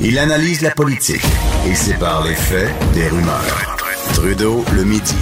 Il 0.00 0.18
analyse 0.18 0.60
la 0.60 0.70
politique 0.70 1.24
et 1.66 1.74
sépare 1.74 2.24
les 2.24 2.34
faits 2.34 2.70
des 2.92 3.08
rumeurs. 3.08 3.76
Trudeau 4.14 4.64
le 4.74 4.84
midi. 4.84 5.16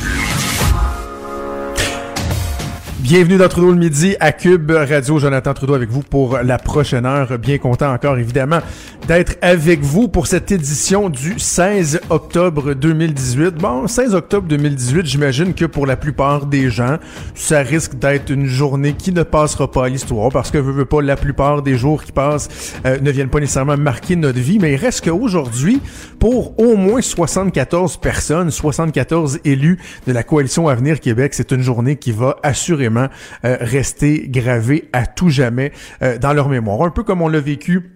Bienvenue 3.05 3.37
dans 3.37 3.49
Trudeau 3.49 3.71
le 3.71 3.77
midi 3.77 4.17
à 4.19 4.33
Cube 4.33 4.71
Radio. 4.71 5.19
Jonathan 5.19 5.53
Trudeau 5.53 5.75
avec 5.75 5.91
vous 5.91 6.01
pour 6.01 6.39
la 6.39 6.57
prochaine 6.57 7.05
heure. 7.05 7.39
Bien 7.39 7.59
content 7.59 7.93
encore 7.93 8.17
évidemment 8.17 8.61
d'être 9.07 9.37
avec 9.43 9.83
vous 9.83 10.09
pour 10.09 10.27
cette 10.27 10.51
édition 10.51 11.11
du 11.11 11.39
16 11.39 12.01
octobre 12.09 12.73
2018. 12.73 13.57
Bon, 13.57 13.87
16 13.87 14.15
octobre 14.15 14.49
2018, 14.49 15.05
j'imagine 15.05 15.53
que 15.53 15.67
pour 15.67 15.85
la 15.85 15.97
plupart 15.97 16.47
des 16.47 16.71
gens, 16.71 16.97
ça 17.35 17.59
risque 17.59 17.99
d'être 17.99 18.31
une 18.31 18.47
journée 18.47 18.95
qui 18.95 19.13
ne 19.13 19.23
passera 19.23 19.71
pas 19.71 19.85
à 19.85 19.89
l'histoire 19.91 20.31
parce 20.31 20.51
que 20.51 20.57
veux, 20.57 20.87
pas 20.87 21.03
la 21.03 21.17
plupart 21.17 21.61
des 21.61 21.77
jours 21.77 22.05
qui 22.05 22.13
passent 22.13 22.49
euh, 22.87 22.99
ne 23.03 23.11
viennent 23.11 23.29
pas 23.29 23.41
nécessairement 23.41 23.77
marquer 23.77 24.17
notre 24.17 24.41
vie, 24.41 24.59
mais 24.59 24.73
il 24.73 24.77
reste 24.77 25.05
qu'aujourd'hui, 25.05 25.83
pour 26.19 26.59
au 26.59 26.75
moins 26.75 27.03
74 27.03 27.99
personnes, 27.99 28.51
74 28.51 29.41
élus 29.45 29.79
de 30.07 30.13
la 30.13 30.23
coalition 30.23 30.69
Avenir 30.69 31.01
Québec, 31.01 31.35
c'est 31.35 31.53
une 31.53 31.61
journée 31.61 31.97
qui 31.97 32.11
va 32.11 32.37
assurément 32.43 32.94
euh, 32.97 33.57
rester 33.61 34.29
gravé 34.29 34.89
à 34.93 35.07
tout 35.07 35.31
jamais 35.31 35.73
euh, 36.03 36.19
dans 36.19 36.33
leur 36.33 36.49
mémoire. 36.49 36.83
Un 36.83 36.91
peu 36.91 37.03
comme 37.03 37.23
on 37.23 37.29
l'a 37.29 37.41
vécu 37.41 37.94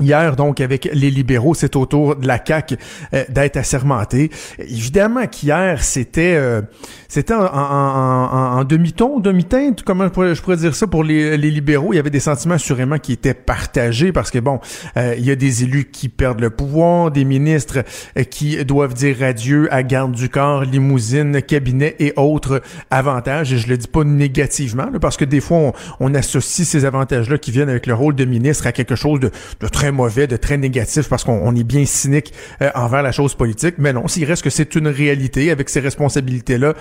Hier, 0.00 0.36
donc, 0.36 0.60
avec 0.60 0.88
les 0.92 1.10
libéraux, 1.10 1.54
c'est 1.54 1.74
au 1.74 1.86
tour 1.86 2.16
de 2.16 2.26
la 2.26 2.38
CAQ 2.44 2.76
euh, 3.14 3.24
d'être 3.28 3.56
assermenté. 3.56 4.30
Évidemment 4.58 5.26
qu'hier, 5.26 5.82
c'était 5.82 6.36
euh, 6.36 6.62
c'était 7.08 7.34
en, 7.34 7.42
en, 7.42 8.58
en, 8.58 8.64
demi-ton, 8.64 9.18
demi-teinte, 9.18 9.82
comment 9.82 10.04
je 10.04 10.10
pourrais, 10.10 10.34
je 10.34 10.42
pourrais, 10.42 10.58
dire 10.58 10.74
ça 10.74 10.86
pour 10.86 11.02
les, 11.02 11.36
les, 11.36 11.50
libéraux. 11.50 11.92
Il 11.92 11.96
y 11.96 11.98
avait 11.98 12.10
des 12.10 12.20
sentiments 12.20 12.54
assurément 12.54 12.98
qui 12.98 13.12
étaient 13.12 13.34
partagés 13.34 14.12
parce 14.12 14.30
que, 14.30 14.38
bon, 14.38 14.60
euh, 14.96 15.14
il 15.16 15.24
y 15.24 15.30
a 15.30 15.34
des 15.34 15.64
élus 15.64 15.86
qui 15.90 16.08
perdent 16.08 16.40
le 16.40 16.50
pouvoir, 16.50 17.10
des 17.10 17.24
ministres 17.24 17.82
qui 18.30 18.62
doivent 18.64 18.94
dire 18.94 19.22
adieu 19.22 19.72
à 19.72 19.82
garde 19.82 20.12
du 20.12 20.28
corps, 20.28 20.64
limousine, 20.64 21.40
cabinet 21.42 21.96
et 21.98 22.12
autres 22.16 22.62
avantages. 22.90 23.52
Et 23.52 23.58
je 23.58 23.68
le 23.68 23.78
dis 23.78 23.88
pas 23.88 24.04
négativement, 24.04 24.88
parce 25.00 25.16
que 25.16 25.24
des 25.24 25.40
fois, 25.40 25.72
on, 26.00 26.14
associe 26.14 26.66
ces 26.66 26.84
avantages-là 26.84 27.38
qui 27.38 27.50
viennent 27.50 27.68
avec 27.68 27.86
le 27.86 27.94
rôle 27.94 28.14
de 28.14 28.24
ministre 28.24 28.66
à 28.66 28.72
quelque 28.72 28.96
chose 28.96 29.20
de, 29.20 29.30
de 29.60 29.68
très 29.68 29.87
mauvais, 29.90 30.26
de 30.26 30.36
très 30.36 30.56
négatif, 30.56 31.08
parce 31.08 31.24
qu'on 31.24 31.54
est 31.54 31.64
bien 31.64 31.84
cynique 31.84 32.32
euh, 32.62 32.70
envers 32.74 33.02
la 33.02 33.12
chose 33.12 33.34
politique. 33.34 33.76
Mais 33.78 33.92
non, 33.92 34.08
s'il 34.08 34.24
reste 34.24 34.42
que 34.42 34.50
c'est 34.50 34.74
une 34.74 34.88
réalité 34.88 35.50
avec 35.50 35.68
ces 35.68 35.80
responsabilités-là 35.80 36.74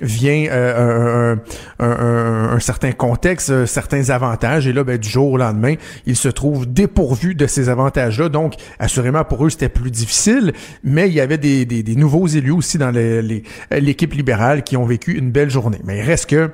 vient 0.00 0.46
euh, 0.50 1.36
un, 1.78 2.60
certain 2.60 2.92
contexte, 2.92 3.50
euh, 3.50 3.66
certains 3.66 4.10
avantages, 4.10 4.66
et 4.66 4.72
là, 4.72 4.84
ben, 4.84 4.98
du 4.98 5.08
jour 5.08 5.32
au 5.32 5.36
lendemain, 5.38 5.74
ils 6.04 6.16
se 6.16 6.28
trouvent 6.28 6.70
dépourvus 6.70 7.34
de 7.34 7.46
ces 7.46 7.68
avantages-là. 7.68 8.28
Donc, 8.28 8.54
assurément, 8.78 9.24
pour 9.24 9.46
eux, 9.46 9.50
c'était 9.50 9.68
plus 9.68 9.90
difficile, 9.90 10.52
mais 10.84 11.08
il 11.08 11.14
y 11.14 11.20
avait 11.20 11.38
des, 11.38 11.96
nouveaux 11.96 12.26
élus 12.26 12.52
aussi 12.52 12.76
dans 12.76 12.90
l'équipe 13.70 14.12
libérale 14.12 14.62
qui 14.62 14.76
ont 14.76 14.84
vécu 14.84 15.16
une 15.16 15.30
belle 15.30 15.50
journée. 15.50 15.80
Mais 15.84 15.98
il 15.98 16.02
reste 16.02 16.28
que 16.28 16.50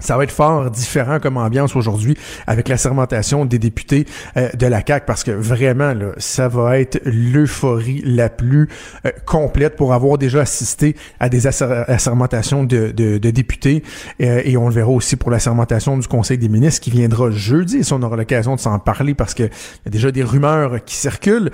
ça 0.00 0.16
va 0.16 0.24
être 0.24 0.32
fort 0.32 0.70
différent 0.70 1.20
comme 1.20 1.36
ambiance 1.36 1.76
aujourd'hui 1.76 2.16
avec 2.48 2.68
la 2.68 2.76
sermentation 2.76 3.44
des 3.44 3.60
députés 3.60 4.06
euh, 4.36 4.48
de 4.52 4.66
la 4.66 4.82
CAQ 4.84 5.06
parce 5.06 5.22
que 5.22 5.30
vraiment 5.30 5.94
là, 5.94 6.08
ça 6.18 6.48
va 6.48 6.80
être 6.80 7.00
l'euphorie 7.04 8.02
la 8.04 8.28
plus 8.28 8.68
euh, 9.06 9.12
complète 9.24 9.76
pour 9.76 9.94
avoir 9.94 10.18
déjà 10.18 10.40
assisté 10.40 10.96
à 11.20 11.28
des 11.28 11.46
assermentations 11.46 12.64
de, 12.64 12.90
députés 12.90 13.84
euh, 14.20 14.42
et 14.44 14.56
on 14.56 14.68
le 14.68 14.74
verra 14.74 14.90
aussi 14.90 15.14
pour 15.14 15.30
la 15.30 15.38
sermentation 15.38 15.96
du 15.96 16.08
Conseil 16.08 16.38
des 16.38 16.48
ministres 16.48 16.80
qui 16.80 16.90
viendra 16.90 17.30
jeudi 17.30 17.78
et 17.78 17.92
on 17.92 18.02
aura 18.02 18.16
l'occasion 18.16 18.56
de 18.56 18.60
s'en 18.60 18.78
parler 18.80 19.14
parce 19.14 19.32
que 19.32 19.44
y 19.44 19.86
a 19.86 19.90
déjà 19.90 20.10
des 20.10 20.24
rumeurs 20.24 20.84
qui 20.84 20.96
circulent. 20.96 21.50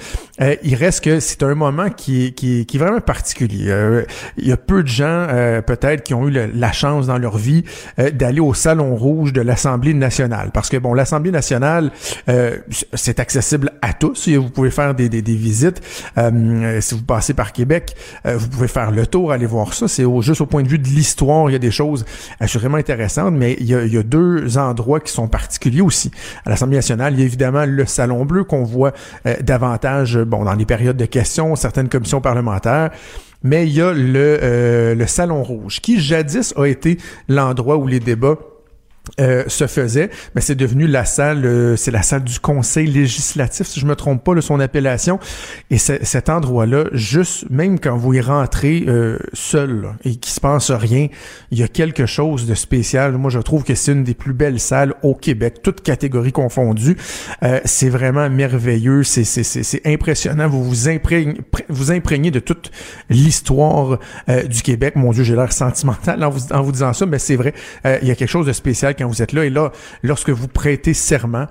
il 0.63 0.75
reste 0.75 1.05
que 1.05 1.21
c'est 1.21 1.43
un 1.43 1.55
moment 1.55 1.91
qui, 1.91 2.33
qui, 2.33 2.65
qui 2.65 2.77
est 2.79 2.81
vraiment 2.81 3.01
particulier. 3.01 4.05
il 4.39 4.49
y 4.49 4.53
a 4.53 4.57
peu 4.57 4.83
de 4.83 4.89
gens 4.89 5.27
peut-être 5.67 6.03
qui 6.03 6.15
ont 6.15 6.27
eu 6.27 6.51
la 6.55 6.73
chance 6.73 7.07
dans 7.07 7.19
leur 7.19 7.37
vie 7.37 7.65
aller 8.31 8.41
au 8.41 8.55
Salon 8.55 8.95
Rouge 8.95 9.33
de 9.33 9.41
l'Assemblée 9.41 9.93
nationale. 9.93 10.51
Parce 10.55 10.69
que, 10.69 10.77
bon, 10.77 10.95
l'Assemblée 10.95 11.33
nationale, 11.33 11.91
euh, 12.29 12.59
c'est 12.95 13.19
accessible 13.19 13.73
à 13.83 13.93
tous. 13.93 14.29
Vous 14.29 14.51
pouvez 14.51 14.71
faire 14.71 14.95
des, 14.95 15.09
des, 15.09 15.21
visites. 15.21 15.83
Euh, 16.17 16.81
si 16.81 16.95
vous 16.95 17.03
passez 17.03 17.35
par 17.35 17.53
Québec, 17.53 17.95
euh, 18.27 18.37
vous 18.37 18.49
pouvez 18.49 18.69
faire 18.69 18.93
le 18.93 19.07
tour, 19.07 19.33
aller 19.33 19.47
voir 19.47 19.75
ça. 19.75 19.89
C'est 19.89 20.05
au, 20.05 20.23
juste 20.23 20.41
au 20.41 20.47
point 20.47 20.63
de 20.63 20.69
vue 20.69 20.79
de 20.79 20.87
l'histoire, 20.87 21.51
il 21.51 21.55
y 21.55 21.57
a 21.57 21.61
des 21.61 21.73
choses 21.73 22.05
assurément 22.39 22.77
intéressantes, 22.77 23.35
mais 23.35 23.57
il 23.59 23.67
y, 23.67 23.75
a, 23.75 23.83
il 23.85 23.93
y 23.93 23.99
a 23.99 24.03
deux 24.03 24.57
endroits 24.59 25.01
qui 25.01 25.13
sont 25.13 25.27
particuliers 25.27 25.83
aussi. 25.83 26.13
À 26.45 26.51
l'Assemblée 26.51 26.77
nationale, 26.77 27.15
il 27.15 27.21
y 27.21 27.23
a 27.23 27.27
évidemment 27.27 27.65
le 27.67 27.85
Salon 27.85 28.25
Bleu 28.25 28.45
qu'on 28.45 28.63
voit 28.63 28.93
davantage, 29.41 30.19
bon, 30.19 30.45
dans 30.45 30.55
les 30.55 30.67
périodes 30.67 30.97
de 30.97 31.07
questions, 31.07 31.57
certaines 31.57 31.89
commissions 31.89 32.21
parlementaires 32.21 32.91
mais 33.43 33.67
il 33.67 33.75
y 33.75 33.81
a 33.81 33.93
le, 33.93 34.39
euh, 34.43 34.95
le 34.95 35.07
Salon 35.07 35.43
Rouge, 35.43 35.81
qui 35.81 36.01
jadis 36.01 36.53
a 36.57 36.67
été 36.67 36.99
l'endroit 37.29 37.77
où 37.77 37.87
les 37.87 38.01
débats 38.01 38.39
euh, 39.19 39.45
se 39.49 39.67
faisait, 39.67 40.11
mais 40.35 40.41
c'est 40.41 40.55
devenu 40.55 40.87
la 40.87 41.05
salle, 41.05 41.45
euh, 41.45 41.77
c'est 41.77 41.91
la 41.91 42.03
salle 42.03 42.25
du 42.25 42.39
Conseil 42.39 42.87
législatif, 42.87 43.67
si 43.67 43.81
je 43.81 43.87
me 43.87 43.97
trompe 43.97 44.25
pas, 44.25 44.35
de 44.35 44.41
son 44.41 44.61
appellation. 44.61 45.19
Et 45.71 45.79
cet 45.79 46.29
endroit-là, 46.29 46.85
juste 46.93 47.51
même 47.51 47.81
quand 47.81 47.97
vous 47.97 48.15
y 48.15 48.21
rentrez 48.21 48.85
euh, 48.87 49.19
seul 49.33 49.91
et 50.05 50.17
qu'il 50.17 50.33
se 50.33 50.41
passe 50.41 50.71
rien, 50.71 51.09
il 51.51 51.59
y 51.59 51.63
a 51.63 51.69
quelque 51.69 52.07
chose 52.07 52.47
de 52.47 52.55
spécial. 52.55 53.13
Moi, 53.17 53.31
je 53.31 53.41
trouve 53.41 53.65
que 53.65 53.75
c'est 53.75 53.93
une 53.93 54.05
des 54.05 54.15
plus 54.15 54.33
belles 54.33 54.61
salles 54.61 54.95
au 55.03 55.15
Québec, 55.15 55.57
toutes 55.63 55.83
catégories 55.83 56.33
confondues. 56.33 56.97
c'est 57.65 57.89
vraiment 57.89 58.29
merveilleux, 58.31 59.03
c'est 59.03 59.87
impressionnant. 59.87 60.49
Vous 60.49 60.63
vous 60.65 60.89
imprégnez, 60.89 61.41
vous 61.69 61.93
imprégnez 61.93 62.31
de 62.31 62.41
toute 62.41 62.71
l'histoire 63.09 63.99
du 64.49 64.63
Québec. 64.63 64.97
Mon 64.97 65.13
Dieu, 65.13 65.25
j'ai 65.25 65.35
l'air 65.35 65.53
sentimental 65.53 66.23
en 66.23 66.31
vous, 66.31 66.53
en 66.53 66.63
vous 66.63 66.73
disant 66.73 66.93
ça, 66.93 67.07
mais 67.07 67.19
c'est 67.19 67.37
vrai. 67.37 67.55
il 67.85 68.09
y 68.09 68.11
a 68.11 68.15
quelque 68.15 68.29
chose 68.29 68.47
de 68.47 68.53
spécial 68.53 68.95
quand 69.01 69.09
vous 69.09 69.23
êtes 69.23 69.33
là. 69.33 69.45
Et 69.45 69.51
là, 69.51 69.73
lorsque 70.03 70.31
vous 70.31 70.49
prêtez 70.49 70.95
serment, 70.95 71.47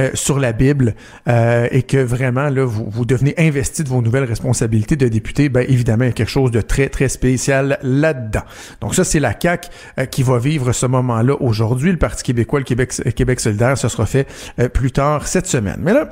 euh, 0.00 0.10
sur 0.14 0.38
la 0.38 0.52
Bible 0.52 0.94
euh, 1.28 1.68
et 1.70 1.82
que 1.82 1.98
vraiment 1.98 2.48
là 2.48 2.64
vous, 2.64 2.86
vous 2.88 3.04
devenez 3.04 3.34
investi 3.38 3.84
de 3.84 3.88
vos 3.88 4.02
nouvelles 4.02 4.24
responsabilités 4.24 4.96
de 4.96 5.08
député, 5.08 5.48
ben 5.48 5.64
évidemment 5.68 6.04
il 6.04 6.08
y 6.08 6.10
a 6.10 6.12
quelque 6.12 6.30
chose 6.30 6.50
de 6.50 6.60
très 6.60 6.88
très 6.88 7.08
spécial 7.08 7.78
là-dedans. 7.82 8.42
Donc 8.80 8.94
ça 8.94 9.04
c'est 9.04 9.20
la 9.20 9.34
CAC 9.34 9.70
euh, 9.98 10.06
qui 10.06 10.22
va 10.22 10.38
vivre 10.38 10.72
ce 10.72 10.86
moment-là 10.86 11.34
aujourd'hui. 11.40 11.90
Le 11.90 11.98
Parti 11.98 12.22
québécois, 12.22 12.60
le 12.60 12.64
Québec 12.64 12.92
Québec 13.14 13.40
solidaire, 13.40 13.76
ce 13.76 13.88
sera 13.88 14.06
fait 14.06 14.26
plus 14.72 14.92
tard 14.92 15.26
cette 15.26 15.46
semaine. 15.46 15.78
Mais 15.80 15.92
là, 15.92 16.08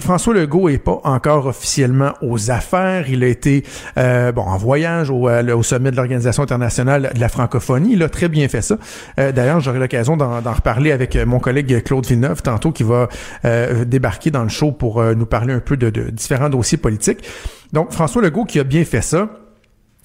François 0.00 0.34
Legault 0.34 0.68
est 0.68 0.78
pas 0.78 1.00
encore 1.04 1.46
officiellement 1.46 2.12
aux 2.22 2.50
affaires. 2.50 3.08
Il 3.08 3.24
a 3.24 3.26
été 3.26 3.64
bon 3.96 4.42
en 4.42 4.56
voyage 4.56 5.10
au, 5.10 5.28
au 5.28 5.62
sommet 5.62 5.90
de 5.90 5.96
l'Organisation 5.96 6.42
internationale 6.42 7.10
de 7.14 7.20
la 7.20 7.28
francophonie. 7.28 7.90
Il 7.92 8.02
a 8.02 8.08
très 8.08 8.28
bien 8.28 8.48
fait 8.48 8.62
ça. 8.62 8.78
D'ailleurs, 9.16 9.60
j'aurai 9.60 9.78
l'occasion 9.78 10.16
d'en 10.16 10.52
reparler 10.52 10.92
avec 10.92 11.16
mon 11.16 11.40
collègue 11.40 11.82
Claude 11.82 12.06
Villeneuve 12.06 12.42
tantôt 12.42 12.72
qui 12.76 12.82
va 12.82 13.08
euh, 13.44 13.84
débarquer 13.84 14.30
dans 14.30 14.42
le 14.42 14.48
show 14.48 14.70
pour 14.70 15.00
euh, 15.00 15.14
nous 15.14 15.26
parler 15.26 15.54
un 15.54 15.60
peu 15.60 15.76
de, 15.76 15.88
de 15.90 16.10
différents 16.10 16.50
dossiers 16.50 16.78
politiques. 16.78 17.26
Donc, 17.72 17.92
François 17.92 18.22
Legault 18.22 18.44
qui 18.44 18.60
a 18.60 18.64
bien 18.64 18.84
fait 18.84 19.00
ça. 19.00 19.30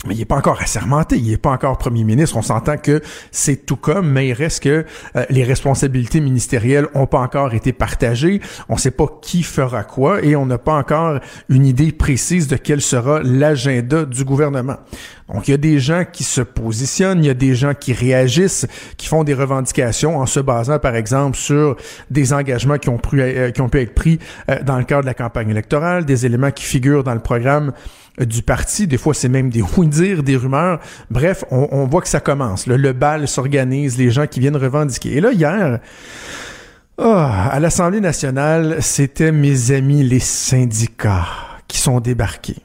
Mais 0.08 0.16
il 0.16 0.20
n'est 0.20 0.26
pas 0.26 0.38
encore 0.38 0.60
assermenté, 0.60 1.18
il 1.18 1.30
n'est 1.30 1.38
pas 1.38 1.52
encore 1.52 1.78
premier 1.78 2.04
ministre. 2.04 2.36
On 2.36 2.42
s'entend 2.42 2.78
que 2.78 3.02
c'est 3.30 3.68
tout 3.68 3.76
comme, 3.76 4.10
mais 4.10 4.30
il 4.30 4.34
reste 4.34 4.64
que 4.64 4.86
euh, 5.16 5.26
les 5.30 5.44
responsabilités 5.44 6.22
ministérielles 6.22 6.88
ont 6.96 7.06
pas 7.06 7.20
encore 7.20 7.54
été 7.54 7.72
partagées. 7.72 8.42
On 8.68 8.76
ne 8.76 8.80
sait 8.80 8.92
pas 8.92 9.06
qui 9.22 9.44
fera 9.44 9.84
quoi 9.84 10.24
et 10.24 10.36
on 10.36 10.48
n'a 10.48 10.58
pas 10.58 10.74
encore 10.74 11.20
une 11.50 11.66
idée 11.66 11.92
précise 11.92 12.48
de 12.48 12.56
quel 12.56 12.82
sera 12.82 13.22
l'agenda 13.22 14.06
du 14.06 14.26
gouvernement. 14.26 14.78
Donc 15.32 15.48
il 15.48 15.52
y 15.52 15.54
a 15.54 15.58
des 15.58 15.80
gens 15.80 16.04
qui 16.12 16.24
se 16.24 16.42
positionnent, 16.42 17.24
il 17.24 17.28
y 17.28 17.30
a 17.30 17.36
des 17.36 17.56
gens 17.56 17.74
qui 17.74 17.94
réagissent, 17.94 18.68
qui 18.98 19.08
font 19.08 19.24
des 19.24 19.34
revendications 19.34 20.18
en 20.18 20.26
se 20.26 20.40
basant 20.40 20.80
par 20.80 20.96
exemple 20.96 21.38
sur 21.38 21.78
des 22.10 22.34
engagements 22.34 22.78
qui 22.78 22.90
ont, 22.90 22.98
pu, 22.98 23.22
euh, 23.22 23.52
pu 23.52 23.80
être 23.80 23.94
pris 23.94 24.20
euh, 24.50 24.62
dans 24.64 24.78
le 24.78 24.84
cadre 24.84 25.02
de 25.02 25.08
la 25.08 25.14
campagne 25.14 25.50
électorale, 25.50 26.06
des 26.06 26.26
éléments 26.26 26.52
qui 26.52 26.64
figurent 26.64 27.04
dans 27.04 27.14
le 27.14 27.22
programme 27.22 27.72
du 28.20 28.42
parti. 28.42 28.88
Des 28.88 28.98
fois, 28.98 29.14
c'est 29.14 29.30
même 29.30 29.50
des 29.50 29.64
oui-dire, 29.78 30.24
des 30.24 30.36
rumeurs. 30.36 30.80
Bref, 31.10 31.44
on, 31.52 31.86
voit 31.86 32.02
que 32.02 32.10
ça 32.10 32.20
commence. 32.20 32.68
Le 32.68 32.94
bal 32.94 33.28
s'organise, 33.28 33.98
les 33.98 34.12
gens 34.12 34.28
qui 34.28 34.40
viennent 34.40 34.58
revendiquer. 34.58 35.18
Et 35.18 35.22
là, 35.22 35.32
hier, 35.32 35.80
ah, 36.98 37.50
à 37.52 37.60
l'Assemblée 37.60 38.02
nationale, 38.02 38.78
c'était 38.82 39.32
mes 39.32 39.72
amis 39.72 40.04
les 40.04 40.20
syndicats 40.20 41.28
qui 41.68 41.78
sont 41.78 42.00
débarqués 42.00 42.58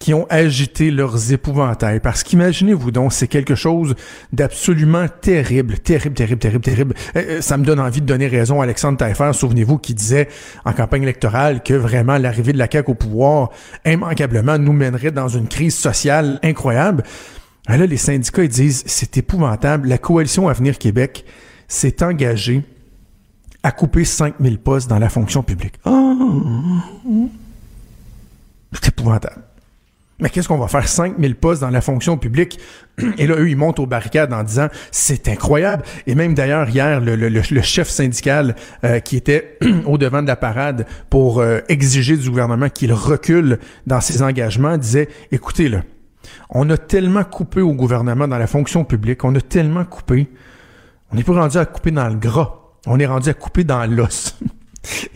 qui 0.00 0.14
ont 0.14 0.26
agité 0.30 0.90
leurs 0.90 1.32
épouvantails. 1.32 2.00
Parce 2.00 2.24
qu'imaginez-vous 2.24 2.90
donc, 2.90 3.12
c'est 3.12 3.28
quelque 3.28 3.54
chose 3.54 3.94
d'absolument 4.32 5.06
terrible, 5.20 5.78
terrible, 5.78 6.14
terrible, 6.14 6.40
terrible, 6.40 6.64
terrible. 6.64 6.94
Euh, 7.14 7.22
euh, 7.28 7.40
ça 7.42 7.58
me 7.58 7.64
donne 7.64 7.78
envie 7.78 8.00
de 8.00 8.06
donner 8.06 8.26
raison 8.26 8.60
à 8.60 8.64
Alexandre 8.64 8.96
Taillefer, 8.96 9.30
souvenez-vous, 9.34 9.78
qui 9.78 9.94
disait 9.94 10.28
en 10.64 10.72
campagne 10.72 11.02
électorale 11.02 11.62
que 11.62 11.74
vraiment 11.74 12.16
l'arrivée 12.16 12.54
de 12.54 12.58
la 12.58 12.66
CAQ 12.68 12.90
au 12.90 12.94
pouvoir, 12.94 13.50
immanquablement, 13.84 14.58
nous 14.58 14.72
mènerait 14.72 15.12
dans 15.12 15.28
une 15.28 15.46
crise 15.46 15.76
sociale 15.76 16.40
incroyable. 16.42 17.04
Ah, 17.66 17.76
là, 17.76 17.84
les 17.84 17.98
syndicats, 17.98 18.42
ils 18.42 18.48
disent, 18.48 18.82
c'est 18.86 19.18
épouvantable. 19.18 19.86
La 19.86 19.98
coalition 19.98 20.48
Avenir 20.48 20.78
Québec 20.78 21.26
s'est 21.68 22.02
engagée 22.02 22.62
à 23.62 23.70
couper 23.70 24.06
5000 24.06 24.58
postes 24.60 24.88
dans 24.88 24.98
la 24.98 25.10
fonction 25.10 25.42
publique. 25.42 25.74
Oh! 25.84 27.28
C'est 28.72 28.88
épouvantable 28.88 29.49
mais 30.20 30.28
qu'est-ce 30.28 30.48
qu'on 30.48 30.58
va 30.58 30.68
faire? 30.68 30.86
5000 30.86 31.34
postes 31.36 31.60
dans 31.60 31.70
la 31.70 31.80
fonction 31.80 32.18
publique. 32.18 32.58
Et 33.18 33.26
là 33.26 33.36
eux 33.36 33.48
ils 33.48 33.56
montent 33.56 33.78
aux 33.78 33.86
barricades 33.86 34.32
en 34.32 34.42
disant 34.42 34.68
c'est 34.90 35.28
incroyable. 35.28 35.82
Et 36.06 36.14
même 36.14 36.34
d'ailleurs 36.34 36.68
hier 36.68 37.00
le, 37.00 37.16
le, 37.16 37.28
le, 37.28 37.62
chef 37.62 37.88
syndical 37.88 38.54
euh, 38.84 39.00
qui 39.00 39.16
était 39.16 39.58
au 39.86 39.98
devant 39.98 40.22
de 40.22 40.26
la 40.26 40.36
parade 40.36 40.86
pour 41.08 41.40
euh, 41.40 41.60
exiger 41.68 42.16
du 42.16 42.28
gouvernement 42.28 42.68
qu'il 42.68 42.92
recule 42.92 43.58
dans 43.86 44.00
ses 44.00 44.22
engagements 44.22 44.76
disait 44.76 45.08
écoutez 45.32 45.68
là 45.68 45.82
on 46.50 46.68
a 46.70 46.76
tellement 46.76 47.24
coupé 47.24 47.60
au 47.60 47.72
gouvernement 47.72 48.28
dans 48.28 48.38
la 48.38 48.46
fonction 48.46 48.84
publique 48.84 49.24
on 49.24 49.34
a 49.34 49.40
tellement 49.40 49.84
coupé 49.84 50.28
on 51.12 51.16
n'est 51.16 51.24
pas 51.24 51.32
rendu 51.32 51.56
à 51.56 51.64
couper 51.64 51.90
dans 51.90 52.08
le 52.08 52.16
gras 52.16 52.60
on 52.86 52.98
est 52.98 53.06
rendu 53.06 53.28
à 53.28 53.34
couper 53.34 53.64
dans 53.64 53.84
l'os 53.86 54.38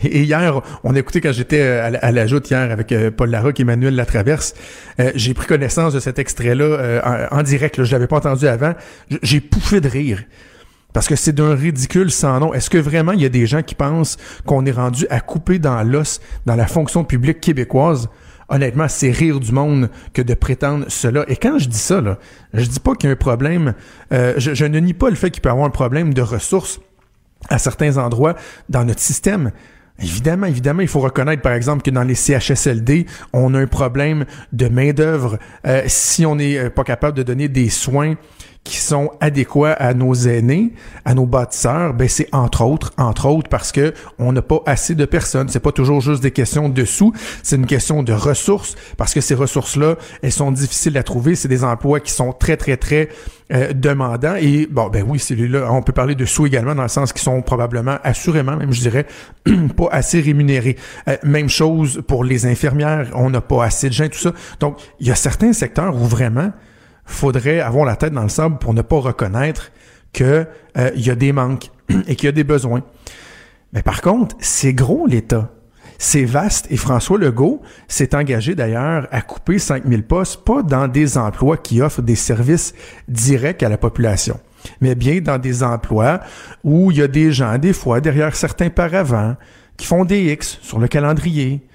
Et 0.03 0.23
hier, 0.23 0.61
on 0.83 0.95
a 0.95 0.99
écouté 0.99 1.21
quand 1.21 1.31
j'étais 1.31 1.61
euh, 1.61 1.91
à 2.01 2.11
la 2.11 2.27
joute 2.27 2.49
hier 2.49 2.71
avec 2.71 2.91
euh, 2.91 3.11
Paul 3.11 3.29
Larocque 3.29 3.59
et 3.59 3.63
Emmanuel 3.63 3.95
Latraverse, 3.95 4.53
euh, 4.99 5.11
j'ai 5.15 5.33
pris 5.33 5.47
connaissance 5.47 5.93
de 5.93 5.99
cet 5.99 6.19
extrait-là 6.19 7.27
en, 7.31 7.43
direct. 7.43 7.77
Là, 7.77 7.83
je 7.83 7.91
l'avais 7.91 8.07
pas 8.07 8.17
entendu 8.17 8.47
avant. 8.47 8.73
J'ai 9.23 9.41
pouffé 9.41 9.81
de 9.81 9.89
rire. 9.89 10.23
Parce 10.93 11.07
que 11.07 11.15
c'est 11.15 11.33
d'un 11.33 11.55
ridicule 11.55 12.09
sans 12.09 12.39
nom. 12.39 12.53
Est-ce 12.53 12.69
que 12.69 12.77
vraiment 12.77 13.11
il 13.11 13.21
y 13.21 13.25
a 13.25 13.29
des 13.29 13.47
gens 13.47 13.61
qui 13.61 13.75
pensent 13.75 14.17
qu'on 14.45 14.65
est 14.65 14.71
rendu 14.71 15.05
à 15.09 15.19
couper 15.19 15.59
dans 15.59 15.83
l'os 15.83 16.21
dans 16.45 16.55
la 16.55 16.67
fonction 16.67 17.03
publique 17.03 17.41
québécoise? 17.41 18.07
Honnêtement, 18.47 18.87
c'est 18.87 19.11
rire 19.11 19.39
du 19.39 19.51
monde 19.51 19.89
que 20.13 20.21
de 20.21 20.35
prétendre 20.35 20.85
cela. 20.87 21.25
Et 21.27 21.35
quand 21.35 21.57
je 21.57 21.67
dis 21.67 21.79
ça, 21.79 21.99
là, 21.99 22.17
je 22.53 22.65
dis 22.65 22.79
pas 22.79 22.93
qu'il 22.93 23.09
y 23.09 23.11
a 23.11 23.13
un 23.13 23.17
problème. 23.17 23.73
je, 24.11 24.37
je 24.37 24.65
ne 24.65 24.79
nie 24.79 24.93
pas 24.93 25.09
le 25.09 25.15
fait 25.15 25.31
qu'il 25.31 25.41
peut 25.41 25.49
y 25.49 25.51
avoir 25.51 25.65
un 25.65 25.71
problème 25.71 26.13
de 26.13 26.21
ressources 26.21 26.79
à 27.49 27.59
certains 27.59 27.97
endroits 27.97 28.35
dans 28.69 28.83
notre 28.83 29.01
système. 29.01 29.51
Évidemment, 30.01 30.47
évidemment, 30.47 30.81
il 30.81 30.89
faut 30.89 30.99
reconnaître, 30.99 31.41
par 31.41 31.53
exemple, 31.53 31.81
que 31.81 31.89
dans 31.89 32.03
les 32.03 32.15
CHSLD, 32.15 33.05
on 33.31 33.53
a 33.53 33.59
un 33.59 33.67
problème 33.67 34.25
de 34.51 34.67
main-d'œuvre. 34.67 35.39
Euh, 35.65 35.83
si 35.87 36.25
on 36.25 36.35
n'est 36.35 36.57
euh, 36.57 36.69
pas 36.69 36.83
capable 36.83 37.17
de 37.17 37.23
donner 37.23 37.47
des 37.47 37.69
soins 37.69 38.15
qui 38.65 38.77
sont 38.77 39.11
adéquats 39.21 39.73
à 39.73 39.93
nos 39.93 40.13
aînés, 40.15 40.73
à 41.05 41.13
nos 41.13 41.27
bâtisseurs, 41.27 41.93
ben 41.93 42.09
c'est 42.09 42.27
entre 42.33 42.63
autres, 42.63 42.91
entre 42.97 43.27
autres 43.27 43.47
parce 43.47 43.71
que 43.71 43.93
on 44.17 44.33
n'a 44.33 44.41
pas 44.41 44.61
assez 44.65 44.95
de 44.95 45.05
personnes. 45.05 45.47
C'est 45.49 45.59
pas 45.59 45.71
toujours 45.71 46.01
juste 46.01 46.23
des 46.23 46.31
questions 46.31 46.67
de 46.67 46.83
sous, 46.83 47.13
c'est 47.43 47.57
une 47.57 47.67
question 47.67 48.01
de 48.01 48.11
ressources 48.11 48.75
parce 48.97 49.13
que 49.13 49.21
ces 49.21 49.35
ressources-là, 49.35 49.95
elles 50.23 50.31
sont 50.31 50.51
difficiles 50.51 50.97
à 50.97 51.03
trouver. 51.03 51.35
C'est 51.35 51.47
des 51.47 51.63
emplois 51.63 51.99
qui 51.99 52.11
sont 52.11 52.33
très 52.33 52.57
très 52.57 52.75
très 52.75 53.09
euh, 53.53 53.71
demandants 53.71 54.35
et 54.35 54.65
bon 54.65 54.89
ben 54.89 55.05
oui, 55.07 55.19
celui-là, 55.19 55.71
on 55.71 55.83
peut 55.83 55.93
parler 55.93 56.15
de 56.15 56.25
sous 56.25 56.47
également 56.47 56.73
dans 56.73 56.81
le 56.81 56.87
sens 56.87 57.13
qu'ils 57.13 57.21
sont 57.21 57.43
probablement, 57.43 57.99
assurément, 58.03 58.57
même 58.57 58.73
je 58.73 58.81
dirais, 58.81 59.05
pas 59.77 59.89
assez 59.91 60.19
rémunérés. 60.21 60.75
Euh, 61.07 61.17
même 61.21 61.49
chose 61.49 62.01
pour 62.07 62.23
les 62.23 62.47
infirmières, 62.47 63.11
on 63.13 63.29
n'a 63.29 63.41
pas 63.41 63.63
assez 63.63 63.89
de 63.89 63.93
gens, 63.93 64.09
tout 64.09 64.17
ça. 64.17 64.33
Donc 64.59 64.79
il 64.99 65.07
y 65.07 65.11
a 65.11 65.15
certains 65.15 65.53
secteurs 65.53 65.95
où 65.95 66.03
vraiment 66.05 66.51
faudrait 67.05 67.59
avoir 67.59 67.85
la 67.85 67.95
tête 67.95 68.13
dans 68.13 68.23
le 68.23 68.29
sable 68.29 68.57
pour 68.57 68.73
ne 68.73 68.81
pas 68.81 68.99
reconnaître 68.99 69.71
qu'il 70.13 70.25
euh, 70.77 70.91
y 70.95 71.09
a 71.09 71.15
des 71.15 71.31
manques 71.31 71.71
et 72.07 72.15
qu'il 72.15 72.25
y 72.25 72.29
a 72.29 72.33
des 72.33 72.43
besoins. 72.43 72.83
Mais 73.73 73.81
par 73.81 74.01
contre, 74.01 74.35
c'est 74.39 74.73
gros 74.73 75.05
l'État. 75.05 75.51
C'est 75.97 76.25
vaste 76.25 76.67
et 76.71 76.77
François 76.77 77.17
Legault 77.17 77.61
s'est 77.87 78.15
engagé 78.15 78.53
d'ailleurs 78.53 79.07
à 79.11 79.21
couper 79.21 79.59
5000 79.59 80.03
postes, 80.03 80.43
pas 80.43 80.61
dans 80.61 80.87
des 80.87 81.17
emplois 81.17 81.57
qui 81.57 81.81
offrent 81.81 82.01
des 82.01 82.15
services 82.15 82.73
directs 83.07 83.63
à 83.63 83.69
la 83.69 83.77
population, 83.77 84.39
mais 84.81 84.95
bien 84.95 85.21
dans 85.21 85.37
des 85.37 85.63
emplois 85.63 86.19
où 86.65 86.91
il 86.91 86.97
y 86.97 87.01
a 87.01 87.07
des 87.07 87.31
gens, 87.31 87.57
des 87.57 87.71
fois, 87.71 88.01
derrière 88.01 88.35
certains 88.35 88.69
paravents, 88.69 89.35
qui 89.77 89.85
font 89.85 90.03
des 90.03 90.33
X 90.33 90.59
sur 90.61 90.79
le 90.79 90.87
calendrier, 90.87 91.65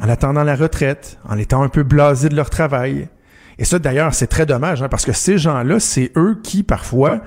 en 0.00 0.08
attendant 0.08 0.44
la 0.44 0.56
retraite, 0.56 1.18
en 1.28 1.38
étant 1.38 1.62
un 1.62 1.68
peu 1.68 1.82
blasés 1.82 2.28
de 2.28 2.36
leur 2.36 2.50
travail, 2.50 3.08
et 3.58 3.64
ça, 3.64 3.78
d'ailleurs, 3.78 4.14
c'est 4.14 4.26
très 4.26 4.46
dommage, 4.46 4.82
hein, 4.82 4.88
parce 4.88 5.04
que 5.04 5.12
ces 5.12 5.38
gens-là, 5.38 5.80
c'est 5.80 6.12
eux 6.16 6.38
qui, 6.42 6.62
parfois, 6.62 7.20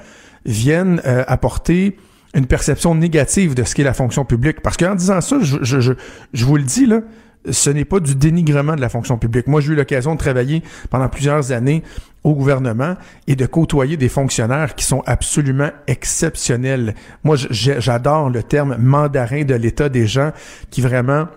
viennent 0.46 1.02
euh, 1.06 1.24
apporter 1.28 1.98
une 2.34 2.46
perception 2.46 2.96
négative 2.96 3.56
de 3.56 3.64
ce 3.64 3.76
qu'est 3.76 3.84
la 3.84 3.94
fonction 3.94 4.26
publique. 4.26 4.62
Parce 4.62 4.78
qu'en 4.78 4.96
disant 4.96 5.22
ça, 5.22 5.38
je, 5.42 5.58
je, 5.62 6.46
vous 6.46 6.58
le 6.58 6.64
dis, 6.64 6.86
là, 6.86 7.02
ce 7.50 7.70
n'est 7.70 7.86
pas 7.86 8.00
du 8.00 8.16
dénigrement 8.16 8.76
de 8.76 8.82
la 8.82 8.90
fonction 8.90 9.18
publique. 9.18 9.48
Moi, 9.48 9.62
j'ai 9.62 9.74
eu 9.74 9.76
l'occasion 9.76 10.14
de 10.14 10.20
travailler 10.20 10.64
pendant 10.90 11.08
plusieurs 11.08 11.52
années 11.52 11.84
au 12.24 12.34
gouvernement 12.34 12.96
et 13.28 13.36
de 13.36 13.46
côtoyer 13.46 13.96
des 13.96 14.10
fonctionnaires 14.10 14.76
qui 14.76 14.84
sont 14.84 15.02
absolument 15.06 15.70
exceptionnels. 15.88 16.94
Moi, 17.24 17.38
j'adore 17.50 18.30
le 18.30 18.44
terme 18.44 18.76
mandarin 18.78 19.44
de 19.44 19.56
l'État 19.56 19.88
des 19.88 20.08
gens 20.08 20.32
qui 20.70 20.82
vraiment 20.82 21.28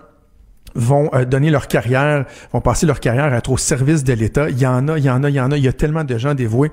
vont 0.75 1.09
euh, 1.13 1.25
donner 1.25 1.49
leur 1.49 1.67
carrière, 1.67 2.25
vont 2.53 2.61
passer 2.61 2.85
leur 2.85 2.99
carrière 2.99 3.33
à 3.33 3.37
être 3.37 3.51
au 3.51 3.57
service 3.57 4.03
de 4.03 4.13
l'État. 4.13 4.49
Il 4.49 4.59
y 4.59 4.67
en 4.67 4.87
a, 4.87 4.97
il 4.97 5.03
y 5.03 5.09
en 5.09 5.23
a, 5.23 5.29
il 5.29 5.35
y 5.35 5.41
en 5.41 5.51
a. 5.51 5.57
Il 5.57 5.63
y 5.63 5.67
a 5.67 5.73
tellement 5.73 6.03
de 6.03 6.17
gens 6.17 6.33
dévoués. 6.33 6.71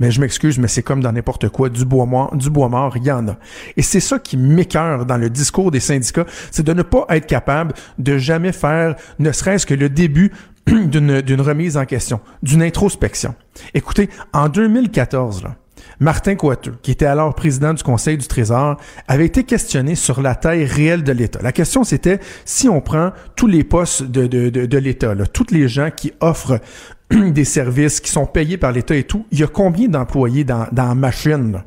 Mais 0.00 0.10
je 0.10 0.20
m'excuse, 0.20 0.58
mais 0.58 0.66
c'est 0.66 0.82
comme 0.82 1.02
dans 1.02 1.12
n'importe 1.12 1.50
quoi, 1.50 1.68
du 1.68 1.84
bois 1.84 2.06
mort, 2.06 2.34
du 2.34 2.48
bois 2.48 2.70
mort, 2.70 2.96
il 2.96 3.04
y 3.04 3.12
en 3.12 3.28
a. 3.28 3.36
Et 3.76 3.82
c'est 3.82 4.00
ça 4.00 4.18
qui 4.18 4.38
m'écœure 4.38 5.04
dans 5.04 5.18
le 5.18 5.28
discours 5.28 5.70
des 5.70 5.78
syndicats, 5.78 6.24
c'est 6.50 6.62
de 6.62 6.72
ne 6.72 6.82
pas 6.82 7.04
être 7.10 7.26
capable 7.26 7.74
de 7.98 8.16
jamais 8.16 8.52
faire, 8.52 8.96
ne 9.18 9.30
serait-ce 9.30 9.66
que 9.66 9.74
le 9.74 9.90
début 9.90 10.32
d'une 10.66 11.40
remise 11.40 11.76
en 11.76 11.84
question, 11.84 12.20
d'une 12.42 12.62
introspection. 12.62 13.34
Écoutez, 13.74 14.08
en 14.32 14.48
2014, 14.48 15.44
là, 15.44 15.56
Martin 16.00 16.34
Coiteux, 16.34 16.74
qui 16.80 16.90
était 16.92 17.04
alors 17.04 17.34
président 17.34 17.74
du 17.74 17.82
Conseil 17.82 18.16
du 18.16 18.26
Trésor, 18.26 18.78
avait 19.06 19.26
été 19.26 19.44
questionné 19.44 19.94
sur 19.94 20.22
la 20.22 20.34
taille 20.34 20.64
réelle 20.64 21.04
de 21.04 21.12
l'État. 21.12 21.40
La 21.42 21.52
question, 21.52 21.84
c'était 21.84 22.20
si 22.46 22.70
on 22.70 22.80
prend 22.80 23.12
tous 23.36 23.46
les 23.46 23.64
postes 23.64 24.04
de, 24.04 24.26
de, 24.26 24.78
l'État, 24.78 25.14
toutes 25.30 25.50
les 25.50 25.68
gens 25.68 25.90
qui 25.94 26.12
offrent 26.20 26.58
des 27.10 27.44
services, 27.44 28.00
qui 28.00 28.10
sont 28.10 28.24
payés 28.24 28.56
par 28.56 28.72
l'État 28.72 28.96
et 28.96 29.04
tout, 29.04 29.26
il 29.30 29.40
y 29.40 29.44
a 29.44 29.46
combien 29.46 29.88
d'employés 29.88 30.42
dans, 30.42 30.66
dans 30.72 30.88
la 30.88 30.94
machine? 30.94 31.62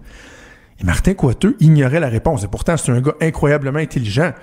Et 0.81 0.83
Martin 0.83 1.13
Coiteux 1.13 1.55
ignorait 1.59 1.99
la 1.99 2.09
réponse. 2.09 2.43
Et 2.43 2.47
pourtant, 2.47 2.75
c'est 2.75 2.91
un 2.91 3.01
gars 3.01 3.13
incroyablement 3.21 3.79
intelligent. 3.79 4.33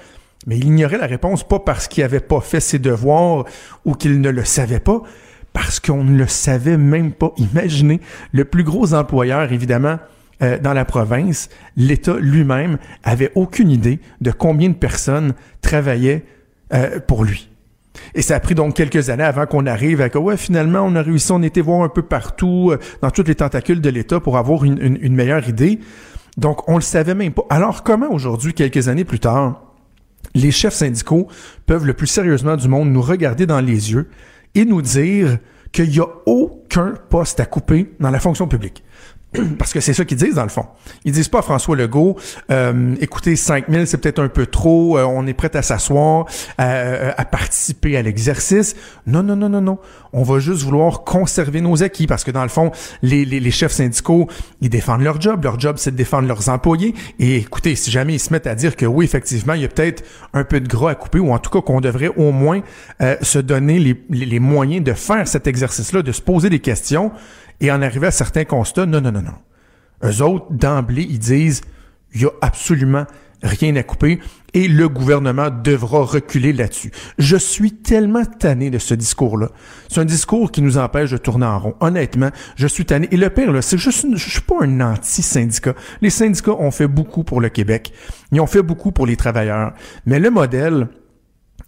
Mais 0.47 0.57
il 0.57 0.67
ignorait 0.67 0.99
la 0.99 1.07
réponse 1.07 1.47
pas 1.47 1.59
parce 1.59 1.89
qu'il 1.89 2.05
n'avait 2.05 2.21
pas 2.21 2.41
fait 2.41 2.61
ses 2.61 2.79
devoirs 2.79 3.45
ou 3.85 3.95
qu'il 3.95 4.21
ne 4.21 4.31
le 4.31 4.45
savait 4.45 4.81
pas, 4.81 5.03
parce 5.53 5.81
qu'on 5.81 6.05
ne 6.05 6.17
le 6.17 6.27
savait 6.27 6.77
même 6.77 7.13
pas. 7.13 7.33
Imaginez, 7.37 8.01
le 8.33 8.45
plus 8.45 8.65
gros 8.65 8.95
employeur, 8.95 9.53
évidemment, 9.53 9.99
euh, 10.43 10.59
dans 10.59 10.73
la 10.73 10.85
province, 10.85 11.49
l'État 11.77 12.17
lui-même 12.19 12.79
avait 13.03 13.31
aucune 13.35 13.71
idée 13.71 14.01
de 14.21 14.31
combien 14.31 14.69
de 14.71 14.75
personnes 14.75 15.35
travaillaient 15.61 16.25
euh, 16.73 17.01
pour 17.01 17.25
lui. 17.25 17.49
Et 18.15 18.23
ça 18.23 18.37
a 18.37 18.41
pris 18.41 18.55
donc 18.55 18.75
quelques 18.75 19.11
années 19.11 19.25
avant 19.25 19.47
qu'on 19.47 19.67
arrive 19.67 20.01
à 20.01 20.09
que, 20.09 20.19
ouais, 20.19 20.37
finalement, 20.37 20.81
on 20.81 20.95
a 20.95 21.03
réussi, 21.03 21.33
on 21.33 21.43
était 21.43 21.61
voir 21.61 21.83
un 21.83 21.89
peu 21.89 22.03
partout, 22.03 22.71
euh, 22.71 22.79
dans 23.03 23.11
toutes 23.11 23.29
les 23.29 23.35
tentacules 23.35 23.81
de 23.81 23.91
l'État 23.91 24.21
pour 24.21 24.39
avoir 24.39 24.65
une, 24.65 24.81
une, 24.81 24.99
une, 25.03 25.15
meilleure 25.15 25.47
idée. 25.49 25.81
Donc, 26.37 26.67
on 26.69 26.77
le 26.77 26.81
savait 26.81 27.15
même 27.15 27.33
pas. 27.33 27.43
Alors, 27.51 27.83
comment 27.83 28.11
aujourd'hui, 28.11 28.55
quelques 28.55 28.89
années 28.89 29.05
plus 29.05 29.21
tard, 29.21 29.63
les 30.35 30.51
chefs 30.53 30.75
syndicaux 30.75 31.29
peuvent 31.67 31.85
le 31.85 31.93
plus 31.93 32.07
sérieusement 32.07 32.57
du 32.57 32.69
monde 32.69 32.91
nous 32.91 33.03
regarder 33.03 33.47
dans 33.47 33.61
les 33.61 33.93
yeux 33.93 34.09
et 34.55 34.65
nous 34.65 34.83
dire 34.83 35.39
qu'il 35.73 35.91
n'y 35.91 36.01
a 36.01 36.09
aucun 36.27 36.95
poste 37.09 37.41
à 37.41 37.47
couper 37.47 37.95
dans 38.01 38.11
la 38.11 38.21
fonction 38.21 38.49
publique. 38.49 38.83
Parce 39.59 39.73
que 39.73 39.81
c'est 39.81 39.93
ça 39.93 40.05
qu'ils 40.05 40.17
disent 40.17 40.35
dans 40.35 40.43
le 40.43 40.49
fond. 40.49 40.67
Ils 41.05 41.13
disent 41.13 41.29
pas 41.29 41.39
à 41.39 41.43
François 41.43 41.77
Legault, 41.77 42.17
euh, 42.51 42.95
écoutez, 43.01 43.37
5000 43.37 43.87
c'est 43.87 43.99
peut-être 43.99 44.21
un 44.21 44.29
peu 44.29 44.47
trop, 44.47 44.99
euh, 44.99 45.05
on 45.05 45.27
est 45.27 45.35
prêt 45.35 45.55
à 45.55 45.63
s'asseoir, 45.63 46.27
à, 46.59 47.21
à, 47.21 47.25
participer 47.25 47.97
à 47.97 48.03
l'exercice. 48.03 48.75
Non, 49.07 49.23
non, 49.23 49.37
non, 49.37 49.49
non, 49.49 49.61
non. 49.61 49.79
On 50.13 50.25
va 50.25 50.41
juste 50.41 50.63
vouloir 50.63 51.05
conserver 51.05 51.61
nos 51.61 51.83
acquis 51.85 52.09
parce 52.09 52.25
que 52.25 52.33
dans 52.33 52.43
le 52.43 52.49
fond, 52.49 52.73
les, 53.03 53.25
les, 53.25 53.39
les 53.39 53.51
chefs 53.53 53.73
syndicaux, 53.73 54.27
ils 54.61 54.71
défendent 54.71 55.03
leur 55.03 55.21
job. 55.21 55.45
Leur 55.45 55.61
job, 55.61 55.77
c'est 55.79 55.93
de 55.93 55.97
défendre 55.97 56.27
leurs 56.27 56.49
employés. 56.49 56.95
Et 57.21 57.37
écoutez, 57.37 57.77
si 57.77 57.91
jamais 57.91 58.15
ils 58.15 58.21
se 58.21 58.33
mettent 58.33 58.49
à 58.49 58.57
dire 58.57 58.75
que 58.75 58.87
oui, 58.87 59.05
effectivement, 59.05 59.55
il 59.55 59.63
y 59.63 59.65
a 59.65 59.69
peut-être 59.69 60.03
un 60.33 60.43
peu 60.43 60.61
de 60.61 60.67
gras 60.67 60.91
à 60.91 60.95
couper 60.97 61.21
ou 61.21 61.33
en 61.33 61.39
tout 61.39 61.51
cas 61.51 61.61
qu'on 61.61 61.81
devrait 61.81 62.11
au 62.17 62.33
moins 62.33 62.63
euh, 63.01 63.17
se 63.23 63.39
donner 63.39 63.79
les, 63.79 64.03
les 64.11 64.41
moyens 64.41 64.83
de 64.83 64.93
faire 64.93 65.29
cet 65.29 65.47
exercice-là, 65.47 66.03
de 66.03 66.13
se 66.13 66.21
poser 66.21 66.51
des 66.51 66.59
questions, 66.59 67.13
et 67.61 67.71
en 67.71 67.83
arriver 67.83 68.07
à 68.09 68.11
certains 68.11 68.45
constats, 68.45 68.87
non, 68.87 69.01
non, 69.01 69.13
non, 69.13 69.23
non. 69.23 70.09
Eux 70.09 70.23
autres, 70.23 70.47
d'emblée, 70.51 71.07
ils 71.09 71.19
disent, 71.19 71.61
il 72.15 72.23
y 72.23 72.25
a 72.25 72.31
absolument 72.41 73.05
rien 73.43 73.75
à 73.77 73.83
couper 73.83 74.21
et 74.53 74.69
le 74.69 74.89
gouvernement 74.89 75.49
devra 75.51 76.03
reculer 76.03 76.53
là-dessus. 76.53 76.91
Je 77.19 77.37
suis 77.37 77.73
tellement 77.73 78.25
tanné 78.25 78.71
de 78.71 78.79
ce 78.79 78.95
discours-là. 78.95 79.51
C'est 79.89 80.01
un 80.01 80.05
discours 80.05 80.51
qui 80.51 80.61
nous 80.61 80.77
empêche 80.77 81.11
de 81.11 81.17
tourner 81.17 81.47
en 81.47 81.59
rond. 81.59 81.75
Honnêtement, 81.81 82.31
je 82.57 82.67
suis 82.67 82.85
tanné. 82.85 83.09
Et 83.13 83.17
le 83.17 83.31
pire, 83.31 83.53
là, 83.53 83.63
c'est 83.63 83.79
juste, 83.79 84.07
je 84.13 84.31
suis 84.31 84.41
pas 84.41 84.57
un 84.63 84.81
anti-syndicat. 84.81 85.75
Les 86.01 86.11
syndicats 86.11 86.53
ont 86.53 86.71
fait 86.71 86.89
beaucoup 86.89 87.25
pour 87.25 87.41
le 87.41 87.49
Québec. 87.49 87.93
Ils 88.33 88.41
ont 88.41 88.47
fait 88.47 88.63
beaucoup 88.63 88.93
pour 88.93 89.07
les 89.07 89.17
travailleurs. 89.17 89.73
Mais 90.05 90.19
le 90.19 90.31
modèle, 90.31 90.89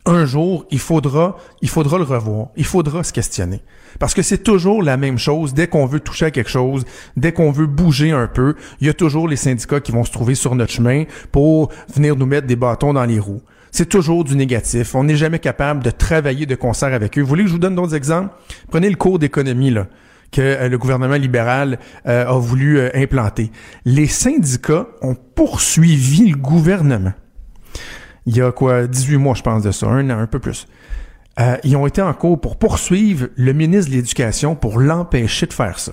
un 0.05 0.27
jour, 0.27 0.67
il 0.71 0.81
faudra, 0.81 1.37
il 1.61 1.69
faudra 1.69 1.99
le 1.99 2.05
revoir. 2.05 2.49
Il 2.57 2.65
faudra 2.65 3.05
se 3.05 3.13
questionner. 3.13 3.63
Parce 3.99 4.15
que 4.15 4.23
c'est 4.23 4.43
toujours 4.43 4.83
la 4.83 4.97
même 4.97 5.19
chose. 5.19 5.55
Dès 5.55 5.69
qu'on 5.69 5.87
veut 5.87 6.01
toucher 6.01 6.27
à 6.27 6.31
quelque 6.31 6.51
chose, 6.51 6.85
dès 7.17 7.33
qu'on 7.33 7.53
veut 7.53 7.67
bouger 7.67 8.11
un 8.11 8.27
peu, 8.27 8.57
il 8.81 8.87
y 8.87 8.91
a 8.91 8.95
toujours 8.95 9.29
les 9.29 9.37
syndicats 9.37 9.81
qui 9.81 9.93
vont 9.93 10.05
se 10.05 10.11
trouver 10.11 10.35
sur 10.35 10.55
notre 10.55 10.73
chemin 10.73 11.05
pour 11.31 11.71
venir 11.95 12.17
nous 12.17 12.27
mettre 12.27 12.47
des 12.47 12.57
bâtons 12.57 12.93
dans 12.93 13.05
les 13.05 13.21
roues. 13.21 13.43
C'est 13.71 13.89
toujours 13.89 14.25
du 14.25 14.37
négatif. 14.37 14.95
On 14.95 15.05
n'est 15.05 15.17
jamais 15.17 15.39
capable 15.39 15.83
de 15.83 15.91
travailler 15.91 16.47
de 16.47 16.55
concert 16.57 16.93
avec 16.93 17.17
eux. 17.17 17.23
Vous 17.23 17.29
voulez 17.29 17.45
que 17.45 17.49
je 17.49 17.55
vous 17.55 17.61
donne 17.61 17.77
d'autres 17.77 17.95
exemples? 17.95 18.35
Prenez 18.71 18.91
le 18.91 18.97
cours 18.97 19.19
d'économie, 19.19 19.71
là 19.71 19.87
que 20.33 20.41
euh, 20.41 20.69
le 20.69 20.79
gouvernement 20.79 21.17
libéral 21.17 21.79
euh, 22.07 22.27
a 22.27 22.39
voulu 22.39 22.79
euh, 22.79 22.91
implanter. 22.95 23.53
Les 23.85 24.07
syndicats 24.07 24.87
ont 25.03 25.15
poursuivi 25.15 26.31
le 26.31 26.37
gouvernement 26.37 27.13
il 28.27 28.37
y 28.37 28.43
a 28.43 28.53
quoi, 28.53 28.87
18 28.87 29.17
mois, 29.17 29.35
je 29.35 29.43
pense, 29.43 29.63
de 29.63 29.71
ça, 29.71 29.87
un 29.87 30.09
an, 30.11 30.19
un 30.19 30.27
peu 30.27 30.39
plus. 30.39 30.67
Euh, 31.41 31.57
ils 31.65 31.77
ont 31.77 31.87
été 31.87 32.03
en 32.03 32.13
cours 32.13 32.41
pour 32.41 32.57
poursuivre 32.57 33.29
le 33.37 33.53
ministre 33.53 33.91
de 33.91 33.97
l'Éducation 33.97 34.55
pour 34.55 34.79
l'empêcher 34.79 35.47
de 35.47 35.53
faire 35.53 35.79
ça. 35.79 35.93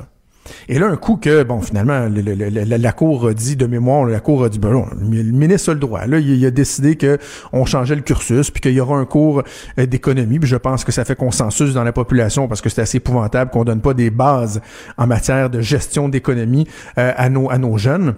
Et 0.67 0.79
là, 0.79 0.87
un 0.87 0.95
coup 0.95 1.17
que, 1.17 1.43
bon, 1.43 1.61
finalement, 1.61 2.07
la 2.09 2.91
Cour 2.91 3.27
a 3.27 3.33
dit 3.33 3.55
de 3.55 3.65
mémoire, 3.65 4.05
la 4.05 4.19
Cour 4.19 4.43
a 4.43 4.49
dit, 4.49 4.59
ben 4.59 4.85
le 4.99 5.31
ministre 5.31 5.71
a 5.71 5.73
le 5.73 5.79
droit. 5.79 6.05
Là, 6.05 6.19
il, 6.19 6.45
a 6.45 6.51
décidé 6.51 6.95
que 6.95 7.17
on 7.53 7.65
changeait 7.65 7.95
le 7.95 8.01
cursus, 8.01 8.49
puis 8.51 8.61
qu'il 8.61 8.73
y 8.73 8.79
aura 8.79 8.97
un 8.97 9.05
cours 9.05 9.43
euh, 9.77 9.85
d'économie. 9.85 10.39
Puis 10.39 10.49
je 10.49 10.55
pense 10.55 10.83
que 10.83 10.91
ça 10.91 11.05
fait 11.05 11.15
consensus 11.15 11.73
dans 11.73 11.83
la 11.83 11.93
population 11.93 12.47
parce 12.47 12.61
que 12.61 12.69
c'est 12.69 12.81
assez 12.81 12.97
épouvantable 12.97 13.51
qu'on 13.51 13.63
donne 13.63 13.81
pas 13.81 13.93
des 13.93 14.09
bases 14.09 14.61
en 14.97 15.07
matière 15.07 15.49
de 15.49 15.61
gestion 15.61 16.09
d'économie 16.09 16.67
euh, 16.97 17.13
à, 17.15 17.29
nos, 17.29 17.49
à 17.49 17.57
nos 17.57 17.77
jeunes. 17.77 18.15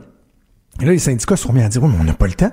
Et 0.81 0.85
là, 0.85 0.91
les 0.91 0.99
syndicats 0.99 1.35
se 1.35 1.43
sont 1.43 1.53
mis 1.53 1.63
à 1.63 1.69
dire, 1.69 1.83
oui, 1.83 1.89
mais 1.93 1.99
on 2.01 2.05
n'a 2.05 2.13
pas 2.13 2.27
le 2.27 2.33
temps. 2.33 2.51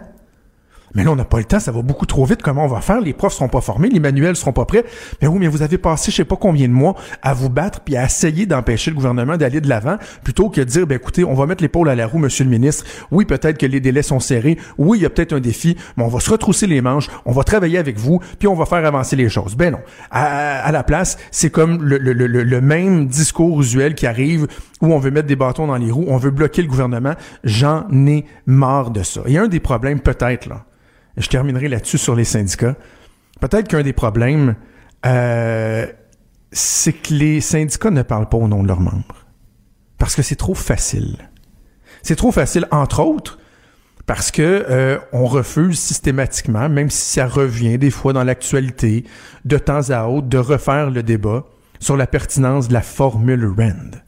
Mais 0.95 1.05
là, 1.05 1.13
on 1.13 1.17
n'a 1.17 1.25
pas 1.25 1.39
le 1.39 1.45
temps, 1.45 1.61
ça 1.61 1.73
va 1.73 1.83
beaucoup 1.83 2.07
trop 2.07 2.25
vite. 2.25 2.43
Comment 2.43 2.65
on 2.65 2.69
va 2.69 2.81
faire? 2.81 3.01
Les 3.01 3.13
profs 3.13 3.35
seront 3.35 3.49
pas 3.49 3.61
formés, 3.61 3.89
les 3.89 4.01
manuels 4.01 4.37
seront 4.37 4.53
pas 4.53 4.65
prêts. 4.65 4.85
Mais 5.21 5.29
oui, 5.29 5.39
mais 5.39 5.49
vous 5.49 5.63
avez 5.63 5.79
passé 5.79 6.11
je 6.11 6.17
sais 6.17 6.25
pas 6.25 6.37
combien 6.37 6.69
de 6.69 6.73
mois 6.73 6.95
à 7.23 7.35
vous 7.35 7.49
battre 7.49 7.81
puis 7.81 7.97
à 7.97 8.05
essayer 8.05 8.47
d'empêcher 8.47 8.91
le 8.91 8.97
gouvernement 8.97 9.37
d'aller 9.37 9.61
de 9.61 9.69
l'avant 9.69 9.97
plutôt 10.25 10.49
que 10.49 10.61
de 10.61 10.65
dire, 10.65 10.87
ben 10.87 10.97
écoutez, 10.97 11.25
on 11.25 11.35
va 11.35 11.47
mettre 11.47 11.63
l'épaule 11.63 11.89
à 11.89 11.95
la 11.95 12.07
roue, 12.07 12.19
monsieur 12.19 12.45
le 12.45 12.51
ministre. 12.51 12.85
Oui, 13.11 13.25
peut-être 13.25 13.59
que 13.59 13.67
les 13.67 13.81
délais 13.81 14.03
sont 14.03 14.21
serrés. 14.21 14.59
Oui, 14.79 14.99
il 14.99 15.03
y 15.03 15.07
a 15.07 15.11
peut-être 15.11 15.33
un 15.33 15.41
défi, 15.41 15.77
mais 15.97 16.05
on 16.05 16.09
va 16.09 16.21
se 16.21 16.31
retrousser 16.31 16.67
les 16.67 16.81
manches, 16.81 17.09
on 17.25 17.33
va 17.33 17.45
travailler 17.45 17.79
avec 17.79 17.99
vous, 17.99 18.21
puis 18.39 18.49
on 18.49 18.55
va 18.55 18.67
faire 18.67 18.85
avancer 18.85 19.17
les 19.17 19.29
choses. 19.29 19.57
Ben 19.57 19.73
non. 19.73 19.81
À, 20.11 20.71
la 20.73 20.83
place, 20.83 21.19
c'est 21.31 21.51
comme 21.51 21.83
le, 21.83 22.61
même 22.61 23.07
discours 23.07 23.61
usuel 23.61 23.95
qui 23.95 24.07
arrive 24.07 24.47
où 24.81 24.93
on 24.93 24.99
veut 24.99 25.11
mettre 25.11 25.27
des 25.27 25.37
bâtons 25.37 25.67
dans 25.67 25.77
les 25.77 25.91
roues, 25.91 26.07
on 26.09 26.17
veut 26.17 26.31
bloquer 26.31 26.63
le 26.63 26.69
gouvernement. 26.69 27.15
J'en 27.45 27.87
ai 28.07 28.25
marre 28.47 28.91
de 28.91 29.03
ça. 29.03 29.23
A 29.27 29.41
un 29.41 29.49
des 29.49 29.61
problèmes, 29.61 30.01
peut-être, 30.01 30.47
là, 30.47 30.65
je 31.17 31.29
terminerai 31.29 31.69
là-dessus 31.69 31.99
sur 31.99 32.15
les 32.15 32.25
syndicats. 32.25 32.77
Peut-être 33.41 33.69
qu'un 33.69 33.83
des 33.83 33.93
problèmes, 33.93 34.57
euh, 35.07 35.87
c'est 36.53 36.93
que 36.93 37.15
les 37.15 37.41
syndicats 37.41 37.91
ne 37.91 38.03
parlent 38.03 38.29
pas 38.29 38.39
au 38.39 38.49
nom 38.49 38.63
de 38.63 38.69
leurs 38.69 38.81
membres. 38.81 39.27
Parce 39.99 40.15
que 40.15 40.23
c'est 40.23 40.37
trop 40.37 40.55
facile. 40.55 41.29
C'est 42.03 42.17
trop 42.17 42.31
facile, 42.31 42.67
entre 42.71 43.01
autres, 43.01 43.39
parce 44.07 44.31
que 44.31 44.65
euh, 44.71 44.99
on 45.13 45.27
refuse 45.27 45.79
systématiquement, 45.79 46.69
même 46.69 46.89
si 46.89 47.15
ça 47.15 47.27
revient 47.27 47.79
des 47.79 47.91
fois 47.91 48.13
dans 48.13 48.25
l'actualité, 48.25 49.05
de 49.45 49.59
temps 49.59 49.91
à 49.91 50.07
autre, 50.07 50.29
de 50.29 50.39
refaire 50.39 50.91
le 50.91 51.03
débat 51.03 51.45
sur 51.81 51.97
la 51.97 52.07
pertinence 52.07 52.69
de 52.69 52.73
la 52.73 52.81
formule 52.81 53.45
RAND. 53.45 54.03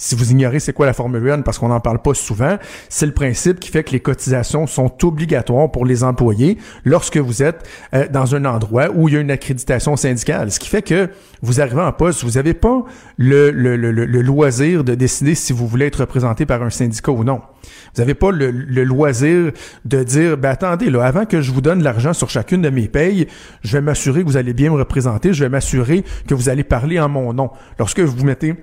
Si 0.00 0.14
vous 0.14 0.30
ignorez 0.30 0.60
c'est 0.60 0.72
quoi 0.72 0.86
la 0.86 0.92
Formule 0.92 1.28
1 1.28 1.42
parce 1.42 1.58
qu'on 1.58 1.68
n'en 1.68 1.80
parle 1.80 2.00
pas 2.00 2.14
souvent, 2.14 2.56
c'est 2.88 3.04
le 3.04 3.12
principe 3.12 3.58
qui 3.58 3.68
fait 3.68 3.82
que 3.82 3.90
les 3.90 4.00
cotisations 4.00 4.68
sont 4.68 5.04
obligatoires 5.04 5.70
pour 5.72 5.84
les 5.84 6.04
employés 6.04 6.56
lorsque 6.84 7.16
vous 7.16 7.42
êtes 7.42 7.68
euh, 7.94 8.06
dans 8.08 8.36
un 8.36 8.44
endroit 8.44 8.90
où 8.94 9.08
il 9.08 9.14
y 9.14 9.16
a 9.16 9.20
une 9.20 9.32
accréditation 9.32 9.96
syndicale. 9.96 10.52
Ce 10.52 10.60
qui 10.60 10.68
fait 10.68 10.82
que 10.82 11.10
vous 11.42 11.60
arrivez 11.60 11.80
en 11.80 11.92
poste, 11.92 12.22
vous 12.22 12.32
n'avez 12.32 12.54
pas 12.54 12.84
le, 13.16 13.50
le, 13.50 13.76
le, 13.76 13.90
le, 13.90 14.22
loisir 14.22 14.84
de 14.84 14.94
décider 14.94 15.34
si 15.34 15.52
vous 15.52 15.66
voulez 15.66 15.86
être 15.86 16.00
représenté 16.00 16.46
par 16.46 16.62
un 16.62 16.70
syndicat 16.70 17.10
ou 17.10 17.24
non. 17.24 17.40
Vous 17.94 18.02
n'avez 18.02 18.14
pas 18.14 18.30
le, 18.30 18.50
loisir 18.50 19.50
de 19.84 20.02
dire, 20.04 20.38
ben 20.38 20.50
attendez, 20.50 20.90
là, 20.90 21.04
avant 21.04 21.26
que 21.26 21.40
je 21.40 21.50
vous 21.50 21.60
donne 21.60 21.82
l'argent 21.82 22.12
sur 22.12 22.30
chacune 22.30 22.62
de 22.62 22.70
mes 22.70 22.86
payes, 22.86 23.26
je 23.62 23.76
vais 23.76 23.82
m'assurer 23.82 24.22
que 24.22 24.28
vous 24.28 24.36
allez 24.36 24.54
bien 24.54 24.70
me 24.70 24.76
représenter, 24.76 25.32
je 25.32 25.42
vais 25.42 25.50
m'assurer 25.50 26.04
que 26.28 26.34
vous 26.34 26.48
allez 26.48 26.64
parler 26.64 27.00
en 27.00 27.08
mon 27.08 27.32
nom. 27.32 27.50
Lorsque 27.78 28.00
vous 28.00 28.24
mettez 28.24 28.54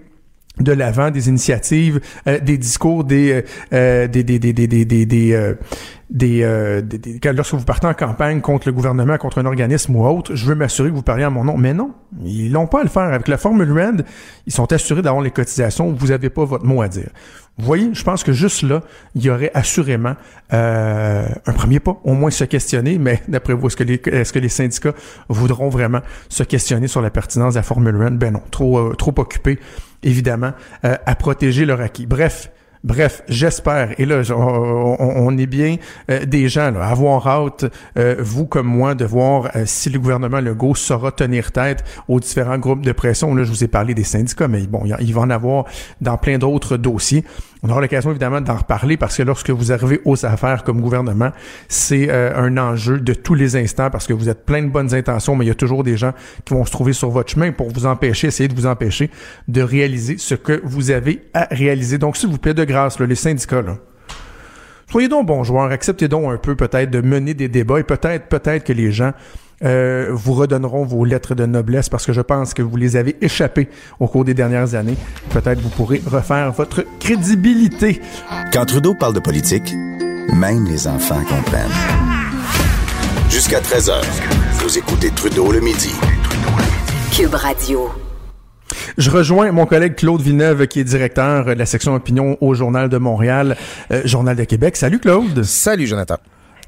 de 0.59 0.71
l'avant 0.71 1.11
des 1.11 1.29
initiatives, 1.29 1.99
euh, 2.27 2.39
des 2.39 2.57
discours, 2.57 3.03
des, 3.03 3.43
euh, 3.73 4.07
des, 4.07 4.23
des, 4.23 4.39
des, 4.39 4.53
des, 4.53 4.67
des, 4.67 4.85
des, 5.05 5.33
euh, 5.33 6.81
des, 6.81 7.19
lorsque 7.33 7.53
vous 7.53 7.65
partez 7.65 7.87
en 7.87 7.93
campagne 7.93 8.41
contre 8.41 8.67
le 8.67 8.73
gouvernement, 8.73 9.17
contre 9.17 9.39
un 9.39 9.45
organisme 9.45 9.95
ou 9.95 10.05
autre, 10.05 10.35
je 10.35 10.45
veux 10.45 10.55
m'assurer 10.55 10.89
que 10.89 10.95
vous 10.95 11.01
parliez 11.01 11.23
à 11.23 11.29
mon 11.29 11.43
nom. 11.43 11.57
Mais 11.57 11.73
non, 11.73 11.91
ils 12.23 12.51
n'ont 12.51 12.67
pas 12.67 12.81
à 12.81 12.83
le 12.83 12.89
faire. 12.89 13.03
Avec 13.03 13.27
la 13.27 13.37
formule 13.37 13.71
RAND, 13.71 14.03
ils 14.45 14.53
sont 14.53 14.71
assurés 14.71 15.01
d'avoir 15.01 15.23
les 15.23 15.31
cotisations. 15.31 15.91
Vous 15.91 16.07
n'avez 16.07 16.29
pas 16.29 16.45
votre 16.45 16.65
mot 16.65 16.81
à 16.81 16.87
dire. 16.87 17.09
Vous 17.57 17.65
voyez, 17.65 17.89
je 17.93 18.03
pense 18.03 18.23
que 18.23 18.33
juste 18.33 18.63
là, 18.63 18.81
il 19.15 19.23
y 19.23 19.29
aurait 19.29 19.51
assurément 19.53 20.15
un 20.51 21.53
premier 21.55 21.79
pas, 21.79 21.99
au 22.03 22.13
moins 22.13 22.29
se 22.29 22.43
questionner. 22.43 22.97
Mais 22.97 23.21
d'après 23.29 23.53
vous, 23.53 23.67
est-ce 23.67 23.77
que 23.77 23.83
les, 23.83 24.01
est-ce 24.07 24.33
que 24.33 24.39
les 24.39 24.49
syndicats 24.49 24.93
voudront 25.29 25.69
vraiment 25.69 26.01
se 26.27 26.43
questionner 26.43 26.87
sur 26.87 27.01
la 27.01 27.09
pertinence 27.09 27.53
de 27.53 27.59
la 27.59 27.63
formule 27.63 27.95
RAND 27.95 28.17
Ben 28.17 28.33
non, 28.33 28.41
trop, 28.51 28.93
trop 28.93 29.13
occupés 29.17 29.59
évidemment, 30.05 30.53
euh, 30.85 30.95
à 31.05 31.15
protéger 31.15 31.65
leur 31.65 31.81
acquis. 31.81 32.05
Bref, 32.05 32.51
Bref, 32.85 33.23
j'espère, 33.27 33.99
et 33.99 34.05
là, 34.05 34.21
on, 34.29 35.35
est 35.39 35.47
bien 35.47 35.77
euh, 36.11 36.23
des 36.23 36.47
gens 36.49 36.69
là, 36.69 36.85
avoir 36.85 37.25
hâte, 37.25 37.65
euh, 37.97 38.15
vous 38.19 38.45
comme 38.45 38.67
moi, 38.67 38.93
de 38.93 39.05
voir 39.05 39.49
si 39.65 39.89
le 39.89 39.97
gouvernement 39.97 40.39
Legault 40.39 40.75
saura 40.75 41.11
tenir 41.11 41.51
tête 41.51 41.83
aux 42.07 42.19
différents 42.19 42.59
groupes 42.59 42.85
de 42.85 42.91
pression. 42.91 43.33
Là, 43.33 43.43
je 43.43 43.49
vous 43.49 43.63
ai 43.63 43.67
parlé 43.67 43.95
des 43.95 44.03
syndicats, 44.03 44.47
mais 44.47 44.67
bon, 44.67 44.83
il 44.99 45.13
va 45.15 45.21
en 45.21 45.31
avoir 45.31 45.65
dans 45.99 46.17
plein 46.19 46.37
d'autres 46.37 46.77
dossiers. 46.77 47.23
On 47.65 47.69
aura 47.71 47.81
l'occasion 47.81 48.11
évidemment 48.11 48.41
d'en 48.41 48.57
reparler 48.57 48.95
parce 48.95 49.17
que 49.17 49.23
lorsque 49.23 49.49
vous 49.49 49.71
arrivez 49.71 49.99
aux 50.05 50.23
affaires 50.23 50.63
comme 50.63 50.81
gouvernement, 50.81 51.31
c'est 51.67 52.11
euh, 52.11 52.31
un 52.35 52.57
enjeu 52.59 52.99
de 52.99 53.15
tous 53.15 53.33
les 53.33 53.55
instants 53.55 53.89
parce 53.89 54.05
que 54.05 54.13
vous 54.13 54.29
êtes 54.29 54.45
plein 54.45 54.61
de 54.61 54.69
bonnes 54.69 54.93
intentions, 54.93 55.35
mais 55.35 55.45
il 55.45 55.47
y 55.47 55.51
a 55.51 55.55
toujours 55.55 55.83
des 55.83 55.97
gens 55.97 56.13
qui 56.45 56.53
vont 56.53 56.63
se 56.63 56.69
trouver 56.69 56.93
sur 56.93 57.09
votre 57.09 57.31
chemin 57.31 57.51
pour 57.51 57.71
vous 57.71 57.87
empêcher, 57.87 58.27
essayer 58.27 58.47
de 58.47 58.53
vous 58.53 58.67
empêcher 58.67 59.09
de 59.47 59.63
réaliser 59.63 60.19
ce 60.19 60.35
que 60.35 60.61
vous 60.63 60.91
avez 60.91 61.23
à 61.33 61.47
réaliser. 61.49 61.97
Donc, 61.97 62.17
s'il 62.17 62.29
vous 62.29 62.37
plaît, 62.37 62.53
de 62.53 62.63
grâce, 62.65 62.99
les 62.99 63.15
syndicats, 63.15 63.63
là, 63.63 63.77
soyez 64.91 65.07
donc 65.07 65.25
bons 65.25 65.43
joueurs, 65.43 65.71
acceptez 65.71 66.07
donc 66.07 66.31
un 66.31 66.37
peu 66.37 66.55
peut-être 66.55 66.91
de 66.91 67.01
mener 67.01 67.33
des 67.33 67.47
débats 67.47 67.79
et 67.79 67.83
peut-être, 67.83 68.27
peut-être 68.27 68.63
que 68.63 68.73
les 68.73 68.91
gens 68.91 69.13
euh, 69.63 70.09
vous 70.11 70.33
redonneront 70.33 70.85
vos 70.85 71.05
lettres 71.05 71.35
de 71.35 71.45
noblesse 71.45 71.89
parce 71.89 72.05
que 72.05 72.13
je 72.13 72.21
pense 72.21 72.53
que 72.53 72.61
vous 72.61 72.75
les 72.75 72.95
avez 72.95 73.15
échappées 73.21 73.69
au 73.99 74.07
cours 74.07 74.25
des 74.25 74.33
dernières 74.33 74.75
années. 74.75 74.97
Peut-être 75.29 75.59
vous 75.59 75.69
pourrez 75.69 76.01
refaire 76.05 76.51
votre 76.51 76.85
crédibilité. 76.99 78.01
Quand 78.51 78.65
Trudeau 78.65 78.95
parle 78.99 79.13
de 79.13 79.19
politique, 79.19 79.73
même 80.33 80.65
les 80.65 80.87
enfants 80.87 81.23
comprennent. 81.29 81.69
Jusqu'à 83.29 83.59
13h, 83.59 84.01
vous 84.59 84.77
écoutez 84.77 85.09
Trudeau 85.11 85.51
le 85.51 85.59
midi. 85.59 85.93
Cube 87.11 87.33
Radio. 87.33 87.89
Je 88.97 89.09
rejoins 89.09 89.51
mon 89.51 89.65
collègue 89.65 89.95
Claude 89.95 90.21
Villeneuve, 90.21 90.67
qui 90.67 90.79
est 90.79 90.83
directeur 90.83 91.45
de 91.45 91.53
la 91.53 91.65
section 91.65 91.95
opinion 91.95 92.37
au 92.41 92.53
Journal 92.53 92.89
de 92.89 92.97
Montréal, 92.97 93.57
euh, 93.91 94.01
Journal 94.05 94.35
de 94.35 94.43
Québec. 94.43 94.75
Salut 94.75 94.99
Claude. 94.99 95.43
Salut 95.43 95.87
Jonathan. 95.87 96.17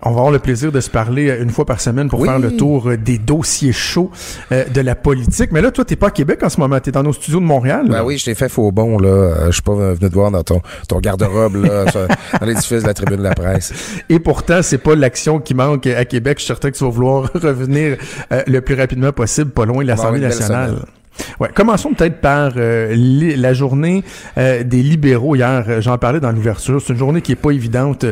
On 0.03 0.11
va 0.11 0.17
avoir 0.17 0.31
le 0.31 0.39
plaisir 0.39 0.71
de 0.71 0.79
se 0.79 0.89
parler 0.89 1.29
euh, 1.29 1.41
une 1.41 1.49
fois 1.49 1.65
par 1.65 1.81
semaine 1.81 2.07
pour 2.07 2.23
faire 2.23 2.39
le 2.39 2.55
tour 2.55 2.89
euh, 2.89 2.97
des 2.97 3.17
dossiers 3.17 3.73
chauds 3.73 4.11
euh, 4.51 4.65
de 4.65 4.81
la 4.81 4.95
politique. 4.95 5.51
Mais 5.51 5.61
là, 5.61 5.71
toi, 5.71 5.85
t'es 5.85 5.95
pas 5.95 6.07
à 6.07 6.11
Québec 6.11 6.43
en 6.43 6.49
ce 6.49 6.59
moment, 6.59 6.79
t'es 6.79 6.91
dans 6.91 7.03
nos 7.03 7.13
studios 7.13 7.39
de 7.39 7.45
Montréal. 7.45 7.87
Ben 7.89 8.03
oui, 8.03 8.17
je 8.17 8.25
t'ai 8.25 8.35
fait 8.35 8.49
faux 8.49 8.71
bon, 8.71 8.99
là. 8.99 9.47
Je 9.47 9.51
suis 9.51 9.61
pas 9.61 9.73
venu 9.73 10.09
te 10.09 10.13
voir 10.13 10.31
dans 10.31 10.43
ton, 10.43 10.61
ton 10.87 10.99
garde-robe, 10.99 11.65
là, 11.65 11.85
dans 12.39 12.45
l'édifice 12.45 12.83
de 12.83 12.87
la 12.87 12.93
tribune 12.93 13.17
de 13.17 13.23
la 13.23 13.33
presse. 13.33 13.73
Et 14.09 14.19
pourtant, 14.19 14.61
c'est 14.61 14.77
pas 14.77 14.95
l'action 14.95 15.39
qui 15.39 15.53
manque 15.53 15.87
à 15.87 16.05
Québec. 16.05 16.37
Je 16.37 16.43
suis 16.43 16.47
certain 16.47 16.69
que 16.69 16.77
tu 16.77 16.83
vas 16.83 16.89
vouloir 16.89 17.23
revenir 17.33 17.97
le 18.29 18.59
plus 18.61 18.75
rapidement 18.75 19.11
possible, 19.11 19.51
pas 19.51 19.65
loin 19.65 19.83
de 19.83 19.87
l'Assemblée 19.87 20.21
nationale. 20.21 20.85
Ouais, 21.39 21.49
commençons 21.53 21.93
peut-être 21.93 22.19
par 22.19 22.53
euh, 22.57 22.95
la 23.37 23.53
journée 23.53 24.03
euh, 24.37 24.63
des 24.63 24.81
libéraux 24.81 25.35
hier. 25.35 25.65
Euh, 25.67 25.81
j'en 25.81 25.97
parlais 25.97 26.19
dans 26.19 26.31
l'ouverture. 26.31 26.81
C'est 26.81 26.93
une 26.93 26.99
journée 26.99 27.21
qui 27.21 27.31
est 27.31 27.35
pas 27.35 27.51
évidente 27.51 28.05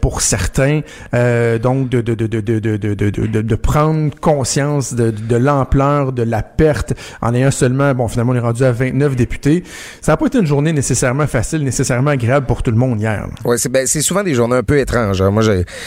pour 0.00 0.20
certains. 0.20 0.80
donc 1.12 1.88
de 1.88 2.00
de, 2.00 2.14
de, 2.14 2.26
de, 2.26 2.40
de, 2.40 2.58
de, 2.58 2.94
de, 2.94 3.42
de, 3.42 3.54
prendre 3.54 4.14
conscience 4.20 4.94
de, 4.94 5.36
l'ampleur 5.36 6.12
de 6.12 6.22
la 6.22 6.42
perte 6.42 6.94
en 7.22 7.34
ayant 7.34 7.50
seulement, 7.50 7.94
bon, 7.94 8.08
finalement, 8.08 8.32
on 8.32 8.36
est 8.36 8.40
rendu 8.40 8.64
à 8.64 8.72
29 8.72 9.16
députés. 9.16 9.64
Ça 10.00 10.12
n'a 10.12 10.16
pas 10.16 10.26
été 10.26 10.38
une 10.38 10.46
journée 10.46 10.72
nécessairement 10.72 11.26
facile, 11.26 11.64
nécessairement 11.64 12.10
agréable 12.10 12.46
pour 12.46 12.62
tout 12.62 12.70
le 12.70 12.76
monde 12.76 13.00
hier. 13.00 13.26
Oui, 13.44 13.58
c'est 13.58 13.70
ben, 13.70 13.86
souvent 13.86 14.22
des 14.22 14.34
journées 14.34 14.56
un 14.56 14.62
peu 14.62 14.78
étranges. 14.78 15.20
Hein. 15.22 15.30
Moi, 15.30 15.42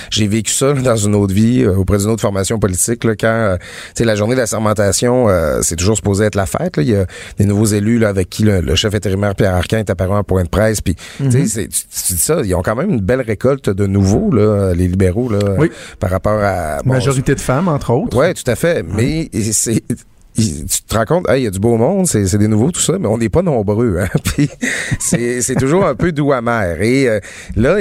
j'ai 0.10 0.28
vécu 0.28 0.52
ça 0.52 0.74
dans 0.74 0.96
une 0.96 1.16
autre 1.16 1.34
vie, 1.34 1.66
auprès 1.66 1.98
d'une 1.98 2.10
autre 2.10 2.22
formation 2.22 2.60
politique, 2.60 3.04
là, 3.04 3.16
quand, 3.20 3.58
sais, 3.94 4.06
la 4.06 4.16
journée 4.16 4.36
de 4.36 4.40
la 4.42 4.48
sermentation, 4.48 5.28
c'est 5.62 5.76
toujours 5.76 5.96
supposé 5.96 6.26
être 6.26 6.36
la 6.38 6.46
fête. 6.46 6.78
Là. 6.78 6.84
Il 6.84 6.90
y 6.90 6.96
a 6.96 7.06
des 7.38 7.46
nouveaux 7.46 7.66
élus 7.66 8.00
là, 8.00 8.10
avec 8.10 8.30
qui 8.30 8.44
le, 8.44 8.76
chef 8.76 8.94
intérimaire 8.94 9.36
Pierre 9.36 9.56
Arcan 9.56 9.78
est 9.78 9.90
apparu 9.90 10.14
en 10.14 10.24
point 10.24 10.44
de 10.44 10.50
presse. 10.50 10.82
Puis, 10.82 10.96
tu, 11.18 11.24
mhm. 11.24 11.32
tu 11.32 11.68
dis 11.68 12.18
ça, 12.18 12.42
ils 12.44 12.56
ont 12.56 12.62
quand 12.62 12.76
même 12.76 12.90
une 12.90 13.02
belle 13.02 13.22
récolte 13.22 13.70
de 13.70 13.86
nouveaux, 13.86 14.32
là, 14.32 14.74
les 14.74 14.88
libéraux, 14.88 15.30
là, 15.30 15.40
par 16.00 16.10
rapport 16.10 16.40
à... 16.42 16.78
Majorité 16.86 17.36
de 17.36 17.40
femmes, 17.40 17.68
entre 17.68 17.92
autres. 17.92 18.18
Oui, 18.18 18.34
tout 18.34 18.50
à 18.50 18.56
fait. 18.56 18.84
Mais 18.84 19.30
c'est 19.52 19.84
tu 20.38 20.84
te 20.88 20.96
rends 20.96 21.06
compte, 21.06 21.26
il 21.36 21.44
y 21.44 21.48
a 21.48 21.50
du 21.50 21.60
beau 21.60 21.78
monde, 21.78 22.06
c'est 22.06 22.38
des 22.38 22.48
nouveaux, 22.48 22.72
tout 22.72 22.80
ça, 22.80 22.94
mais 23.00 23.08
on 23.08 23.18
n'est 23.18 23.30
pas 23.30 23.42
nombreux. 23.42 23.98
Hein? 24.00 24.08
Puis 24.24 24.50
c'est 25.00 25.56
toujours 25.56 25.86
un 25.86 25.96
peu 25.96 26.12
doux 26.12 26.32
amer. 26.32 26.80
Et 26.82 27.10
euh, 27.10 27.20
là, 27.56 27.78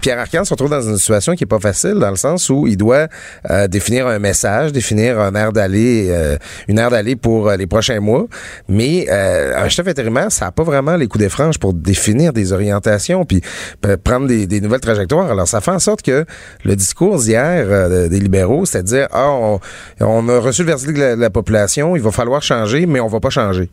Pierre 0.00 0.20
Arcan 0.20 0.44
se 0.44 0.50
retrouve 0.50 0.70
dans 0.70 0.82
une 0.82 0.96
situation 0.98 1.34
qui 1.34 1.44
est 1.44 1.48
pas 1.48 1.58
facile, 1.58 1.94
dans 1.94 2.10
le 2.10 2.16
sens 2.16 2.48
où 2.48 2.68
il 2.68 2.76
doit 2.76 3.08
euh, 3.50 3.66
définir 3.66 4.06
un 4.06 4.20
message, 4.20 4.70
définir 4.72 5.18
un 5.18 5.34
air 5.34 5.52
d'aller, 5.52 6.06
euh, 6.10 6.36
une 6.68 6.78
aire 6.78 6.90
d'aller 6.90 7.16
pour 7.16 7.50
les 7.50 7.66
prochains 7.66 8.00
mois. 8.00 8.26
Mais 8.68 9.08
un 9.10 9.68
chef 9.68 9.88
intérimaire, 9.88 10.30
ça 10.30 10.46
n'a 10.46 10.52
pas 10.52 10.62
vraiment 10.62 10.96
les 10.96 11.08
coups 11.08 11.24
des 11.24 11.28
franges 11.28 11.58
pour 11.58 11.74
définir 11.74 12.32
des 12.32 12.52
orientations, 12.52 13.24
puis 13.24 13.40
prendre 14.04 14.28
des, 14.28 14.46
des, 14.46 14.60
nouvelles 14.60 14.80
trajectoires. 14.80 15.30
Alors, 15.30 15.48
ça 15.48 15.60
fait 15.60 15.70
en 15.72 15.78
sorte 15.78 16.02
que 16.02 16.24
le 16.64 16.76
discours 16.76 17.18
d'hier 17.18 18.08
des 18.08 18.20
libéraux, 18.20 18.64
c'est-à-dire, 18.64 19.08
ah, 19.12 19.30
on, 19.30 19.60
on, 20.00 20.28
a 20.28 20.38
reçu 20.38 20.62
le 20.62 20.68
verdict 20.68 20.96
de 20.96 21.20
la 21.20 21.30
population 21.30 21.47
il 21.96 22.02
va 22.02 22.10
falloir 22.10 22.42
changer, 22.42 22.86
mais 22.86 23.00
on 23.00 23.08
va 23.08 23.20
pas 23.20 23.30
changer. 23.30 23.68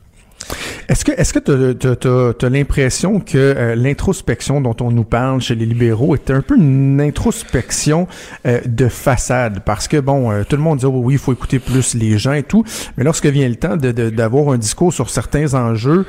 Est-ce 0.88 1.04
que 1.04 1.12
est-ce 1.12 1.34
que 1.34 1.40
tu 1.40 2.46
as, 2.46 2.50
l'impression 2.50 3.20
que 3.20 3.38
euh, 3.38 3.76
l'introspection 3.76 4.62
dont 4.62 4.76
on 4.82 4.92
nous 4.92 5.04
parle 5.04 5.42
chez 5.42 5.56
les 5.56 5.66
libéraux 5.66 6.14
est 6.14 6.30
un 6.30 6.42
peu 6.42 6.56
une 6.56 7.02
introspection 7.02 8.08
euh, 8.46 8.62
de 8.66 8.88
façade? 8.88 9.62
Parce 9.66 9.88
que 9.88 9.98
bon 9.98 10.32
euh, 10.32 10.44
tout 10.48 10.56
le 10.56 10.62
monde 10.62 10.80
dit 10.80 10.86
oh, 10.86 10.92
oui 10.94 11.16
il 11.16 11.20
faut 11.20 11.34
écouter 11.34 11.58
plus 11.58 11.96
les 11.96 12.20
gens 12.20 12.34
et 12.34 12.44
tout 12.44 12.64
mais 12.98 13.04
lorsque 13.04 13.26
vient 13.26 13.50
le 13.50 13.56
temps 13.56 13.78
d'avoir 13.78 14.54
un 14.54 14.58
discours 14.60 14.94
sur 14.94 15.10
certains 15.10 15.56
enjeux 15.56 16.06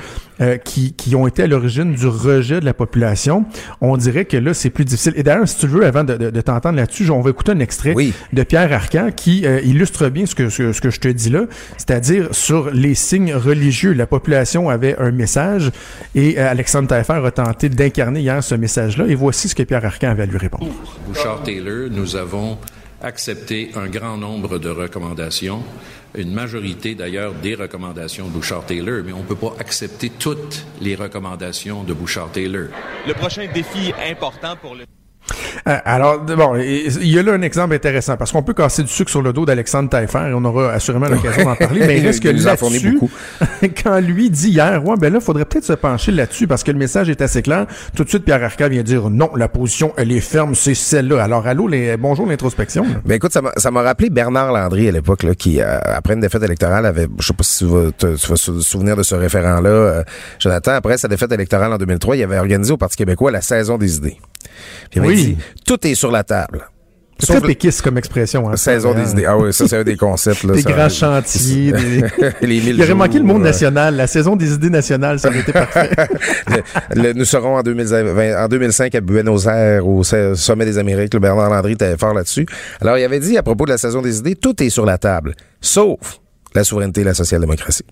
qui, 0.64 0.92
qui 0.92 1.14
ont 1.16 1.26
été 1.26 1.44
à 1.44 1.46
l'origine 1.46 1.94
du 1.94 2.06
rejet 2.06 2.60
de 2.60 2.64
la 2.64 2.74
population 2.74 3.46
on 3.80 3.96
dirait 3.96 4.26
que 4.26 4.36
là 4.36 4.52
c'est 4.52 4.70
plus 4.70 4.84
difficile 4.84 5.14
et 5.16 5.22
d'ailleurs 5.22 5.48
si 5.48 5.58
tu 5.58 5.66
veux 5.66 5.84
avant 5.84 6.04
de, 6.04 6.16
de, 6.16 6.40
t'entendre 6.40 6.76
là-dessus 6.76 7.10
on 7.10 7.20
va 7.20 7.30
écouter 7.30 7.52
un 7.52 7.60
extrait 7.60 7.94
de 8.32 8.42
Pierre 8.42 8.72
Arcan 8.72 9.10
qui 9.14 9.46
illustre 9.64 10.08
bien 10.08 10.26
ce 10.26 10.34
que, 10.34 10.48
ce, 10.48 10.80
que 10.80 10.90
je 10.90 11.00
te 11.00 11.08
dis 11.08 11.30
là 11.30 11.44
c'est-à-dire 11.78 12.28
sur 12.34 12.70
les 12.70 12.94
signes 12.94 13.34
religieux 13.34 13.92
la 13.92 14.06
population 14.06 14.68
avait 14.68 14.96
un 14.98 15.10
message 15.10 15.70
et 16.14 16.38
euh, 16.38 16.50
Alexandre 16.50 16.88
Taillefer 16.88 17.20
a 17.24 17.30
tenté 17.30 17.68
d'incarner 17.68 18.20
hier 18.20 18.42
ce 18.42 18.54
message-là. 18.54 19.06
Et 19.08 19.14
voici 19.14 19.48
ce 19.48 19.54
que 19.54 19.62
Pierre 19.62 19.84
Arcan 19.84 20.08
avait 20.08 20.24
à 20.24 20.26
lui 20.26 20.38
répondre. 20.38 20.66
Bouchard 21.06 21.42
Taylor, 21.42 21.88
nous 21.90 22.16
avons 22.16 22.58
accepté 23.02 23.70
un 23.74 23.86
grand 23.88 24.16
nombre 24.16 24.58
de 24.58 24.68
recommandations, 24.68 25.62
une 26.14 26.32
majorité 26.32 26.94
d'ailleurs 26.94 27.34
des 27.34 27.54
recommandations 27.54 28.26
de 28.26 28.32
Bouchard 28.32 28.64
Taylor, 28.64 29.02
mais 29.04 29.12
on 29.12 29.20
ne 29.20 29.26
peut 29.26 29.36
pas 29.36 29.54
accepter 29.58 30.10
toutes 30.10 30.64
les 30.80 30.94
recommandations 30.94 31.82
de 31.82 31.92
Bouchard 31.92 32.32
Taylor. 32.32 32.68
Le 33.06 33.14
prochain 33.14 33.46
défi 33.52 33.92
important 34.10 34.56
pour 34.56 34.74
le 34.74 34.84
alors, 35.64 36.20
bon, 36.20 36.56
il 36.56 37.08
y 37.08 37.18
a 37.18 37.22
là 37.22 37.32
un 37.32 37.42
exemple 37.42 37.74
intéressant 37.74 38.16
parce 38.16 38.30
qu'on 38.32 38.42
peut 38.42 38.54
casser 38.54 38.82
du 38.82 38.88
sucre 38.88 39.10
sur 39.10 39.22
le 39.22 39.32
dos 39.32 39.44
d'Alexandre 39.44 39.88
Taillefer 39.88 40.28
et 40.30 40.34
on 40.34 40.44
aura 40.44 40.72
assurément 40.72 41.08
l'occasion 41.08 41.44
d'en 41.44 41.56
parler. 41.56 41.80
Mais 41.86 41.98
il 41.98 42.06
reste 42.06 42.22
que 42.22 42.28
là-dessus, 42.44 42.98
quand 43.82 44.00
lui 44.00 44.30
dit 44.30 44.50
hier, 44.50 44.84
ouais, 44.84 44.96
ben 44.98 45.12
là, 45.12 45.20
faudrait 45.20 45.44
peut-être 45.44 45.64
se 45.64 45.72
pencher 45.72 46.12
là-dessus 46.12 46.46
parce 46.46 46.62
que 46.62 46.70
le 46.70 46.78
message 46.78 47.10
est 47.10 47.20
assez 47.20 47.42
clair. 47.42 47.66
Tout 47.96 48.04
de 48.04 48.08
suite, 48.08 48.24
Pierre 48.24 48.42
Arca 48.42 48.68
vient 48.68 48.82
dire 48.82 49.10
non, 49.10 49.30
la 49.34 49.48
position, 49.48 49.92
elle 49.96 50.12
est 50.12 50.20
ferme, 50.20 50.54
c'est 50.54 50.74
celle-là. 50.74 51.22
Alors, 51.22 51.46
allô, 51.46 51.66
les, 51.68 51.96
bonjour 51.96 52.26
l'introspection. 52.26 52.86
Ben 53.04 53.14
écoute, 53.14 53.36
ça 53.56 53.70
m'a 53.70 53.82
rappelé 53.82 54.10
Bernard 54.10 54.52
Landry 54.52 54.88
à 54.88 54.92
l'époque, 54.92 55.26
qui, 55.36 55.60
euh, 55.60 55.78
après 55.84 56.14
une 56.14 56.20
défaite 56.20 56.42
électorale, 56.42 56.86
avait, 56.86 57.08
je 57.18 57.26
sais 57.26 57.34
pas 57.34 57.42
si 57.42 57.64
tu 57.64 57.70
vas 57.70 57.90
te, 57.90 58.16
souvenir 58.16 58.96
de 58.96 59.02
ce 59.02 59.14
référent-là, 59.14 59.68
euh, 59.68 60.02
Jonathan, 60.38 60.72
après 60.72 60.98
sa 60.98 61.08
défaite 61.08 61.32
électorale 61.32 61.72
en 61.72 61.78
2003, 61.78 62.16
il 62.16 62.22
avait 62.22 62.38
organisé 62.38 62.72
au 62.72 62.76
Parti 62.76 62.96
québécois 62.96 63.30
la 63.30 63.40
saison 63.40 63.78
des 63.78 63.96
idées 63.96 64.18
oui. 64.96 65.36
tout 65.64 65.86
est 65.86 65.94
sur 65.94 66.10
la 66.10 66.24
table. 66.24 66.68
C'est 67.18 67.32
très 67.32 67.40
péquiste 67.40 67.82
comme 67.82 67.96
expression. 67.96 68.48
Hein, 68.48 68.56
saison 68.56 68.94
des 68.94 69.12
idées. 69.12 69.24
Ah 69.24 69.38
oui, 69.38 69.52
ça, 69.52 69.66
c'est 69.66 69.78
un 69.78 69.84
des 69.84 69.96
concepts. 69.96 70.44
Là, 70.44 70.54
des 70.54 70.62
grands 70.62 70.88
chantiers. 70.88 71.72
Des... 72.40 72.46
les 72.46 72.56
Il 72.56 72.82
aurait 72.82 72.94
manqué 72.94 73.18
le 73.18 73.24
monde 73.24 73.42
national. 73.42 73.96
La 73.96 74.06
saison 74.06 74.36
des 74.36 74.52
idées 74.52 74.70
nationales, 74.70 75.18
ça 75.18 75.28
aurait 75.28 75.40
été 75.40 75.52
parfait. 75.52 75.90
nous 77.14 77.24
serons 77.24 77.56
en, 77.56 77.62
2020, 77.62 78.44
en 78.44 78.48
2005 78.48 78.94
à 78.94 79.00
Buenos 79.00 79.46
Aires, 79.46 79.86
au 79.86 80.02
Sommet 80.04 80.66
des 80.66 80.78
Amériques. 80.78 81.14
Le 81.14 81.20
Bernard 81.20 81.50
Landry 81.50 81.72
était 81.72 81.96
fort 81.96 82.12
là-dessus. 82.12 82.46
Alors, 82.80 82.98
il 82.98 83.04
avait 83.04 83.20
dit 83.20 83.38
à 83.38 83.42
propos 83.42 83.64
de 83.64 83.70
la 83.70 83.78
saison 83.78 84.02
des 84.02 84.18
idées, 84.18 84.34
tout 84.34 84.62
est 84.62 84.70
sur 84.70 84.84
la 84.84 84.98
table, 84.98 85.34
sauf 85.60 86.20
la 86.54 86.64
souveraineté 86.64 87.00
et 87.00 87.04
la 87.04 87.14
social-démocratie. 87.14 87.84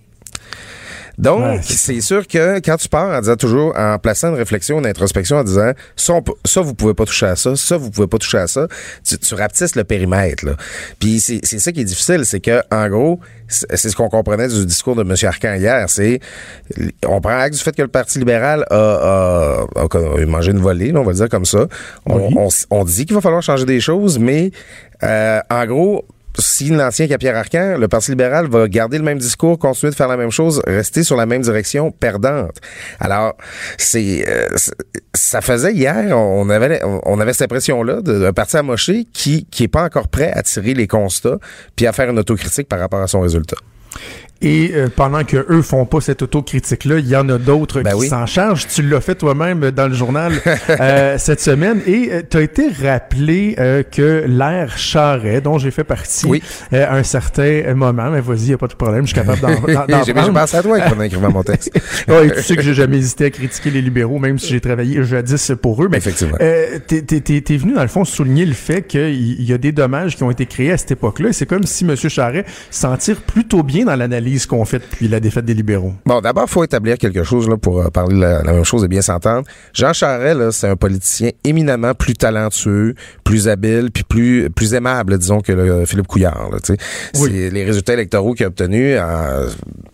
Donc, 1.17 1.59
c'est 1.63 2.01
sûr 2.01 2.27
que 2.27 2.59
quand 2.59 2.77
tu 2.77 2.89
pars 2.89 3.15
en 3.17 3.19
disant 3.19 3.35
toujours, 3.35 3.73
en 3.77 3.97
plaçant 3.99 4.29
une 4.29 4.35
réflexion, 4.35 4.79
une 4.79 4.85
introspection, 4.85 5.37
en 5.37 5.43
disant 5.43 5.71
ça, 5.95 6.13
ça 6.43 6.61
vous 6.61 6.73
pouvez 6.73 6.93
pas 6.93 7.05
toucher 7.05 7.27
à 7.27 7.35
ça, 7.35 7.55
ça, 7.55 7.77
vous 7.77 7.91
pouvez 7.91 8.07
pas 8.07 8.17
toucher 8.17 8.37
à 8.39 8.47
ça, 8.47 8.67
tu, 9.03 9.17
tu 9.17 9.35
rapetisses 9.35 9.75
le 9.75 9.83
périmètre. 9.83 10.45
Là. 10.45 10.55
Puis 10.99 11.19
c'est 11.19 11.41
ça 11.43 11.71
qui 11.71 11.81
est 11.81 11.85
difficile, 11.85 12.25
c'est 12.25 12.39
que 12.39 12.61
en 12.71 12.89
gros, 12.89 13.19
c'est 13.47 13.77
ce 13.77 13.95
qu'on 13.95 14.09
comprenait 14.09 14.47
du 14.47 14.65
discours 14.65 14.95
de 14.95 15.01
M. 15.01 15.15
Arcan 15.23 15.53
hier, 15.55 15.89
c'est 15.89 16.19
on 17.05 17.21
prend 17.21 17.37
acte 17.37 17.55
du 17.55 17.61
fait 17.61 17.75
que 17.75 17.81
le 17.81 17.87
Parti 17.87 18.19
libéral 18.19 18.65
a, 18.69 19.65
mangé 20.27 20.51
une 20.51 20.59
volée, 20.59 20.91
on 20.95 21.03
va 21.03 21.11
le 21.11 21.17
dire 21.17 21.29
comme 21.29 21.45
ça. 21.45 21.67
On, 22.05 22.49
on, 22.69 22.83
dit 22.83 23.05
qu'il 23.05 23.15
va 23.15 23.21
falloir 23.21 23.41
changer 23.41 23.65
des 23.65 23.79
choses, 23.79 24.19
mais 24.19 24.51
euh, 25.03 25.39
en 25.49 25.65
gros, 25.65 26.05
si 26.39 26.69
l'ancien 26.69 27.07
Pierre 27.17 27.37
Arcan, 27.37 27.77
le 27.77 27.87
Parti 27.87 28.11
libéral 28.11 28.47
va 28.47 28.67
garder 28.67 28.97
le 28.97 29.03
même 29.03 29.17
discours, 29.17 29.57
continuer 29.57 29.91
de 29.91 29.95
faire 29.95 30.07
la 30.07 30.17
même 30.17 30.31
chose, 30.31 30.61
rester 30.67 31.03
sur 31.03 31.15
la 31.15 31.25
même 31.25 31.41
direction 31.41 31.91
perdante. 31.91 32.57
Alors, 32.99 33.35
c'est 33.77 34.25
euh, 34.27 34.47
ça 35.13 35.41
faisait 35.41 35.73
hier, 35.73 36.17
on 36.17 36.49
avait 36.49 36.81
on 36.83 37.19
avait 37.19 37.33
cette 37.33 37.43
impression-là 37.43 38.01
d'un 38.01 38.33
parti 38.33 38.57
amoché 38.57 39.05
qui 39.13 39.45
qui 39.45 39.63
est 39.63 39.67
pas 39.67 39.83
encore 39.83 40.07
prêt 40.07 40.31
à 40.33 40.43
tirer 40.43 40.73
les 40.73 40.87
constats 40.87 41.37
puis 41.75 41.87
à 41.87 41.93
faire 41.93 42.09
une 42.09 42.19
autocritique 42.19 42.67
par 42.67 42.79
rapport 42.79 43.01
à 43.01 43.07
son 43.07 43.21
résultat. 43.21 43.57
Et 44.41 44.71
euh, 44.73 44.89
pendant 44.93 45.23
que 45.23 45.45
eux 45.49 45.61
font 45.61 45.85
pas 45.85 46.01
cette 46.01 46.21
autocritique-là, 46.21 46.99
il 46.99 47.07
y 47.07 47.15
en 47.15 47.29
a 47.29 47.37
d'autres 47.37 47.81
ben 47.81 47.97
qui 47.97 48.07
s'en 48.09 48.25
chargent. 48.25 48.67
Tu 48.67 48.81
l'as 48.81 48.99
fait 48.99 49.15
toi-même 49.15 49.71
dans 49.71 49.87
le 49.87 49.93
journal 49.93 50.33
euh, 50.69 51.15
cette 51.17 51.39
semaine 51.39 51.81
et 51.87 52.09
euh, 52.11 52.21
tu 52.29 52.37
as 52.37 52.41
été 52.41 52.67
rappelé 52.69 53.55
que 53.91 54.25
l'ère 54.27 54.77
Charret, 54.77 55.39
dont 55.39 55.57
j'ai 55.57 55.71
fait 55.71 55.83
partie 55.83 56.41
à 56.71 56.95
un 56.95 57.03
certain 57.03 57.73
moment, 57.73 58.09
mais 58.11 58.21
vas-y, 58.21 58.49
y 58.49 58.53
a 58.53 58.57
pas 58.57 58.67
de 58.67 58.73
problème, 58.73 59.07
je 59.07 59.13
suis 59.13 59.15
capable 59.15 59.39
d'en 59.39 60.03
J'ai 60.05 60.13
pensé 60.13 60.57
à 60.57 60.61
toi 60.61 60.79
pendant 60.81 61.03
écrivant 61.03 61.31
mon 61.33 61.43
texte. 61.43 61.71
ouais, 62.07 62.35
tu 62.35 62.43
sais 62.43 62.55
que 62.55 62.61
j'ai 62.61 62.73
jamais 62.73 62.97
hésité 62.97 63.25
à 63.25 63.29
critiquer 63.29 63.71
les 63.71 63.81
libéraux, 63.81 64.19
même 64.19 64.37
si 64.37 64.49
j'ai 64.49 64.61
travaillé 64.61 65.03
jadis 65.03 65.53
pour 65.61 65.83
eux. 65.83 65.87
Mais 65.89 65.97
Effectivement. 65.97 66.37
t'es, 66.37 67.01
t'es, 67.01 67.57
venu 67.57 67.73
dans 67.73 67.81
le 67.81 67.87
fond 67.87 68.03
souligner 68.03 68.45
le 68.45 68.53
fait 68.53 68.83
qu'il 68.83 69.43
y 69.43 69.53
a 69.53 69.57
des 69.57 69.71
dommages 69.71 70.15
qui 70.17 70.23
ont 70.23 70.31
été 70.31 70.45
créés 70.45 70.73
à 70.73 70.77
cette 70.77 70.91
époque-là. 70.91 71.29
C'est 71.31 71.45
comme 71.45 71.63
si 71.63 71.85
M. 71.85 71.95
Charret 71.95 72.45
s'en 72.69 72.95
tire 72.97 73.21
plutôt 73.21 73.63
bien 73.63 73.85
dans 73.85 73.95
l'analyse 73.95 74.25
qu'on 74.45 74.65
fait 74.65 74.79
depuis 74.79 75.07
la 75.07 75.19
défaite 75.19 75.45
des 75.45 75.53
libéraux? 75.53 75.93
Bon, 76.05 76.21
d'abord, 76.21 76.45
il 76.47 76.51
faut 76.51 76.63
établir 76.63 76.97
quelque 76.97 77.23
chose 77.23 77.49
là, 77.49 77.57
pour 77.57 77.81
euh, 77.81 77.89
parler 77.89 78.15
de 78.15 78.21
la, 78.21 78.43
même 78.43 78.63
chose 78.63 78.83
et 78.83 78.87
bien 78.87 79.01
s'entendre. 79.01 79.47
Jean 79.73 79.93
Charest, 79.93 80.51
c'est 80.51 80.67
un 80.67 80.75
politicien 80.75 81.31
éminemment 81.43 81.93
plus 81.93 82.13
talentueux, 82.13 82.95
plus 83.23 83.47
habile, 83.47 83.89
puis 83.91 84.03
plus 84.03 84.49
plus 84.49 84.73
aimable, 84.73 85.17
disons, 85.17 85.41
que 85.41 85.51
le, 85.51 85.85
Philippe 85.85 86.07
Couillard. 86.07 86.49
Là, 86.51 86.57
oui. 87.19 87.49
Les 87.49 87.63
résultats 87.63 87.93
électoraux 87.93 88.33
qu'il 88.33 88.45
a 88.45 88.49
obtenus, 88.49 88.97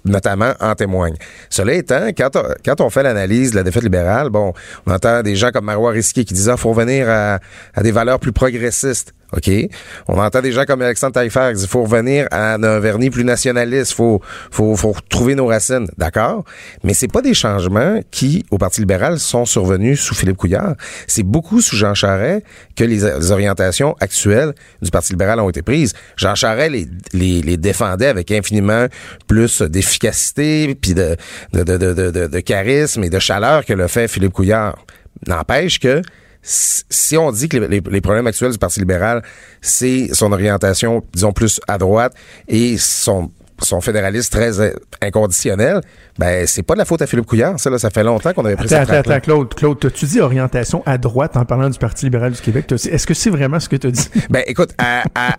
notamment, 0.06 0.54
en 0.60 0.76
témoignent. 0.76 1.18
Cela 1.50 1.74
étant, 1.74 2.08
quand 2.18 2.36
on, 2.36 2.44
quand 2.66 2.82
on 2.82 2.90
fait 2.90 3.04
l'analyse 3.04 3.52
de 3.52 3.58
la 3.58 3.64
défaite 3.64 3.84
libérale, 3.84 4.30
bon, 4.30 4.54
on 4.86 4.92
entend 4.92 5.22
des 5.22 5.36
gens 5.36 5.52
comme 5.52 5.66
Marois 5.66 5.92
Risquier 5.92 6.26
qui 6.26 6.34
disent 6.34 6.50
ah, 6.50 6.58
faut 6.58 6.70
revenir 6.70 7.10
à, 7.10 7.40
à 7.74 7.84
des 7.84 7.92
valeurs 7.92 8.20
plus 8.20 8.32
progressistes. 8.32 9.14
OK? 9.36 9.50
On 10.08 10.20
entend 10.20 10.42
des 10.42 10.52
gens 10.52 10.66
comme 10.66 10.82
Alexandre 10.82 11.14
Taillefer 11.14 11.54
qui 11.56 11.68
faut 11.68 11.84
revenir 11.84 12.28
à 12.32 12.56
un 12.56 12.80
vernis 12.80 13.10
plus 13.10 13.24
nationaliste, 13.24 13.94
faut, 13.94 14.22
faut, 14.52 14.76
faut 14.76 14.92
retrouver 14.92 15.36
nos 15.36 15.48
racines. 15.48 15.88
D'accord? 15.98 16.44
Mais 16.84 16.94
c'est 16.94 17.08
pas 17.08 17.22
des 17.22 17.34
changements 17.34 18.02
qui, 18.12 18.46
au 18.52 18.58
Parti 18.58 18.82
libéral, 18.82 19.20
sont 19.20 19.46
survenus 19.46 20.00
sous 20.02 20.16
Philippe 20.16 20.38
Couillard. 20.38 20.76
C'est 21.08 21.24
beaucoup 21.24 21.62
sous 21.62 21.76
Jean 21.76 21.94
Charest 21.94 22.44
que 22.76 22.84
les, 22.84 23.02
orientations 23.32 23.96
actuelles 24.00 24.54
du 24.82 24.92
Parti 24.92 25.14
libéral 25.14 25.40
ont 25.40 25.50
été 25.50 25.62
prises. 25.62 25.94
Jean 26.18 26.36
Charest 26.36 26.72
les, 26.72 26.88
les, 27.14 27.42
les 27.42 27.58
défendait 27.58 28.08
avec 28.08 28.32
infiniment 28.32 28.88
plus 29.28 29.62
d'efficacité, 29.62 30.76
puis 30.76 30.94
de, 30.94 31.16
de, 31.54 31.64
de, 31.64 31.78
de, 31.78 32.12
de, 32.12 32.28
de 32.28 32.40
charisme 32.40 33.04
et 33.04 33.10
de 33.10 33.20
chaleur 33.20 33.66
que 33.66 33.74
le 33.74 33.88
fait 33.88 34.08
Philippe 34.08 34.34
Couillard. 34.34 34.78
N'empêche 35.28 35.80
que 35.80 36.02
si 36.44 37.18
on 37.18 37.32
dit 37.32 37.50
que 37.50 37.58
les, 37.58 37.82
les, 37.82 38.02
problèmes 38.02 38.28
actuels 38.28 38.52
du 38.52 38.58
Parti 38.58 38.80
libéral, 38.80 39.22
c'est 39.62 40.10
son 40.14 40.32
orientation, 40.32 41.04
disons, 41.14 41.34
plus 41.34 41.60
à 41.68 41.78
droite 41.78 42.14
et 42.48 42.78
son 42.78 43.32
son 43.64 43.80
fédéralisme 43.82 44.32
très 44.32 44.60
euh, 44.60 44.74
inconditionnel, 45.02 45.82
ben 46.18 46.48
c'est 46.48 46.64
pas 46.64 46.74
de 46.74 46.80
la 46.80 46.86
faute 46.86 47.02
à 47.02 47.08
Philippe 47.08 47.26
Couillard. 47.26 47.60
Ça, 47.60 47.70
là, 47.70 47.78
ça 47.78 47.90
fait 47.90 48.04
longtemps 48.04 48.34
qu'on 48.34 48.46
avait 48.46 48.56
pris 48.56 48.74
attends, 48.74 48.94
attends, 48.94 49.12
attends, 49.12 49.20
Claude, 49.20 49.54
Claude, 49.54 49.94
tu 49.94 50.06
dis 50.06 50.20
orientation 50.20 50.84
à 50.86 50.98
droite 50.98 51.38
en 51.38 51.46
parlant 51.46 51.70
du 51.70 51.78
Parti 51.78 52.06
libéral 52.06 52.32
du 52.32 52.42
Québec? 52.42 52.72
Est-ce 52.72 53.06
que 53.06 53.14
c'est 53.14 53.30
vraiment 53.30 53.60
ce 53.60 53.70
que 53.70 53.76
tu 53.76 53.92
dis? 53.92 54.10
Ben 54.30 54.44
écoute, 54.48 54.72
à, 54.78 55.04
à, 55.16 55.36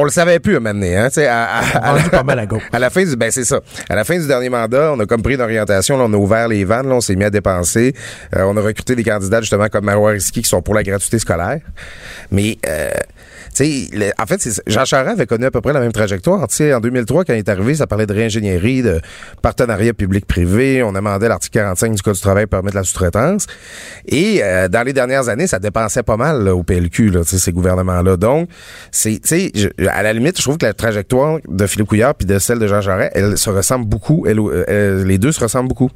on 0.00 0.04
le 0.04 0.10
savait 0.10 0.40
plus 0.40 0.56
à 0.56 0.60
hein, 0.60 1.08
tu 1.12 1.20
à, 1.20 1.44
à, 1.44 1.94
à, 1.94 2.08
pas 2.08 2.22
mal 2.22 2.38
à, 2.38 2.46
gauche. 2.46 2.62
à 2.72 2.78
la 2.78 2.88
fin 2.88 3.04
du, 3.04 3.16
ben 3.16 3.30
c'est 3.30 3.44
ça. 3.44 3.60
À 3.88 3.94
la 3.94 4.04
fin 4.04 4.18
du 4.18 4.26
dernier 4.26 4.48
mandat, 4.48 4.92
on 4.94 5.00
a 5.00 5.06
comme 5.06 5.22
pris 5.22 5.34
une 5.34 5.40
orientation, 5.42 5.98
là, 5.98 6.04
on 6.06 6.12
a 6.12 6.16
ouvert 6.16 6.48
les 6.48 6.64
vannes, 6.64 6.88
là, 6.88 6.94
on 6.94 7.00
s'est 7.00 7.16
mis 7.16 7.24
à 7.24 7.30
dépenser, 7.30 7.94
euh, 8.34 8.44
on 8.44 8.56
a 8.56 8.60
recruté 8.62 8.96
des 8.96 9.04
candidats 9.04 9.40
justement 9.40 9.68
comme 9.68 9.84
Marois 9.84 10.12
Risky 10.12 10.42
qui 10.42 10.48
sont 10.48 10.62
pour 10.62 10.74
la 10.74 10.82
gratuité 10.82 11.18
scolaire, 11.18 11.60
mais 12.30 12.56
euh, 12.66 12.90
en 13.58 14.26
fait, 14.26 14.62
Jean 14.66 14.84
Charest 14.84 15.12
avait 15.12 15.26
connu 15.26 15.44
à 15.44 15.50
peu 15.50 15.60
près 15.60 15.72
la 15.72 15.80
même 15.80 15.92
trajectoire. 15.92 16.40
En 16.42 16.80
2003, 16.80 17.24
quand 17.24 17.34
il 17.34 17.38
est 17.38 17.48
arrivé, 17.48 17.74
ça 17.74 17.86
parlait 17.86 18.06
de 18.06 18.12
réingénierie, 18.12 18.82
de 18.82 19.00
partenariat 19.42 19.92
public-privé. 19.92 20.82
On 20.82 20.94
amendait 20.94 21.28
l'article 21.28 21.58
45 21.58 21.94
du 21.94 22.02
Code 22.02 22.14
du 22.14 22.20
travail 22.20 22.46
pour 22.46 22.58
permettre 22.58 22.76
la 22.76 22.84
sous-traitance. 22.84 23.46
Et 24.06 24.40
euh, 24.42 24.68
dans 24.68 24.82
les 24.82 24.92
dernières 24.92 25.28
années, 25.28 25.46
ça 25.46 25.58
dépensait 25.58 26.02
pas 26.02 26.16
mal 26.16 26.48
au 26.48 26.62
PLQ, 26.62 27.10
là, 27.10 27.20
ces 27.24 27.52
gouvernements-là. 27.52 28.16
Donc, 28.16 28.48
c'est, 28.90 29.20
à 29.88 30.02
la 30.02 30.12
limite, 30.12 30.38
je 30.38 30.42
trouve 30.42 30.58
que 30.58 30.66
la 30.66 30.74
trajectoire 30.74 31.38
de 31.48 31.66
Philippe 31.66 31.88
Couillard 31.88 32.14
puis 32.14 32.26
de 32.26 32.38
celle 32.38 32.58
de 32.58 32.66
Jean 32.66 32.80
Charest, 32.80 33.12
elle 33.14 33.36
se 33.36 33.50
ressemble 33.50 33.86
beaucoup. 33.86 34.26
Elle, 34.26 34.40
les 35.04 35.18
deux 35.18 35.32
se 35.32 35.40
ressemblent 35.40 35.68
beaucoup. 35.68 35.90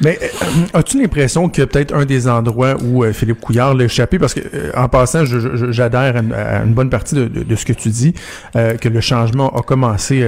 Mais 0.00 0.18
euh, 0.22 0.26
as-tu 0.74 1.00
l'impression 1.00 1.48
que 1.48 1.62
peut-être 1.62 1.94
un 1.94 2.04
des 2.04 2.28
endroits 2.28 2.76
où 2.82 3.02
euh, 3.02 3.12
Philippe 3.12 3.40
Couillard 3.40 3.74
l'a 3.74 3.84
échappé, 3.84 4.18
parce 4.18 4.34
que 4.34 4.40
euh, 4.40 4.70
en 4.76 4.88
passant, 4.88 5.24
j'adhère 5.24 6.16
à, 6.16 6.62
une 6.62 6.74
bonne 6.74 6.90
partie 6.90 7.14
de, 7.14 7.56
ce 7.56 7.64
que 7.64 7.72
tu 7.72 7.88
dis, 7.88 8.14
que 8.54 8.88
le 8.88 9.00
changement 9.00 9.48
a 9.56 9.62
commencé 9.62 10.24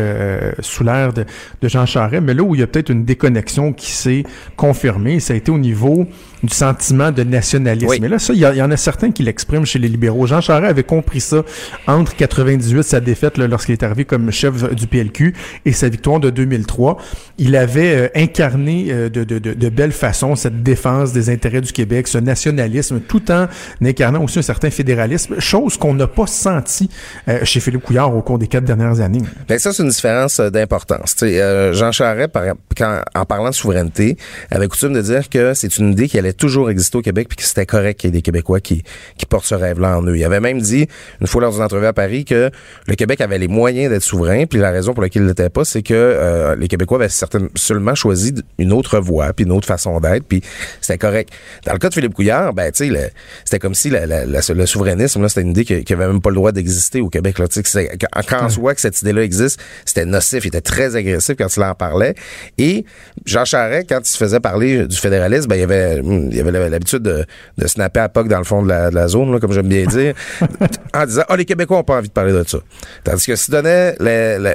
sous 0.61 0.85
l'ère 0.85 1.13
de, 1.13 1.25
Jean 1.63 1.87
Charest, 1.87 2.23
mais 2.23 2.35
là 2.35 2.43
où 2.43 2.55
il 2.55 2.61
y 2.61 2.65
a 2.65 2.67
peut-être 2.67 2.91
une 2.91 3.05
déconnexion 3.05 3.73
qui 3.73 3.91
s'est 3.91 4.25
confirmée, 4.57 5.21
ça 5.21 5.35
a 5.35 5.37
été 5.37 5.51
au 5.51 5.59
niveau 5.59 6.07
du 6.43 6.55
sentiment 6.55 7.11
de 7.11 7.25
nationalisme. 7.25 7.97
Mais 8.01 8.09
là, 8.09 8.19
ça, 8.19 8.33
il 8.33 8.41
y, 8.41 8.63
en 8.63 8.71
a 8.71 8.77
certains 8.77 9.11
qui 9.11 9.23
l'expriment 9.23 9.67
chez 9.67 9.79
les 9.79 9.89
libéraux. 9.89 10.27
Jean 10.27 10.41
Charest 10.41 10.71
avait 10.71 10.85
compris 10.85 11.21
ça 11.21 11.43
entre 11.87 12.15
98, 12.17 12.83
sa 12.83 13.01
défaite 13.01 13.39
lorsqu'il 13.39 13.73
est 13.73 13.83
arrivé 13.83 14.05
comme 14.05 14.31
chef 14.31 14.75
du 14.75 14.87
PLQ, 14.87 15.35
et 15.65 15.73
sa 15.73 15.89
victoire 15.89 16.21
de 16.21 16.31
2003. 16.31 16.97
Il 17.39 17.57
avait 17.57 18.11
incarné 18.15 19.11
de, 19.11 19.18
de, 19.25 19.39
de 19.39 19.55
de 19.55 19.69
belle 19.69 19.93
façon 19.93 20.37
cette 20.37 20.63
défense 20.63 21.13
des 21.13 21.31
intérêts 21.31 21.61
du 21.61 21.73
Québec, 21.73 22.09
ce 22.09 22.19
nationalisme, 22.19 23.01
tout 23.01 23.31
en 23.31 23.47
incarnant 23.83 24.23
aussi 24.23 24.39
un 24.39 24.43
certain 24.43 24.71
fédéralisme, 24.71 25.41
chose 25.41 25.77
qu'on 25.77 25.95
n'a 25.95 26.07
pas 26.07 26.27
senti 26.27 26.89
euh, 27.29 27.45
chez 27.45 27.61
Philippe 27.61 27.83
Couillard 27.83 28.15
au 28.15 28.23
cours 28.23 28.39
des 28.39 28.47
quatre 28.47 28.65
dernières 28.65 29.01
années. 29.01 29.23
Bien, 29.47 29.59
ça, 29.59 29.73
c'est 29.73 29.83
une 29.83 29.89
différence 29.89 30.41
euh, 30.41 30.51
d'importance. 30.51 31.17
Euh, 31.23 31.73
Jean 31.73 31.93
Charest, 31.93 32.31
quand, 32.77 33.03
en 33.15 33.25
parlant 33.25 33.51
de 33.51 33.55
souveraineté, 33.55 34.17
avait 34.51 34.69
coutume 34.69 34.93
de 34.93 35.03
dire 35.03 35.29
que 35.29 35.55
c'est 35.55 35.79
une 35.79 35.93
idée 35.93 36.09
qui 36.09 36.19
allait 36.19 36.33
toujours 36.33 36.71
exister 36.71 36.99
au 36.99 37.03
Québec 37.03 37.29
puis 37.29 37.37
que 37.37 37.45
c'était 37.45 37.67
correct 37.67 38.01
qu'il 38.01 38.09
y 38.09 38.11
ait 38.11 38.19
des 38.19 38.23
Québécois 38.23 38.61
qui, 38.61 38.83
qui 39.17 39.27
portent 39.27 39.47
ce 39.47 39.55
rêve-là 39.55 39.99
en 39.99 40.07
eux. 40.07 40.17
Il 40.17 40.25
avait 40.25 40.41
même 40.41 40.61
dit, 40.61 40.87
une 41.21 41.27
fois 41.27 41.43
lors 41.43 41.53
d'une 41.53 41.63
entrevue 41.63 41.87
à 41.87 41.93
Paris, 41.93 42.25
que 42.25 42.51
le 42.87 42.95
Québec 42.95 43.21
avait 43.21 43.39
les 43.39 43.49
moyens 43.49 43.91
d'être 43.91 44.03
souverain, 44.03 44.47
puis 44.47 44.59
la 44.59 44.71
raison 44.71 44.95
pour 44.95 45.03
laquelle 45.03 45.23
il 45.23 45.29
l'était 45.29 45.51
pas, 45.51 45.65
c'est 45.65 45.83
que 45.83 46.57
les 46.59 46.69
Québécois 46.69 46.99
avaient 46.99 47.09
certainement 47.09 47.49
seulement 47.55 47.95
choisi 47.95 48.35
une 48.59 48.73
autre 48.73 48.99
voie, 48.99 49.08
puis 49.35 49.45
une 49.45 49.53
autre 49.53 49.67
façon 49.67 50.01
d'être, 50.01 50.25
puis 50.25 50.43
c'était 50.81 50.99
correct. 50.99 51.31
Dans 51.65 51.73
le 51.73 51.79
cas 51.79 51.89
de 51.89 51.95
Philippe 51.95 52.15
Couillard, 52.15 52.53
ben 52.53 52.71
tu 52.73 52.93
sais, 52.93 53.13
c'était 53.45 53.59
comme 53.59 53.75
si 53.75 53.91
la, 53.91 54.07
la, 54.07 54.25
le 54.27 54.67
souverainisme, 54.67 55.23
là, 55.23 55.29
c'était 55.29 55.43
une 55.43 55.51
idée 55.51 55.65
qui, 55.65 55.85
qui 55.85 55.93
avait 55.93 56.07
même 56.07 56.21
pas 56.21 56.31
le 56.31 56.37
droit 56.37 56.53
d'exister 56.53 57.01
au 57.01 57.09
Québec. 57.09 57.39
Là, 57.39 57.47
quand, 57.53 58.23
quand 58.29 58.45
on 58.45 58.49
voit 58.49 58.75
que 58.75 58.81
cette 58.81 59.01
idée-là 59.03 59.23
existe, 59.23 59.61
c'était 59.85 60.05
nocif, 60.05 60.45
il 60.45 60.49
était 60.49 60.61
très 60.61 60.97
agressif 60.97 61.37
quand 61.37 61.55
il 61.55 61.63
en 61.63 61.75
parlait. 61.75 62.15
Et 62.57 62.85
Jean 63.25 63.45
Charest, 63.45 63.89
quand 63.89 64.01
il 64.01 64.09
se 64.09 64.17
faisait 64.17 64.41
parler 64.41 64.87
du 64.87 64.97
fédéralisme, 64.97 65.49
ben 65.49 65.57
il 65.57 65.63
avait, 65.63 66.03
il 66.03 66.41
avait 66.41 66.71
l'habitude 66.71 67.03
de, 67.03 67.25
de 67.57 67.67
snapper 67.67 68.01
à 68.01 68.09
POC 68.09 68.29
dans 68.29 68.39
le 68.39 68.45
fond 68.45 68.63
de 68.63 68.69
la, 68.69 68.91
de 68.91 68.95
la 68.95 69.09
zone, 69.09 69.33
là, 69.33 69.41
comme 69.41 69.53
j'aime 69.53 69.69
bien 69.69 69.87
dire, 69.87 70.15
en 70.95 71.07
disant 71.07 71.23
ah 71.29 71.37
les 71.37 71.45
Québécois 71.45 71.79
ont 71.79 71.85
pas 71.85 71.99
envie 71.99 72.09
de 72.09 72.13
parler 72.13 72.33
de 72.33 72.45
ça. 72.47 72.59
Tandis 73.05 73.27
que 73.27 73.37
s'il 73.37 73.53
donnait 73.53 73.97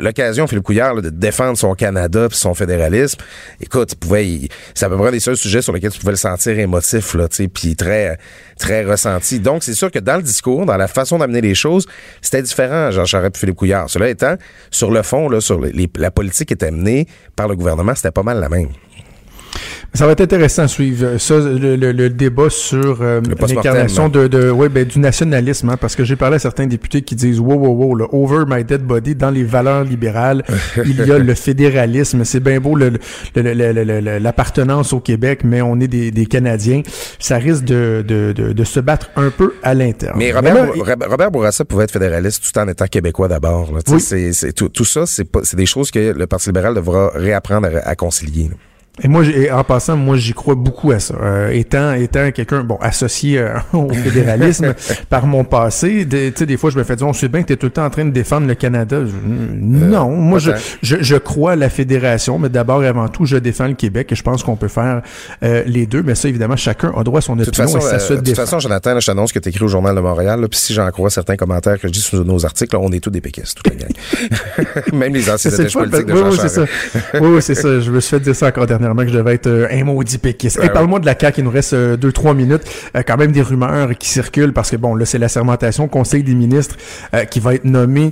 l'occasion 0.02 0.48
Philippe 0.48 0.64
Couillard 0.64 1.02
de 1.02 1.10
défendre 1.10 1.58
son 1.58 1.74
Canada 1.74 2.28
puis 2.30 2.38
son 2.38 2.54
fédéralisme, 2.54 3.20
écoute, 3.62 3.94
il 3.94 3.98
pouvait, 3.98 4.43
ça 4.74 4.88
à 4.88 4.90
peu 4.90 4.98
près 4.98 5.12
des 5.12 5.20
seuls 5.20 5.38
sujets 5.38 5.62
sur 5.62 5.74
lesquels 5.74 5.92
tu 5.92 6.00
pouvais 6.00 6.14
le 6.14 6.18
sentir 6.18 6.58
émotif, 6.58 7.14
là, 7.16 7.28
tu 7.28 7.36
sais, 7.36 7.48
puis 7.48 7.76
très, 7.76 8.18
ressenti. 8.86 9.40
Donc, 9.40 9.64
c'est 9.64 9.74
sûr 9.74 9.92
que 9.92 10.00
dans 10.00 10.16
le 10.16 10.24
discours, 10.24 10.66
dans 10.66 10.78
la 10.78 10.88
façon 10.88 11.18
d'amener 11.18 11.42
les 11.42 11.56
choses, 11.56 11.86
c'était 12.22 12.42
différent, 12.42 12.92
Jean 12.92 13.06
Charest 13.06 13.36
et 13.36 13.40
Philippe 13.40 13.56
Couillard. 13.56 13.90
Cela 13.90 14.10
étant, 14.10 14.36
sur 14.72 14.92
le 14.92 15.04
fond, 15.04 15.30
là, 15.30 15.42
sur 15.42 15.60
les, 15.60 15.90
la 15.98 16.12
politique 16.12 16.48
qui 16.48 16.54
était 16.54 16.72
menée 16.72 17.08
par 17.36 17.48
le 17.48 17.56
gouvernement, 17.56 17.94
c'était 17.96 18.12
pas 18.12 18.24
mal 18.24 18.40
la 18.40 18.50
même. 18.50 18.70
Ça 19.96 20.08
va 20.08 20.14
être 20.14 20.22
intéressant 20.22 20.64
à 20.64 20.68
suivre 20.68 21.20
ça, 21.20 21.36
le, 21.38 21.76
le, 21.76 22.10
débat 22.10 22.50
sur 22.50 23.04
euh, 23.04 23.22
l'incarnation 23.48 24.10
de, 24.10 24.26
de 24.26 24.50
ouais, 24.50 24.68
ben, 24.68 24.86
du 24.86 24.98
nationalisme, 24.98 25.70
hein, 25.70 25.78
parce 25.80 25.96
que 25.96 26.04
j'ai 26.04 26.16
parlé 26.16 26.38
à 26.38 26.40
certains 26.40 26.66
députés 26.66 27.04
qui 27.04 27.14
disent 27.14 27.40
wow, 27.40 27.54
wow, 27.54 27.96
wow, 27.96 28.10
over 28.12 28.46
my 28.48 28.64
dead 28.64 28.82
body, 28.82 29.14
dans 29.14 29.30
les 29.30 29.44
valeurs 29.44 29.84
libérales, 29.84 30.44
il 30.84 30.96
y 30.96 31.12
a 31.12 31.20
le 31.20 31.36
fédéralisme. 31.36 32.24
C'est 32.26 32.40
bien 32.40 32.60
beau 32.60 32.76
l'appartenance 33.36 34.94
au 34.94 35.00
Québec, 35.00 35.42
mais 35.44 35.62
on 35.62 35.80
est 35.80 35.88
des, 35.88 36.10
des 36.10 36.26
Canadiens. 36.26 36.82
Ça 37.20 37.38
risque 37.38 37.66
de, 37.66 38.04
de, 38.08 38.34
de, 38.34 38.64
se 38.64 38.80
battre 38.80 39.12
un 39.16 39.30
peu 39.30 39.54
à 39.62 39.76
l'interne. 39.76 40.16
Mais 40.18 40.32
Robert, 40.32 40.72
Robert 41.08 41.30
Bourassa 41.30 41.66
pouvait 41.66 41.84
être 41.84 41.92
fédéraliste 41.92 42.44
tout 42.52 42.60
en 42.60 42.68
étant 42.68 42.88
québécois 42.88 43.28
d'abord. 43.28 43.72
Oui. 43.88 44.00
C'est 44.00 44.54
tout, 44.54 44.70
tout 44.70 44.86
ça, 44.86 45.06
c'est 45.06 45.56
des 45.56 45.68
choses 45.68 45.92
que 45.92 46.14
le 46.18 46.26
Parti 46.26 46.50
libéral 46.50 46.74
devra 46.74 47.12
réapprendre 47.14 47.68
à, 47.68 47.90
à 47.90 47.96
concilier. 47.96 48.50
Et 49.02 49.08
moi, 49.08 49.24
en 49.52 49.64
passant, 49.64 49.98
moi, 49.98 50.18
j'y 50.18 50.34
crois 50.34 50.54
beaucoup 50.54 50.92
à 50.92 51.00
ça. 51.00 51.16
Euh, 51.20 51.50
étant 51.50 51.94
étant 51.94 52.30
quelqu'un, 52.30 52.64
bon, 52.64 52.78
associé 52.80 53.40
euh, 53.40 53.58
au 53.74 53.92
fédéralisme 53.92 54.76
par 55.10 55.26
mon 55.26 55.44
passé, 55.44 56.08
tu 56.08 56.32
sais, 56.36 56.46
des 56.46 56.58
fois, 56.58 56.70
je 56.70 56.78
me 56.78 56.84
fais 56.84 56.96
dire, 56.96 57.08
on 57.08 57.14
sait 57.14 57.28
bien 57.28 57.42
que 57.42 57.48
tu 57.48 57.54
es 57.54 57.56
tout 57.56 57.66
le 57.66 57.72
temps 57.72 57.86
en 57.86 57.90
train 57.90 58.06
de 58.06 58.12
défendre 58.12 58.46
le 58.46 58.54
Canada. 58.54 59.00
non, 59.26 60.12
euh, 60.12 60.16
moi, 60.16 60.38
je, 60.38 60.52
je, 60.84 60.98
je, 61.02 61.16
crois 61.16 61.54
à 61.54 61.56
la 61.56 61.72
fédération, 61.72 62.38
mais 62.38 62.50
d'abord 62.50 62.84
et 62.84 62.88
avant 62.88 63.08
tout, 63.08 63.26
je 63.26 63.38
défends 63.38 63.68
le 63.68 63.74
Québec 63.74 64.12
et 64.12 64.16
je 64.16 64.22
pense 64.22 64.44
qu'on 64.44 64.56
peut 64.56 64.68
faire 64.68 65.02
les 65.42 65.88
deux. 65.88 66.04
Mais 66.04 66.14
ça, 66.14 66.30
évidemment, 66.30 66.56
chacun 66.56 66.94
a 66.96 67.04
droit 67.04 67.18
à 67.18 67.22
son 67.22 67.34
opinion 67.34 67.52
façon, 67.52 67.80
et 67.80 68.00
ça 68.00 68.16
De 68.16 68.22
toute 68.22 68.36
façon, 68.36 68.60
Jonathan, 68.60 69.00
je 69.00 69.08
t'annonce 69.08 69.32
que 69.32 69.40
tu 69.40 69.50
écrit 69.50 69.64
au 69.64 69.70
Journal 69.70 69.96
de 69.96 70.02
Montréal, 70.02 70.46
puis 70.52 70.60
si 70.60 70.74
j'en 70.74 70.90
crois 70.92 71.10
certains 71.10 71.36
commentaires 71.36 71.80
que 71.80 71.88
je 71.88 71.94
dis 71.94 72.02
sur 72.02 72.24
nos 72.24 72.46
articles, 72.46 72.76
on 72.76 72.92
est 72.92 73.00
tous 73.00 73.10
des 73.10 73.22
péquistes, 73.22 73.58
toute 73.64 73.74
la 73.74 73.80
gang. 73.80 74.94
Même 74.94 75.16
les 75.16 75.32
anciens 75.32 75.50
politiques 75.50 76.06
de 76.06 76.14
oui, 76.14 76.22
oui, 76.30 76.38
c'est 76.40 76.50
ça. 76.50 76.66
Oui, 77.16 77.30
oui, 77.34 77.42
c'est 77.42 77.56
ça. 77.56 77.80
Je 77.80 77.90
me 77.90 78.00
suis 78.00 78.12
fait 78.12 78.20
dire 78.20 78.36
ça 78.36 78.48
encore 78.48 78.68
dernièrement 78.84 79.04
que 79.04 79.10
je 79.10 79.18
devais 79.18 79.34
être 79.34 79.48
euh, 79.48 79.68
un 79.72 79.84
maudit 79.84 80.18
péquiste. 80.18 80.60
Ben 80.60 80.70
parle-moi 80.70 81.00
de 81.00 81.06
la 81.06 81.18
CAQ, 81.20 81.42
il 81.42 81.44
nous 81.46 81.52
reste 81.52 81.74
2-3 81.74 82.30
euh, 82.30 82.34
minutes. 82.34 82.64
Euh, 82.96 83.04
quand 83.06 83.18
même 83.18 83.32
des 83.32 83.42
rumeurs 83.42 83.98
qui 83.98 84.10
circulent 84.10 84.54
parce 84.54 84.70
que 84.70 84.76
bon, 84.76 84.96
là, 84.96 85.06
c'est 85.06 85.18
la 85.18 85.30
sermentation 85.30 85.88
Conseil 85.88 86.24
des 86.24 86.36
ministres 86.36 86.76
qui 87.30 87.40
va 87.40 87.56
être 87.56 87.66
nommé 87.66 88.12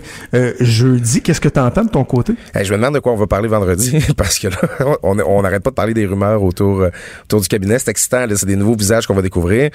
jeudi. 0.60 1.22
Qu'est-ce 1.22 1.42
que 1.42 1.50
tu 1.50 1.60
entends 1.60 1.84
de 1.84 1.90
ton 1.90 2.04
côté? 2.04 2.34
je 2.56 2.72
me 2.72 2.78
demande 2.78 2.96
de 2.96 3.00
quoi 3.00 3.14
on 3.14 3.18
va 3.18 3.28
parler 3.28 3.48
vendredi 3.48 3.98
parce 4.18 4.40
que 4.40 4.48
là, 4.48 4.98
on 5.04 5.42
n'arrête 5.42 5.64
pas 5.64 5.70
de 5.70 5.76
parler 5.76 5.94
des 5.94 6.06
rumeurs 6.06 6.44
autour, 6.44 6.86
autour 7.24 7.42
du 7.42 7.48
cabinet. 7.48 7.80
C'est 7.80 7.92
excitant, 7.92 8.26
c'est 8.36 8.46
des 8.46 8.56
nouveaux 8.56 8.76
visages 8.76 9.08
qu'on 9.08 9.16
va 9.16 9.22
découvrir. 9.22 9.72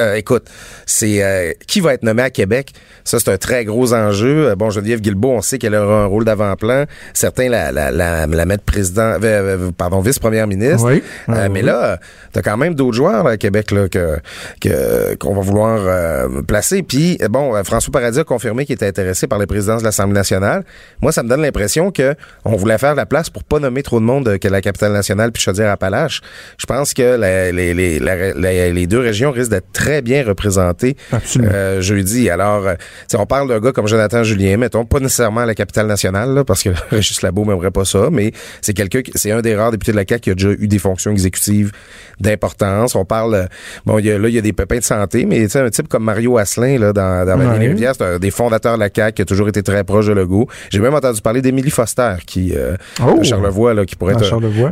Euh, 0.00 0.14
écoute, 0.14 0.44
c'est 0.86 1.22
euh, 1.22 1.52
qui 1.66 1.80
va 1.80 1.94
être 1.94 2.02
nommé 2.02 2.22
à 2.22 2.30
Québec? 2.30 2.72
Ça, 3.04 3.18
c'est 3.18 3.30
un 3.30 3.36
très 3.36 3.64
gros 3.64 3.92
enjeu. 3.92 4.48
Euh, 4.48 4.56
bon, 4.56 4.70
Geneviève 4.70 5.00
Guilbeault, 5.00 5.32
on 5.32 5.42
sait 5.42 5.58
qu'elle 5.58 5.74
aura 5.74 6.02
un 6.02 6.06
rôle 6.06 6.24
d'avant-plan. 6.24 6.84
Certains 7.14 7.48
la, 7.48 7.72
la, 7.72 7.90
la, 7.90 8.26
la 8.26 8.46
mettent 8.46 8.64
président, 8.64 9.16
pardon, 9.76 10.00
vice-première 10.00 10.46
ministre. 10.46 10.86
Oui. 10.86 11.02
mais 11.50 11.62
là, 11.62 11.98
t'as 12.32 12.42
quand 12.42 12.56
même 12.56 12.74
d'autres 12.74 12.96
joueurs 12.96 13.26
à 13.26 13.36
Québec 13.36 13.70
là, 13.70 13.88
que 13.88 14.18
qu'on 15.16 15.34
va 15.34 15.40
vouloir 15.40 16.28
placer. 16.46 16.82
Puis, 16.82 17.18
bon, 17.28 17.62
François 17.64 17.92
Paradis 17.92 18.20
a 18.20 18.24
confirmé 18.24 18.64
qu'il 18.64 18.74
était 18.74 18.86
intéressé 18.86 19.26
par 19.26 19.38
les 19.38 19.46
présidences 19.46 19.82
de 19.82 19.86
l'Assemblée 19.86 20.14
nationale. 20.14 20.64
Moi, 21.00 21.12
ça 21.12 21.22
me 21.22 21.28
donne 21.28 21.42
l'impression 21.42 21.90
que 21.90 22.14
on 22.44 22.56
voulait 22.56 22.78
faire 22.78 22.94
la 22.94 23.06
place 23.06 23.30
pour 23.30 23.44
pas 23.44 23.58
nommer 23.58 23.82
trop 23.82 24.00
de 24.00 24.04
monde 24.04 24.38
que 24.38 24.48
la 24.48 24.60
capitale 24.60 24.92
nationale 24.92 25.32
puis 25.32 25.42
Chaudière-Appalaches. 25.42 26.20
Je 26.58 26.66
pense 26.66 26.94
que 26.94 27.18
les, 27.20 27.74
les, 27.74 27.98
les, 27.98 28.72
les 28.72 28.86
deux 28.86 29.00
régions 29.00 29.30
risquent 29.30 29.50
d'être 29.50 29.72
très 29.72 29.89
très 29.90 30.02
bien 30.02 30.24
représenté 30.24 30.96
euh, 31.40 31.80
jeudi. 31.80 32.30
Alors, 32.30 32.64
euh, 32.66 32.74
on 33.16 33.26
parle 33.26 33.48
d'un 33.48 33.58
gars 33.58 33.72
comme 33.72 33.88
Jonathan 33.88 34.22
Julien, 34.22 34.56
mettons, 34.56 34.84
pas 34.84 35.00
nécessairement 35.00 35.40
à 35.40 35.46
la 35.46 35.54
capitale 35.56 35.86
nationale, 35.88 36.32
là, 36.32 36.44
parce 36.44 36.62
que 36.62 36.70
Régis 36.90 37.22
Labo 37.22 37.44
n'aimerait 37.44 37.72
pas 37.72 37.84
ça, 37.84 38.08
mais 38.12 38.30
c'est 38.62 38.72
quelqu'un, 38.72 39.00
c'est 39.16 39.32
un 39.32 39.40
des 39.40 39.56
rares 39.56 39.72
députés 39.72 39.90
de 39.92 39.96
la 39.96 40.04
CAQ 40.08 40.20
qui 40.20 40.30
a 40.30 40.34
déjà 40.34 40.50
eu 40.50 40.68
des 40.68 40.78
fonctions 40.78 41.10
exécutives 41.10 41.72
d'importance. 42.20 42.94
On 42.94 43.04
parle, 43.04 43.34
euh, 43.34 43.46
bon, 43.84 43.98
y 43.98 44.10
a, 44.10 44.18
là, 44.18 44.28
il 44.28 44.34
y 44.34 44.38
a 44.38 44.42
des 44.42 44.52
pépins 44.52 44.78
de 44.78 44.82
santé, 44.84 45.24
mais 45.26 45.40
tu 45.42 45.48
sais, 45.50 45.60
un 45.60 45.70
type 45.70 45.88
comme 45.88 46.04
Mario 46.04 46.38
Asselin, 46.38 46.78
là, 46.78 46.92
dans, 46.92 47.26
dans 47.26 47.38
Ouais. 47.40 47.46
Vallée-les-Rivières, 47.46 47.94
c'est 47.96 48.04
un 48.04 48.18
des 48.18 48.30
fondateurs 48.30 48.74
de 48.74 48.80
la 48.80 48.90
CAQ 48.94 49.14
qui 49.14 49.22
a 49.22 49.24
toujours 49.24 49.48
été 49.48 49.62
très 49.62 49.82
proche 49.82 50.06
de 50.06 50.12
Legault. 50.12 50.46
J'ai 50.70 50.78
même 50.80 50.94
entendu 50.94 51.20
parler 51.22 51.40
d'Émilie 51.42 51.70
Foster, 51.70 52.14
qui, 52.26 52.52
euh, 52.54 52.76
Oh! 53.04 53.22
Charlevoix, 53.24 53.72
là, 53.74 53.84
qui 53.86 53.96
pourrait 53.96 54.14
être 54.14 54.20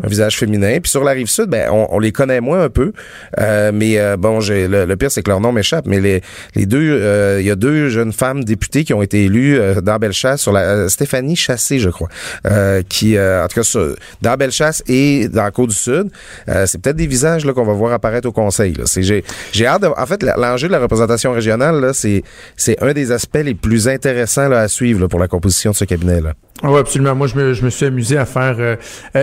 un- 0.04 0.07
visage 0.09 0.37
féminin. 0.38 0.78
Puis 0.83 0.90
sur 0.90 1.02
la 1.02 1.12
rive 1.12 1.28
sud, 1.28 1.46
ben 1.46 1.70
on, 1.70 1.87
on 1.90 1.98
les 1.98 2.12
connaît 2.12 2.40
moins 2.40 2.62
un 2.62 2.68
peu, 2.68 2.92
Euh, 3.40 3.72
mais 3.74 3.98
bon, 4.18 4.40
j'ai 4.40 4.68
le, 4.68 4.85
le 4.85 4.96
pire 4.96 5.08
c'est 5.11 5.23
que 5.23 5.31
leur 5.31 5.40
nom 5.40 5.53
m'échappe. 5.53 5.87
Mais 5.87 6.01
les, 6.01 6.23
les 6.55 6.66
deux, 6.66 6.79
euh, 7.01 7.38
il 7.40 7.47
y 7.47 7.51
a 7.51 7.57
deux 7.57 7.88
jeunes 7.88 8.12
femmes 8.12 8.44
députées 8.44 8.85
qui 8.85 8.94
ont 8.94 9.03
été 9.03 9.25
élues 9.25 9.59
euh, 9.59 9.81
dans 9.81 9.97
Bellechasse 9.97 10.40
sur 10.42 10.53
la 10.53 10.61
euh, 10.61 10.88
Stéphanie 10.88 11.37
Chassé, 11.37 11.79
je 11.79 11.88
crois, 11.90 12.09
euh, 12.47 12.83
qui 12.88 13.16
euh, 13.16 13.44
en 13.44 13.49
tout 13.49 13.57
cas 13.57 13.62
sur- 13.62 13.94
dans 14.23 14.35
Bellechasse 14.37 14.83
et 14.88 15.29
dans 15.29 15.42
la 15.44 15.51
Côte 15.51 15.71
du 15.71 15.75
Sud, 15.77 16.11
euh, 16.49 16.66
c'est 16.66 16.81
peut-être 16.81 16.97
des 16.97 17.07
visages 17.07 17.44
là 17.44 17.53
qu'on 17.53 17.64
va 17.64 17.73
voir 17.73 17.92
apparaître 17.92 18.29
au 18.29 18.33
Conseil. 18.33 18.73
Là. 18.75 18.85
C'est 18.87 19.03
j'ai 19.03 19.25
j'ai 19.53 19.66
hâte. 19.66 19.83
De, 19.83 19.87
en 19.88 20.07
fait, 20.07 20.23
l'enjeu 20.37 20.66
de 20.68 20.73
la 20.73 20.81
représentation 20.81 21.33
régionale 21.33 21.81
là, 21.81 21.92
c'est 21.92 22.23
c'est 22.57 22.83
un 22.83 22.92
des 22.92 23.12
aspects 23.12 23.38
les 23.42 23.55
plus 23.55 23.88
intéressants 23.88 24.49
là, 24.49 24.61
à 24.61 24.68
suivre 24.68 25.01
là, 25.01 25.09
pour 25.09 25.21
la 25.21 25.29
composition 25.29 25.71
de 25.73 25.77
ce 25.77 25.85
cabinet 25.85 26.21
là. 26.21 26.33
Oui, 26.64 26.77
absolument. 26.81 27.14
Moi, 27.14 27.29
je 27.29 27.37
me, 27.37 27.53
je 27.55 27.64
me 27.64 27.71
suis 27.71 27.87
amusé 27.87 28.18
à 28.18 28.25
faire 28.27 28.57
euh, 28.59 28.75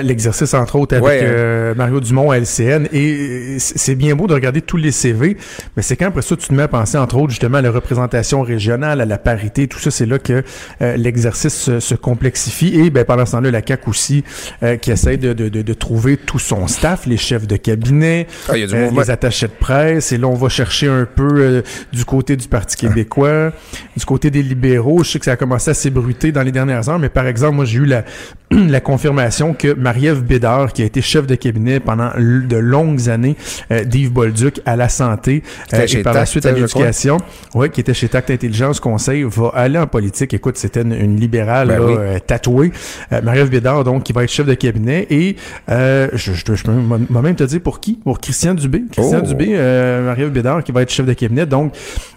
l'exercice, 0.02 0.54
entre 0.54 0.78
autres, 0.78 0.93
avec 0.95 1.06
Ouais, 1.06 1.19
hein. 1.19 1.26
euh, 1.28 1.76
Mario 1.76 2.00
Dumont 2.00 2.32
à 2.32 2.38
LCN. 2.39 2.88
Et 2.93 3.58
c'est 3.60 3.95
bien 3.95 4.15
beau 4.15 4.26
de 4.28 4.34
regarder 4.34 4.62
tous 4.62 4.78
les 4.78 4.91
CV, 4.93 5.36
mais 5.76 5.84
c'est 5.84 5.96
quand 5.96 6.08
après 6.08 6.22
ça, 6.22 6.36
tu 6.36 6.48
te 6.48 6.54
mets 6.54 6.64
à 6.64 6.68
penser, 6.68 6.98
entre 6.98 7.18
autres, 7.18 7.32
justement, 7.32 7.58
à 7.58 7.62
la 7.62 7.72
représentation 7.72 8.42
régionale, 8.42 9.02
à 9.02 9.06
la 9.06 9.18
parité, 9.18 9.68
tout 9.68 9.80
ça, 9.80 9.92
c'est 9.92 10.06
là 10.06 10.20
que 10.20 10.44
euh, 10.82 10.98
l'exercice 10.98 11.54
se, 11.54 11.80
se 11.80 11.96
complexifie. 11.96 12.80
Et 12.80 12.90
ben, 12.90 13.04
pendant 13.06 13.26
ce 13.26 13.34
temps-là, 13.34 13.52
la 13.52 13.62
CAQ 13.66 13.90
aussi, 13.90 14.24
euh, 14.64 14.78
qui 14.78 14.92
essaie 14.92 15.18
de, 15.18 15.34
de, 15.34 15.50
de, 15.50 15.62
de 15.62 15.74
trouver 15.74 16.18
tout 16.18 16.40
son 16.40 16.68
staff, 16.68 17.06
les 17.06 17.18
chefs 17.18 17.48
de 17.48 17.58
cabinet, 17.58 18.28
Ah, 18.50 18.54
euh, 18.54 18.90
les 18.92 19.10
attachés 19.10 19.48
de 19.48 19.54
presse. 19.54 20.12
Et 20.12 20.18
là, 20.18 20.28
on 20.28 20.36
va 20.36 20.50
chercher 20.50 20.88
un 20.88 21.06
peu 21.06 21.28
euh, 21.36 21.62
du 21.92 22.06
côté 22.06 22.36
du 22.36 22.48
Parti 22.48 22.78
québécois, 22.78 23.52
du 23.98 24.06
côté 24.06 24.30
des 24.32 24.44
libéraux. 24.44 25.04
Je 25.04 25.12
sais 25.12 25.20
que 25.20 25.26
ça 25.26 25.34
a 25.34 25.36
commencé 25.38 25.72
à 25.72 25.74
s'ébruiter 25.74 26.32
dans 26.32 26.44
les 26.44 26.52
dernières 26.52 26.88
heures, 26.90 27.00
mais 27.00 27.10
par 27.10 27.28
exemple, 27.28 27.56
moi, 27.56 27.66
j'ai 27.66 27.80
eu 27.80 27.86
la, 27.86 28.04
la 28.70 28.80
confirmation 28.80 29.54
que 29.54 29.74
Marie-Ève 29.74 30.24
Bédard, 30.24 30.74
qui 30.74 30.82
a 30.82 30.86
été 30.86 31.02
chef 31.02 31.28
de 31.28 31.36
cabinet 31.36 31.80
pendant 31.80 32.10
de 32.18 32.58
longues 32.58 33.10
années 33.10 33.36
euh, 33.72 33.84
d'Yves 33.84 34.12
Bolduc 34.12 34.62
à 34.65 34.76
la 34.76 34.89
santé 34.89 35.44
euh, 35.74 35.86
et 35.88 36.04
par 36.04 36.13
la 36.13 36.26
suite 36.26 36.46
à 36.46 36.52
l'éducation, 36.52 37.18
ouais, 37.54 37.70
qui 37.70 37.82
était 37.82 37.94
chez 37.94 38.08
Tact 38.08 38.32
Intelligence 38.32 38.80
Conseil, 38.80 39.24
va 39.24 39.52
aller 39.54 39.78
en 39.78 39.88
politique. 39.88 40.34
Écoute, 40.34 40.58
c'était 40.58 40.82
une, 40.82 40.94
une 40.94 41.20
libérale 41.20 41.68
Ben 41.68 41.80
là, 41.80 41.86
oui. 41.86 41.94
euh, 41.98 42.20
tatouée. 42.20 42.72
Euh, 43.12 43.22
Marie-Ève 43.22 43.50
Bédard, 43.50 43.84
donc, 43.84 44.04
qui 44.04 44.13
va 44.13 44.24
être 44.24 44.32
chef 44.32 44.46
de 44.46 44.54
cabinet. 44.54 45.08
Et 45.10 45.36
euh, 45.70 46.08
je, 46.13 46.34
je, 46.34 46.54
je 46.56 46.63
peux 46.63 46.72
m- 46.72 47.06
moi-même 47.10 47.36
te 47.36 47.44
dire 47.44 47.62
pour 47.62 47.80
qui? 47.80 47.94
Pour 48.04 48.20
Christian 48.20 48.54
Dubé. 48.54 48.84
Christian 48.91 49.20
Oh. 49.24 49.28
Dubé, 49.28 49.50
euh, 49.52 50.06
Marie-Ève 50.06 50.32
Bédard, 50.32 50.63
qui 50.63 50.72
va 50.72 50.82
être 50.82 50.91
chef 50.91 51.06
de 51.06 51.13
cabinet. 51.13 51.46
Donc, 51.46 51.74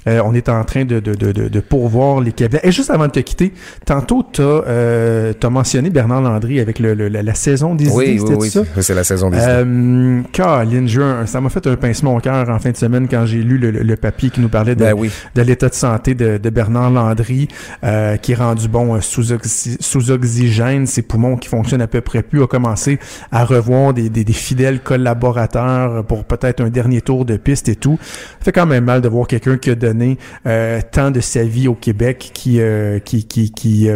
euh, 0.06 0.20
on 0.24 0.34
est 0.34 0.48
en 0.48 0.62
train 0.64 0.84
de, 0.84 1.00
de, 1.00 1.14
de, 1.14 1.32
de, 1.32 1.48
de 1.48 1.60
pourvoir 1.60 2.20
les 2.20 2.32
cabinets. 2.32 2.60
Et 2.64 2.72
juste 2.72 2.90
avant 2.90 3.06
de 3.06 3.12
te 3.12 3.20
quitter, 3.20 3.52
tantôt, 3.84 4.24
tu 4.32 4.42
as, 4.42 5.50
mentionné 5.50 5.90
Bernard 5.90 6.22
Landry 6.32 6.60
avec 6.60 6.78
le, 6.78 6.94
le- 6.94 7.08
la, 7.08 7.22
la 7.22 7.34
saison 7.34 7.74
des 7.74 7.88
Oui, 7.90 8.16
idées, 8.20 8.34
oui, 8.34 8.50
ça? 8.50 8.62
C'est 8.80 8.94
la 8.94 9.04
saison 9.04 9.30
des 9.30 9.36
idées. 9.38 9.46
Euh, 9.48 10.20
Caroline, 10.32 10.88
eu 10.88 11.02
un- 11.02 11.26
ça 11.26 11.40
m'a 11.40 11.48
fait 11.48 11.66
un 11.66 11.76
pincement 11.76 12.14
au 12.16 12.20
cœur 12.20 12.48
en 12.48 12.58
fin 12.58 12.70
de 12.70 12.76
semaine 12.76 13.08
quand 13.08 13.26
j'ai 13.26 13.42
lu 13.42 13.58
le, 13.58 13.96
papier 13.96 14.30
qui 14.30 14.40
nous 14.40 14.48
parlait 14.48 14.74
de, 14.74 14.80
Ben 14.84 14.94
oui. 14.96 15.10
de 15.34 15.42
l'état 15.42 15.68
de 15.68 15.74
santé 15.74 16.14
de, 16.14 16.38
de 16.38 16.50
Bernard 16.50 16.90
Landry, 16.90 17.48
euh, 17.84 18.16
qui 18.16 18.32
est 18.32 18.36
rendu 18.36 18.68
bon 18.68 18.94
euh, 18.94 19.00
sous, 19.00 19.32
oxy- 19.32 19.76
sous 19.80 20.10
oxygène, 20.10 20.86
ses 20.86 21.02
poumons 21.02 21.36
qui 21.36 21.48
fonctionnent 21.48 21.82
à 21.82 21.86
peu 21.88 22.00
près 22.00 22.22
plus, 22.22 22.42
a 22.42 22.46
commencé 22.46 22.98
à 23.32 23.44
revoir 23.44 23.92
des, 23.94 24.08
des, 24.08 24.24
des 24.24 24.32
fidèles 24.32 24.80
collaborateurs 24.80 26.04
pour 26.04 26.24
peut-être 26.24 26.60
un 26.62 26.70
dernier 26.70 27.00
tour 27.00 27.24
de 27.24 27.36
piste 27.36 27.68
et 27.68 27.76
tout. 27.76 27.98
Ça 28.38 28.44
fait 28.44 28.52
quand 28.52 28.66
même 28.66 28.84
mal 28.84 29.00
de 29.00 29.08
voir 29.08 29.26
quelqu'un 29.26 29.56
qui 29.56 29.70
a 29.70 29.74
donné 29.74 30.18
euh, 30.46 30.80
tant 30.90 31.10
de 31.10 31.20
sa 31.20 31.42
vie 31.42 31.68
au 31.68 31.74
Québec 31.74 32.30
qui 32.34 32.60
qui 33.04 33.24
qui 33.24 33.50
qui, 33.52 33.90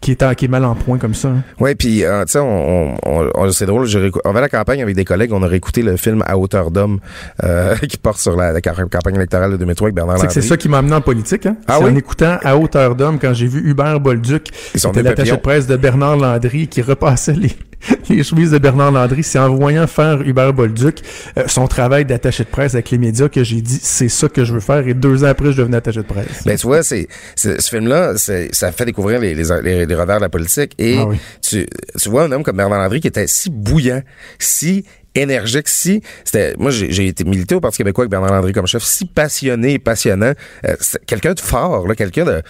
qui, 0.00 0.10
est 0.12 0.22
en- 0.22 0.34
qui 0.34 0.44
est 0.44 0.48
mal 0.48 0.64
en 0.64 0.74
point 0.74 0.98
comme 0.98 1.14
ça. 1.14 1.28
hein. 1.28 1.42
Oui, 1.60 1.74
puis 1.74 2.04
euh, 2.04 2.24
tu 2.24 2.32
sais, 2.32 2.38
on, 2.38 2.94
on, 3.04 3.30
on- 3.34 3.50
c'est 3.52 3.66
drôle. 3.66 3.86
on 4.24 4.32
va 4.32 4.40
la 4.40 4.48
campagne 4.48 4.82
avec 4.82 4.94
des 4.96 5.04
collègues. 5.04 5.32
On 5.32 5.42
a 5.42 5.46
réécouté 5.46 5.82
le 5.82 5.96
film 5.96 6.22
À 6.26 6.38
hauteur 6.38 6.70
d'homme 6.70 6.98
euh, 7.44 7.76
qui 7.88 7.96
porte 7.96 8.18
sur 8.18 8.36
la, 8.36 8.52
la 8.52 8.60
ca- 8.64 8.74
campagne 8.90 9.16
électorale 9.16 9.52
de 9.52 9.56
2003 9.56 9.86
avec 9.86 9.94
Bernard 9.94 10.14
que 10.16 10.20
c'est 10.28 10.36
Landry. 10.40 10.48
ça 10.48 10.56
qui 10.56 10.68
m'a 10.68 10.78
amené 10.78 10.94
en 10.94 11.00
politique. 11.00 11.46
Hein? 11.46 11.56
Ah 11.68 11.78
oui? 11.80 11.90
en 11.90 11.96
écoutant 11.96 12.38
à 12.42 12.56
hauteur 12.56 12.94
d'homme 12.94 13.18
quand 13.18 13.34
j'ai 13.34 13.46
vu 13.46 13.60
Hubert 13.70 14.00
Bolduc, 14.00 14.48
Ils 14.74 14.80
sont 14.80 14.90
qui 14.90 14.98
était 15.00 15.02
des 15.04 15.08
l'attaché 15.10 15.32
de 15.32 15.36
presse 15.36 15.66
de 15.66 15.76
Bernard 15.76 16.16
Landry, 16.16 16.68
qui 16.68 16.82
repassait 16.82 17.32
les, 17.34 17.50
les 18.08 18.22
chemises 18.22 18.50
de 18.50 18.58
Bernard 18.58 18.92
Landry. 18.92 19.22
C'est 19.22 19.38
en 19.38 19.54
voyant 19.54 19.86
faire 19.86 20.20
Hubert 20.22 20.52
Bolduc 20.52 21.02
euh, 21.36 21.44
son 21.46 21.66
travail 21.66 22.04
d'attaché 22.04 22.44
de 22.44 22.48
presse 22.48 22.74
avec 22.74 22.90
les 22.90 22.98
médias 22.98 23.28
que 23.28 23.42
j'ai 23.44 23.60
dit 23.60 23.78
c'est 23.82 24.08
ça 24.08 24.28
que 24.28 24.44
je 24.44 24.52
veux 24.54 24.60
faire. 24.60 24.86
Et 24.86 24.94
deux 24.94 25.24
ans 25.24 25.28
après, 25.28 25.52
je 25.52 25.58
devenais 25.58 25.76
attaché 25.78 26.00
de 26.00 26.06
presse. 26.06 26.44
Ben 26.44 26.56
tu 26.56 26.66
vois, 26.66 26.82
c'est, 26.82 27.08
ce 27.36 27.56
film-là, 27.60 28.14
c'est, 28.16 28.54
ça 28.54 28.72
fait 28.72 28.84
découvrir 28.84 29.20
les, 29.20 29.34
les, 29.34 29.44
les, 29.62 29.86
les 29.86 29.94
revers 29.94 30.16
de 30.16 30.22
la 30.22 30.28
politique. 30.28 30.72
Et 30.78 30.96
Ah 30.98 31.06
oui. 31.06 31.16
tu, 31.40 31.66
tu 32.00 32.08
vois 32.08 32.24
un 32.24 32.32
homme 32.32 32.42
comme 32.42 32.56
Bernard 32.56 32.78
Landry 32.80 33.00
qui 33.00 33.08
était 33.08 33.26
si 33.26 33.50
bouillant, 33.50 34.02
si 34.38 34.84
énergique, 35.14 35.68
si 35.68 36.02
c'était 36.24 36.54
moi 36.58 36.70
j'ai, 36.70 37.06
été 37.06 37.24
milité 37.24 37.54
au 37.54 37.60
Parti 37.60 37.78
québécois 37.78 38.02
avec 38.02 38.10
Bernard 38.10 38.32
Landry 38.32 38.52
comme 38.52 38.66
chef, 38.66 38.82
si 38.82 39.04
passionné 39.04 39.74
et 39.74 39.78
passionnant, 39.78 40.32
euh, 40.64 40.74
quelqu'un 41.06 41.34
de 41.34 41.40
fort, 41.40 41.86
quelqu'un 41.96 42.24
de 42.24 42.42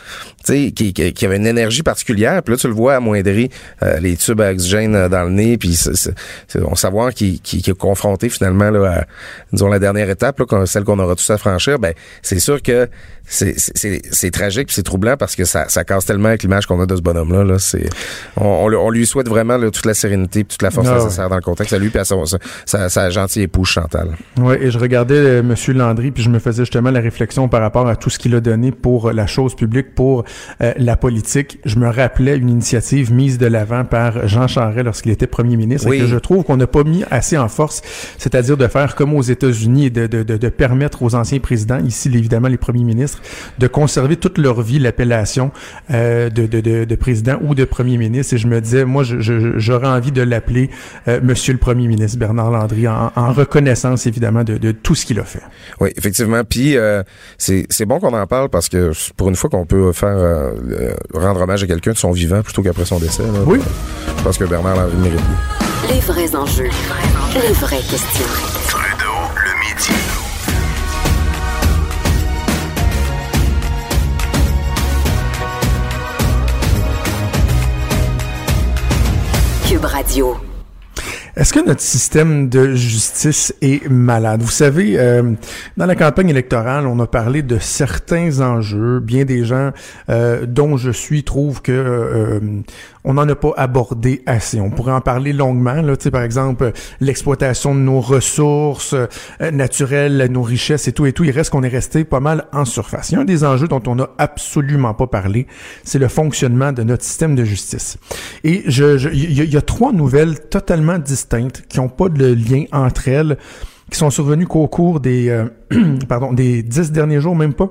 qui, 0.45 0.73
qui, 0.73 0.93
qui 0.93 1.27
avait 1.27 1.37
une 1.37 1.47
énergie 1.47 1.83
particulière, 1.83 2.43
puis 2.43 2.55
là 2.55 2.59
tu 2.59 2.69
le 2.69 2.75
vois 2.75 2.97
amoindri 2.97 3.51
euh, 3.83 3.99
les 3.99 4.17
tubes 4.17 4.41
à 4.41 4.51
oxygène 4.51 4.95
euh, 4.95 5.09
dans 5.09 5.25
le 5.25 5.31
nez, 5.31 5.59
puis 5.59 5.79
on 6.65 6.75
savoir 6.75 7.13
qu'il, 7.13 7.41
qu'il, 7.41 7.63
qu'il 7.63 7.73
est 7.73 7.77
confronté 7.77 8.29
finalement 8.29 8.71
là 8.71 9.01
à 9.01 9.05
disons 9.53 9.69
la 9.69 9.79
dernière 9.79 10.09
étape 10.11 10.39
là, 10.39 10.67
celle 10.67 10.85
qu'on 10.85 10.99
aura 10.99 11.15
tous 11.15 11.31
à 11.31 11.39
franchir, 11.39 11.79
ben 11.79 11.95
c'est 12.23 12.39
sûr 12.39 12.63
que 12.63 12.89
c'est, 13.25 14.31
tragique 14.31 14.71
c'est 14.71 14.83
troublant 14.83 15.17
parce 15.17 15.37
que 15.37 15.45
ça, 15.45 15.69
ça 15.69 15.85
casse 15.85 16.05
tellement 16.07 16.29
avec 16.29 16.43
l'image 16.43 16.67
qu'on 16.67 16.81
a 16.81 16.87
de 16.87 16.97
ce 16.97 17.03
bonhomme-là. 17.03 17.45
Là. 17.45 17.59
C'est, 17.59 17.89
on, 18.37 18.69
on, 18.73 18.91
lui 18.91 19.07
souhaite 19.07 19.29
vraiment 19.29 19.57
là, 19.57 19.71
toute 19.71 19.87
la 19.87 19.95
sérénité 19.95 20.41
et 20.41 20.45
toute 20.45 20.63
la 20.63 20.71
force 20.71 20.89
Ah 20.91 20.97
nécessaire 20.97 21.29
dans 21.29 21.37
le 21.37 21.43
contexte 21.43 21.73
à 21.73 21.79
lui 21.79 21.89
puis 21.89 21.99
à 22.01 22.05
son, 22.05 22.27
sa, 22.27 22.39
sa, 22.67 22.89
sa 22.89 23.11
gentille 23.11 23.43
épouse 23.43 23.69
Chantal. 23.69 24.17
Oui, 24.39 24.57
et 24.61 24.71
je 24.71 24.79
regardais 24.79 25.15
euh, 25.15 25.43
Monsieur 25.43 25.73
Landry, 25.73 26.11
puis 26.11 26.23
je 26.23 26.29
me 26.29 26.39
faisais 26.39 26.63
justement 26.63 26.91
la 26.91 27.01
réflexion 27.01 27.49
par 27.49 27.61
rapport 27.61 27.89
à 27.89 27.97
tout 27.97 28.11
ce 28.11 28.19
qu'il 28.19 28.35
a 28.35 28.41
donné 28.41 28.73
pour 28.73 29.13
la 29.13 29.27
chose 29.27 29.55
publique, 29.55 29.95
pour 29.95 30.25
euh, 30.61 30.73
la 30.77 30.97
politique. 30.97 31.59
Je 31.65 31.79
me 31.79 31.89
rappelais 31.89 32.37
une 32.37 32.51
initiative 32.51 33.13
mise 33.13 33.39
de 33.39 33.47
l'avant 33.47 33.85
par 33.85 34.27
Jean 34.29 34.47
Charest 34.49 34.85
lorsqu'il 34.85 35.13
était 35.13 35.27
premier 35.27 35.57
ministre, 35.57 35.89
Oui. 35.89 35.97
et 35.97 36.01
que 36.01 36.07
je 36.07 36.17
trouve 36.17 36.45
qu'on 36.45 36.57
n'a 36.57 36.67
pas 36.67 36.85
mis 36.85 37.05
assez 37.11 37.39
en 37.39 37.49
force, 37.49 37.83
c'est-à-dire 38.19 38.57
de 38.57 38.67
faire 38.67 38.95
comme 38.95 39.15
aux 39.15 39.23
États-Unis 39.23 39.87
et 39.87 39.91
de, 39.91 40.07
de, 40.07 40.23
de, 40.23 40.37
de 40.37 40.49
permettre 40.49 41.03
aux 41.03 41.15
anciens 41.15 41.39
présidents, 41.39 41.79
ici 41.85 42.09
évidemment 42.09 42.49
les 42.49 42.57
premiers 42.59 42.85
ministres, 42.85 43.12
de 43.59 43.67
conserver 43.67 44.17
toute 44.17 44.39
leur 44.39 44.63
vie 44.63 44.79
l'appellation 44.79 45.51
euh, 45.91 46.31
de, 46.31 46.47
de, 46.47 46.61
de, 46.61 46.85
de 46.85 46.95
président 46.95 47.39
ou 47.43 47.55
de 47.55 47.65
premier 47.65 47.99
ministre. 47.99 48.35
Et 48.35 48.39
je 48.39 48.47
me 48.47 48.61
disais, 48.61 48.85
moi, 48.85 49.03
j'aurais 49.05 49.89
envie 49.89 50.13
de 50.13 50.23
l'appeler 50.23 50.71
euh, 51.09 51.21
Monsieur 51.23 51.53
le 51.53 51.59
Premier 51.59 51.87
ministre 51.89 52.19
Bernard 52.19 52.51
Landry, 52.51 52.89
en, 52.89 53.13
en 53.15 53.33
reconnaissance 53.33 54.07
évidemment 54.07 54.45
de, 54.45 54.59
de 54.59 54.73
tout 54.73 54.95
ce 54.95 55.07
qu'il 55.07 55.19
a 55.21 55.25
fait. 55.25 55.43
Oui, 55.81 55.91
effectivement. 55.97 56.43
Puis 56.49 56.77
euh, 56.77 57.03
c'est, 57.39 57.67
c'est 57.71 57.87
bon 57.87 57.99
qu'on 58.01 58.15
en 58.15 58.27
parle 58.27 58.49
parce 58.49 58.69
que 58.69 58.93
c'est 58.93 59.13
pour 59.15 59.29
une 59.29 59.37
fois 59.37 59.51
qu'on 59.51 59.67
peut 59.67 59.93
faire 59.93 60.53
rendre 61.15 61.41
hommage 61.43 61.63
à 61.63 61.67
quelqu'un 61.67 61.93
de 61.93 61.99
son 61.99 62.13
vivant 62.13 62.43
plutôt 62.43 62.63
qu'après 62.63 62.85
son 62.85 62.99
décès. 62.99 63.23
là. 63.23 63.41
Oui. 63.47 63.61
Je 64.19 64.23
pense 64.23 64.39
que 64.39 64.45
Bernard 64.45 64.77
Landry 64.77 64.97
mérite. 64.97 65.21
mieux. 65.21 65.95
Les 65.95 66.01
vrais 66.01 66.35
enjeux. 66.37 66.71
Les 67.35 67.53
vraies 67.55 67.77
questions. 67.79 68.52
Radio. 80.13 80.52
Est-ce 81.35 81.55
que 81.55 81.67
notre 81.67 81.81
système 81.81 82.51
de 82.51 82.75
justice 82.75 83.55
est 83.63 83.89
malade? 83.89 84.43
Vous 84.43 84.51
savez, 84.51 84.99
euh, 85.01 85.33
dans 85.79 85.87
la 85.87 85.95
campagne 85.95 86.29
électorale, 86.29 86.87
on 86.87 87.01
a 87.01 87.07
parlé 87.07 87.43
de 87.43 87.59
certains 87.59 88.41
enjeux. 88.41 89.01
Bien 89.01 89.25
des 89.25 89.43
gens 89.47 89.71
euh, 90.11 90.45
dont 90.45 90.77
je 90.77 90.91
suis 90.91 91.25
trouvent 91.25 91.63
que 91.63 91.73
euh, 91.73 92.41
on 93.05 93.15
n'en 93.15 93.27
a 93.31 93.35
pas 93.35 93.53
abordé 93.57 94.23
assez. 94.27 94.61
On 94.61 94.69
pourrait 94.71 94.93
en 94.93 95.01
parler 95.01 95.33
longuement. 95.33 95.81
Là, 95.81 95.95
par 96.13 96.23
exemple, 96.23 96.73
l'exploitation 97.01 97.75
de 97.75 97.81
nos 97.81 98.01
ressources 98.03 98.93
euh, 98.95 99.51
naturelles, 99.51 100.29
nos 100.31 100.43
richesses 100.43 100.87
et 100.87 100.93
tout 100.93 101.07
et 101.07 101.15
tout. 101.15 101.25
Il 101.25 101.31
reste 101.31 101.49
qu'on 101.51 101.63
est 101.63 101.69
resté 101.69 102.05
pas 102.05 102.21
mal 102.21 102.45
en 102.53 102.67
surface. 102.67 103.09
Il 103.11 103.15
y 103.15 103.17
a 103.17 103.21
un 103.21 103.25
des 103.25 103.43
enjeux 103.43 103.69
dont 103.69 103.83
on 103.87 103.95
n'a 103.95 104.11
absolument 104.19 104.93
pas 104.93 105.07
parlé, 105.07 105.47
c'est 105.83 105.99
le 105.99 106.09
fonctionnement 106.09 106.73
de 106.73 106.83
notre 106.83 107.05
système 107.05 107.35
de 107.35 107.45
justice. 107.45 107.97
Et 108.45 108.65
je, 108.67 108.99
je- 108.99 109.09
il 109.09 109.33
y, 109.33 109.47
y 109.51 109.57
a 109.57 109.63
trois 109.63 109.93
nouvelles 109.95 110.39
totalement 110.51 110.99
distinctes 111.23 111.65
qui 111.69 111.79
n'ont 111.79 111.89
pas 111.89 112.09
de 112.09 112.35
lien 112.35 112.65
entre 112.73 113.09
elles 113.09 113.37
qui 113.91 113.99
sont 113.99 114.11
survenus 114.11 114.49
qu'au 114.49 114.67
cours 114.69 115.01
des, 115.01 115.29
euh, 115.29 115.47
pardon, 116.09 116.33
des 116.33 116.63
dix 116.63 116.91
derniers 116.91 117.21
jours, 117.21 117.37
même 117.37 117.53
pas, 117.53 117.71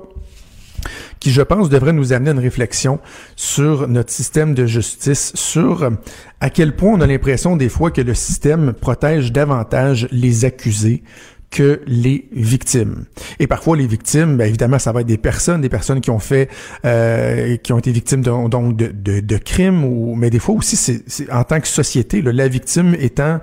qui, 1.18 1.30
je 1.32 1.42
pense, 1.42 1.68
devrait 1.68 1.92
nous 1.92 2.12
amener 2.12 2.30
à 2.30 2.32
une 2.32 2.38
réflexion 2.38 3.00
sur 3.34 3.88
notre 3.88 4.10
système 4.10 4.54
de 4.54 4.66
justice, 4.66 5.32
sur 5.34 5.82
euh, 5.82 5.90
à 6.40 6.48
quel 6.48 6.76
point 6.76 6.92
on 6.92 7.00
a 7.00 7.06
l'impression 7.06 7.56
des 7.56 7.68
fois 7.68 7.90
que 7.90 8.00
le 8.00 8.14
système 8.14 8.72
protège 8.72 9.32
davantage 9.32 10.08
les 10.12 10.44
accusés 10.44 11.02
que 11.52 11.82
les 11.86 12.26
victimes. 12.32 13.04
Et 13.38 13.46
parfois, 13.46 13.76
les 13.76 13.86
victimes, 13.86 14.38
bien 14.38 14.46
évidemment, 14.46 14.78
ça 14.78 14.90
va 14.90 15.02
être 15.02 15.06
des 15.06 15.18
personnes, 15.18 15.60
des 15.60 15.68
personnes 15.68 16.00
qui 16.00 16.10
ont 16.10 16.18
fait, 16.18 16.48
euh, 16.84 17.56
qui 17.58 17.72
ont 17.72 17.78
été 17.78 17.92
victimes 17.92 18.22
de, 18.22 18.48
donc 18.48 18.76
de, 18.76 18.88
de, 18.88 19.20
de, 19.20 19.36
crimes, 19.36 19.84
ou, 19.84 20.14
mais 20.16 20.30
des 20.30 20.38
fois 20.38 20.56
aussi, 20.56 20.76
c'est 20.76 21.30
en 21.30 21.44
tant 21.44 21.60
que 21.60 21.68
société, 21.68 22.22
là, 22.22 22.32
la 22.32 22.48
victime 22.48 22.96
étant 22.98 23.38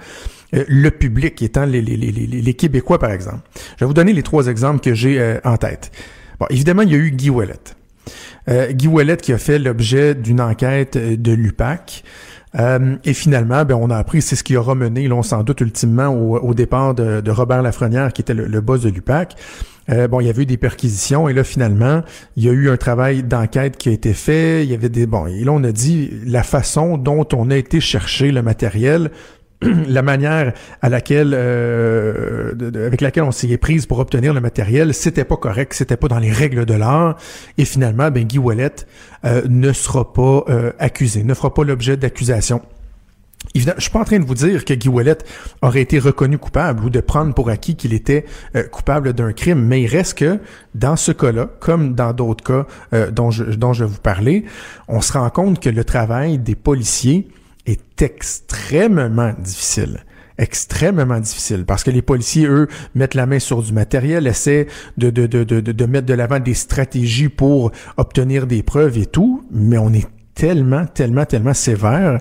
euh, 0.56 0.66
le 0.68 0.90
public, 0.90 1.42
étant 1.42 1.66
les, 1.66 1.82
les, 1.82 1.96
les, 1.96 2.12
les, 2.12 2.54
Québécois, 2.56 2.98
par 2.98 3.12
exemple. 3.12 3.48
Je 3.78 3.86
vais 3.86 3.86
vous 3.86 3.94
donner 3.94 4.14
les 4.14 4.24
trois 4.24 4.48
exemples 4.48 4.80
que 4.82 4.96
j'ai 4.96 5.20
euh, 5.20 5.40
en 5.44 5.58
tête. 5.58 5.92
Bon, 6.40 6.48
évidemment, 6.50 6.82
il 6.82 6.92
y 6.92 6.96
a 6.96 6.98
eu 6.98 7.12
Guy 7.12 7.30
Ouellet. 7.30 7.54
Euh, 8.50 8.72
Guy 8.72 8.88
Ouellet 8.88 9.18
qui 9.18 9.32
a 9.32 9.38
fait 9.38 9.60
l'objet 9.60 10.16
d'une 10.16 10.42
enquête 10.42 10.98
de 10.98 11.32
l'UPAC. 11.32 12.04
Euh, 12.58 12.96
et 13.04 13.14
finalement, 13.14 13.64
ben, 13.66 13.76
on 13.76 13.90
a 13.90 13.98
appris, 13.98 14.22
c'est 14.22 14.36
ce 14.36 14.44
qui 14.44 14.58
aura 14.58 14.76
mené, 14.76 15.08
là, 15.08 15.16
on 15.16 15.24
s'en 15.24 15.44
doute 15.44 15.62
ultimement, 15.62 16.08
au, 16.10 16.54
départ 16.54 16.96
de, 16.96 17.32
Robert 17.32 17.62
Lafrenière, 17.62 18.12
qui 18.14 18.22
était 18.22 18.34
le, 18.34 18.62
boss 18.62 18.82
de 18.82 18.90
l'UPAC. 18.90 19.36
Euh, 19.90 20.08
bon, 20.08 20.20
il 20.20 20.28
y 20.28 20.30
avait 20.30 20.44
eu 20.44 20.46
des 20.46 20.58
perquisitions 20.58 21.30
et 21.30 21.34
là, 21.34 21.44
finalement, 21.44 22.04
il 22.36 22.46
y 22.46 22.50
a 22.50 22.52
eu 22.52 22.70
un 22.70 22.78
travail 22.78 23.24
d'enquête 23.24 23.78
qui 23.78 23.90
a 23.90 23.92
été 23.92 24.14
fait. 24.14 24.64
Il 24.64 24.70
y 24.70 24.76
avait 24.76 24.90
des... 24.90 25.08
Bon, 25.08 25.26
et 25.26 25.44
là, 25.44 25.52
on 25.52 25.64
a 25.64 25.72
dit 25.72 26.12
la 26.26 26.44
façon 26.44 26.98
dont 26.98 27.28
on 27.34 27.50
a 27.50 27.58
été 27.58 27.80
chercher 27.80 28.32
le 28.32 28.44
matériel 28.44 29.10
la 29.88 30.02
manière 30.02 30.54
à 30.82 30.90
laquelle 30.90 31.34
euh, 31.34 32.54
avec 32.86 33.02
laquelle 33.02 33.24
on 33.24 33.32
s'y 33.32 33.52
est 33.52 33.58
prise 33.58 33.86
pour 33.86 34.00
obtenir 34.00 34.34
le 34.34 34.40
matériel, 34.40 34.94
c'était 34.94 35.26
pas 35.26 35.36
correct, 35.36 35.74
c'était 35.74 35.98
pas 35.98 36.08
dans 36.08 36.20
les 36.20 36.32
règles 36.32 36.66
de 36.66 36.74
l'art. 36.74 37.18
Et 37.58 37.66
finalement, 37.66 38.10
ben 38.10 38.24
Guy 38.24 38.38
Wallet 38.38 38.72
euh, 39.26 39.42
ne 39.50 39.74
sera 39.74 40.14
pas 40.14 40.46
euh, 40.48 40.72
accusé, 40.80 41.24
ne 41.24 41.34
fera 41.34 41.54
pas 41.54 41.64
l'objet 41.64 41.98
d'accusation. 41.98 42.62
Évidemment, 43.54 43.76
je 43.78 43.84
suis 43.84 43.92
pas 43.92 44.00
en 44.00 44.06
train 44.06 44.20
de 44.20 44.26
vous 44.26 44.36
dire 44.36 44.64
que 44.64 44.74
Guy 44.74 44.88
Wallet 44.88 45.18
aurait 45.62 45.82
été 45.82 46.00
reconnu 46.00 46.38
coupable 46.38 46.86
ou 46.86 46.90
de 46.90 47.00
prendre 47.02 47.34
pour 47.34 47.50
acquis 47.50 47.76
qu'il 47.76 47.94
était 47.94 48.26
coupable 48.70 49.14
d'un 49.14 49.32
crime, 49.32 49.66
mais 49.66 49.82
il 49.82 49.88
reste 49.88 50.18
que 50.18 50.40
dans 50.76 50.98
ce 50.98 51.14
cas-là, 51.14 51.50
comme 51.60 51.96
dans 51.96 52.12
d'autres 52.12 52.44
cas 52.44 52.68
dont, 53.12 53.32
je, 53.32 53.46
dont 53.46 53.72
je 53.72 53.86
vais 53.86 53.90
vous 53.90 54.02
parler, 54.02 54.44
on 54.90 55.00
se 55.00 55.14
rend 55.14 55.30
compte 55.30 55.62
que 55.62 55.70
le 55.70 55.86
travail 55.86 56.38
des 56.38 56.56
policiers 56.56 57.30
est 57.66 58.02
extrêmement 58.02 59.34
difficile. 59.40 60.06
Extrêmement 60.38 61.20
difficile. 61.20 61.66
Parce 61.66 61.84
que 61.84 61.92
les 61.92 62.02
policiers, 62.02 62.48
eux, 62.48 62.68
mettent 62.96 63.14
la 63.14 63.26
main 63.26 63.40
sur 63.40 63.62
du 63.62 63.74
matériel, 63.74 64.26
essaient 64.26 64.68
de, 64.98 65.10
de, 65.10 65.28
de, 65.28 65.44
de, 65.44 65.60
de 65.60 65.86
mettre 65.86 66.08
de 66.08 66.14
l'avant 66.14 66.40
des 66.40 66.54
stratégies 66.54 67.28
pour 67.28 67.72
obtenir 67.98 68.48
des 68.48 68.64
preuves 68.64 68.98
et 68.98 69.06
tout, 69.06 69.44
mais 69.52 69.78
on 69.78 69.92
est 69.92 70.08
tellement, 70.36 70.86
tellement, 70.86 71.26
tellement 71.26 71.54
sévère 71.54 72.20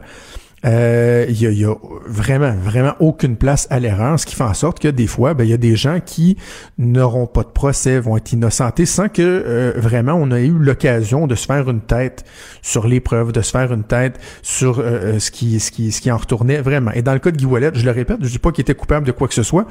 euh, 0.64 1.26
il 1.28 1.40
y, 1.40 1.64
a, 1.64 1.74
vraiment, 2.06 2.52
vraiment 2.52 2.94
aucune 3.00 3.36
place 3.36 3.66
à 3.70 3.78
l'erreur, 3.78 4.18
ce 4.18 4.26
qui 4.26 4.34
fait 4.34 4.44
en 4.44 4.54
sorte 4.54 4.80
que 4.80 4.88
des 4.88 5.06
fois, 5.06 5.34
ben, 5.34 5.44
il 5.44 5.50
y 5.50 5.54
a 5.54 5.58
des 5.58 5.76
gens 5.76 6.00
qui 6.04 6.36
n'auront 6.78 7.26
pas 7.26 7.42
de 7.42 7.48
procès, 7.48 8.00
vont 8.00 8.16
être 8.16 8.32
innocentés 8.32 8.86
sans 8.86 9.08
que 9.08 9.22
euh, 9.22 9.72
vraiment 9.76 10.14
on 10.14 10.30
ait 10.32 10.46
eu 10.46 10.58
l'occasion 10.58 11.26
de 11.26 11.34
se 11.34 11.46
faire 11.46 11.70
une 11.70 11.80
tête 11.80 12.24
sur 12.62 12.88
les 12.88 13.00
preuves, 13.00 13.32
de 13.32 13.40
se 13.40 13.50
faire 13.50 13.72
une 13.72 13.84
tête 13.84 14.18
sur 14.42 14.80
euh, 14.80 15.18
ce 15.18 15.30
qui, 15.30 15.60
ce 15.60 15.70
qui, 15.70 15.92
ce 15.92 16.00
qui 16.00 16.10
en 16.10 16.16
retournait 16.16 16.60
vraiment. 16.60 16.90
Et 16.92 17.02
dans 17.02 17.12
le 17.12 17.20
cas 17.20 17.30
de 17.30 17.36
Guy 17.36 17.46
Wallet, 17.46 17.70
je 17.74 17.84
le 17.84 17.92
répète, 17.92 18.18
je 18.20 18.28
dis 18.28 18.38
pas 18.38 18.50
qu'il 18.50 18.62
était 18.62 18.74
coupable 18.74 19.06
de 19.06 19.12
quoi 19.12 19.28
que 19.28 19.34
ce 19.34 19.42
soit. 19.42 19.66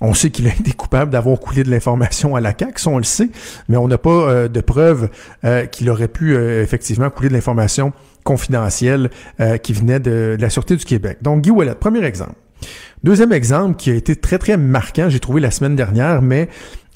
On 0.00 0.12
sait 0.12 0.30
qu'il 0.30 0.46
a 0.48 0.50
été 0.50 0.72
coupable 0.72 1.12
d'avoir 1.12 1.38
coulé 1.38 1.62
de 1.62 1.70
l'information 1.70 2.34
à 2.34 2.40
la 2.40 2.52
CAQ, 2.58 2.82
ça 2.82 2.90
on 2.90 2.98
le 2.98 3.04
sait, 3.04 3.30
mais 3.68 3.76
on 3.76 3.86
n'a 3.86 3.98
pas 3.98 4.48
de 4.48 4.60
preuves 4.60 5.08
qu'il 5.70 5.88
aurait 5.88 6.08
pu 6.08 6.34
effectivement 6.36 7.10
couler 7.10 7.28
de 7.28 7.34
l'information 7.34 7.92
confidentiel 8.24 9.10
euh, 9.38 9.58
qui 9.58 9.72
venait 9.72 10.00
de, 10.00 10.36
la 10.40 10.50
Sûreté 10.50 10.74
du 10.74 10.84
Québec. 10.84 11.18
Donc, 11.22 11.42
Guy 11.42 11.50
Ouellet, 11.50 11.76
premier 11.76 12.04
exemple. 12.04 12.34
Deuxième 13.04 13.32
exemple 13.32 13.76
qui 13.76 13.90
a 13.90 13.94
été 13.94 14.16
très, 14.16 14.38
très 14.38 14.56
marquant, 14.56 15.08
j'ai 15.08 15.20
trouvé 15.20 15.40
la 15.40 15.50
semaine 15.50 15.76
dernière, 15.76 16.22
mais 16.22 16.48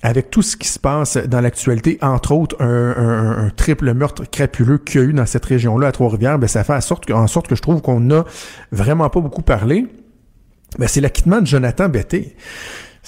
avec 0.02 0.30
tout 0.30 0.42
ce 0.42 0.56
qui 0.56 0.68
se 0.68 0.78
passe 0.78 1.16
dans 1.16 1.40
l'actualité, 1.40 1.98
entre 2.00 2.32
autres 2.32 2.56
un, 2.62 3.50
triple 3.56 3.92
meurtre 3.92 4.24
crapuleux 4.30 4.78
qu'il 4.78 5.00
y 5.00 5.04
a 5.04 5.06
eu 5.06 5.12
dans 5.12 5.26
cette 5.26 5.44
région-là 5.44 5.88
à 5.88 5.92
Trois-Rivières, 5.92 6.38
ben, 6.38 6.46
ça 6.46 6.64
fait 6.64 6.72
en 6.72 6.80
sorte, 6.80 7.11
en 7.11 7.26
sorte 7.26 7.48
que 7.48 7.56
je 7.56 7.62
trouve 7.62 7.82
qu'on 7.82 8.00
n'a 8.00 8.24
vraiment 8.72 9.11
pas 9.11 9.20
beaucoup 9.20 9.42
parlé. 9.42 9.87
Ben, 10.78 10.88
c'est 10.88 11.00
l'acquittement 11.00 11.40
de 11.40 11.46
Jonathan 11.46 11.88
Betté 11.88 12.37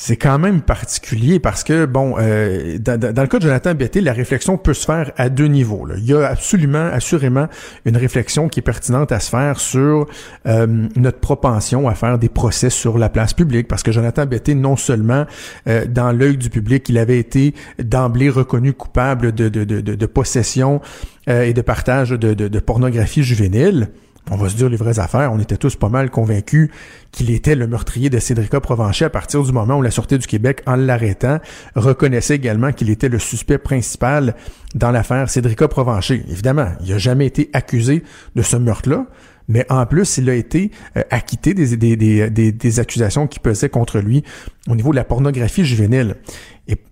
c'est 0.03 0.17
quand 0.17 0.39
même 0.39 0.63
particulier 0.63 1.41
parce 1.41 1.63
que, 1.63 1.85
bon, 1.85 2.15
euh, 2.19 2.79
dans, 2.79 2.99
le 2.99 3.27
cas 3.27 3.37
de 3.37 3.43
Jonathan 3.43 3.75
Betté, 3.75 4.01
la 4.01 4.15
réflexion 4.15 4.57
peut 4.57 4.73
se 4.73 4.87
faire 4.87 5.13
à 5.19 5.29
deux 5.29 5.45
niveaux. 5.45 5.87
Il 5.95 6.07
y 6.07 6.15
a 6.15 6.27
absolument, 6.27 6.89
assurément, 6.91 7.49
une 7.85 7.99
réflexion 7.99 8.49
qui 8.49 8.61
est 8.61 8.63
pertinente 8.63 9.13
à 9.13 9.21
se 9.21 9.29
faire 9.29 9.61
sur 9.61 10.07
euh, 10.47 10.89
notre 10.97 11.19
propension 11.19 11.87
à 11.87 11.95
faire 11.95 12.19
des 12.19 12.31
procès 12.31 12.71
sur 12.71 12.97
la 12.97 13.11
place 13.11 13.35
publique, 13.35 13.69
parce 13.69 13.83
que 13.83 13.93
Jonathan 13.93 14.25
Betté, 14.25 14.55
non 14.55 14.75
seulement 14.75 15.27
euh, 15.69 15.85
dans 15.85 16.13
l'œil 16.13 16.39
du 16.39 16.49
public, 16.49 16.89
il 16.89 16.97
avait 16.97 17.19
été 17.19 17.55
d'emblée 17.79 18.31
reconnu 18.31 18.73
coupable 18.73 19.33
de, 19.33 19.51
de, 19.51 19.65
de, 19.65 19.83
de 19.83 20.07
possession 20.07 20.81
et 21.27 21.53
de 21.53 21.61
partage 21.61 22.11
de 22.11 22.59
pornographie 22.59 23.23
juvénile, 23.23 23.91
on 24.31 24.37
va 24.37 24.49
se 24.49 24.57
dire 24.57 24.69
les 24.69 24.77
vraies 24.77 24.99
affaires, 24.99 25.33
on 25.33 25.39
était 25.39 25.57
tous 25.57 25.77
pas 25.77 25.89
mal 25.89 26.11
convaincus 26.11 26.71
qu'il 27.13 27.31
était 27.31 27.55
le 27.55 27.67
meurtrier 27.67 28.11
de 28.11 28.19
Cédrica 28.19 28.61
Provencher 28.61 29.07
à 29.07 29.11
partir 29.11 29.43
du 29.43 29.53
moment 29.53 29.79
où 29.79 29.83
la 29.83 29.91
Sûreté 29.91 30.19
du 30.19 30.27
Québec, 30.27 30.63
en 30.67 30.77
l'arrêtant, 30.77 31.39
reconnaissait 31.75 32.37
également 32.37 32.73
qu'il 32.73 32.91
était 32.91 33.09
le 33.09 33.19
suspect 33.19 33.59
principal 33.59 34.35
dans 34.75 34.91
l'affaire 34.91 35.29
Cédrica 35.29 35.69
Provencher. 35.69 36.25
Évidemment, 36.29 36.69
il 36.83 36.91
n'a 36.91 36.99
jamais 36.99 37.27
été 37.27 37.51
accusé 37.53 38.05
de 38.37 38.43
ce 38.43 38.57
meurtre-là, 38.57 39.07
mais 39.51 39.67
en 39.69 39.85
plus, 39.85 40.19
il 40.19 40.31
a 40.31 40.35
été 40.35 40.71
euh, 40.97 41.03
acquitté 41.11 41.55
des, 41.55 41.77
des, 41.77 41.97
des, 41.97 42.53
des, 42.53 42.81
accusations 42.81 43.27
qui 43.27 43.41
pesaient 43.41 43.69
contre 43.69 43.99
lui 43.99 44.23
au 44.69 44.77
niveau 44.77 44.93
de 44.93 44.97
la 44.97 45.03
pornographie 45.03 45.65
juvénile. 45.65 46.15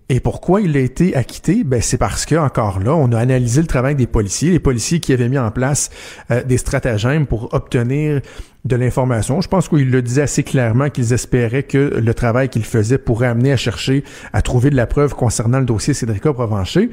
Et, 0.09 0.19
pourquoi 0.19 0.61
il 0.61 0.75
a 0.75 0.79
été 0.79 1.15
acquitté? 1.15 1.63
Ben, 1.63 1.81
c'est 1.81 1.97
parce 1.97 2.25
que, 2.25 2.35
encore 2.35 2.79
là, 2.79 2.93
on 2.95 3.11
a 3.11 3.17
analysé 3.17 3.61
le 3.61 3.67
travail 3.67 3.95
des 3.95 4.07
policiers, 4.07 4.51
les 4.51 4.59
policiers 4.59 4.99
qui 4.99 5.13
avaient 5.13 5.29
mis 5.29 5.37
en 5.37 5.51
place 5.51 5.89
euh, 6.31 6.43
des 6.43 6.57
stratagèmes 6.57 7.27
pour 7.27 7.53
obtenir 7.53 8.21
de 8.65 8.75
l'information. 8.75 9.39
Je 9.39 9.47
pense 9.47 9.69
qu'il 9.69 9.89
le 9.89 10.01
disait 10.01 10.23
assez 10.23 10.43
clairement 10.43 10.89
qu'ils 10.89 11.13
espéraient 11.13 11.63
que 11.63 11.77
le 11.77 12.13
travail 12.13 12.49
qu'ils 12.49 12.65
faisaient 12.65 12.97
pourrait 12.97 13.27
amener 13.27 13.53
à 13.53 13.57
chercher 13.57 14.03
à 14.33 14.41
trouver 14.41 14.69
de 14.69 14.75
la 14.75 14.85
preuve 14.85 15.15
concernant 15.15 15.59
le 15.59 15.65
dossier 15.65 15.93
Cédrica 15.93 16.33
Provencher. 16.33 16.89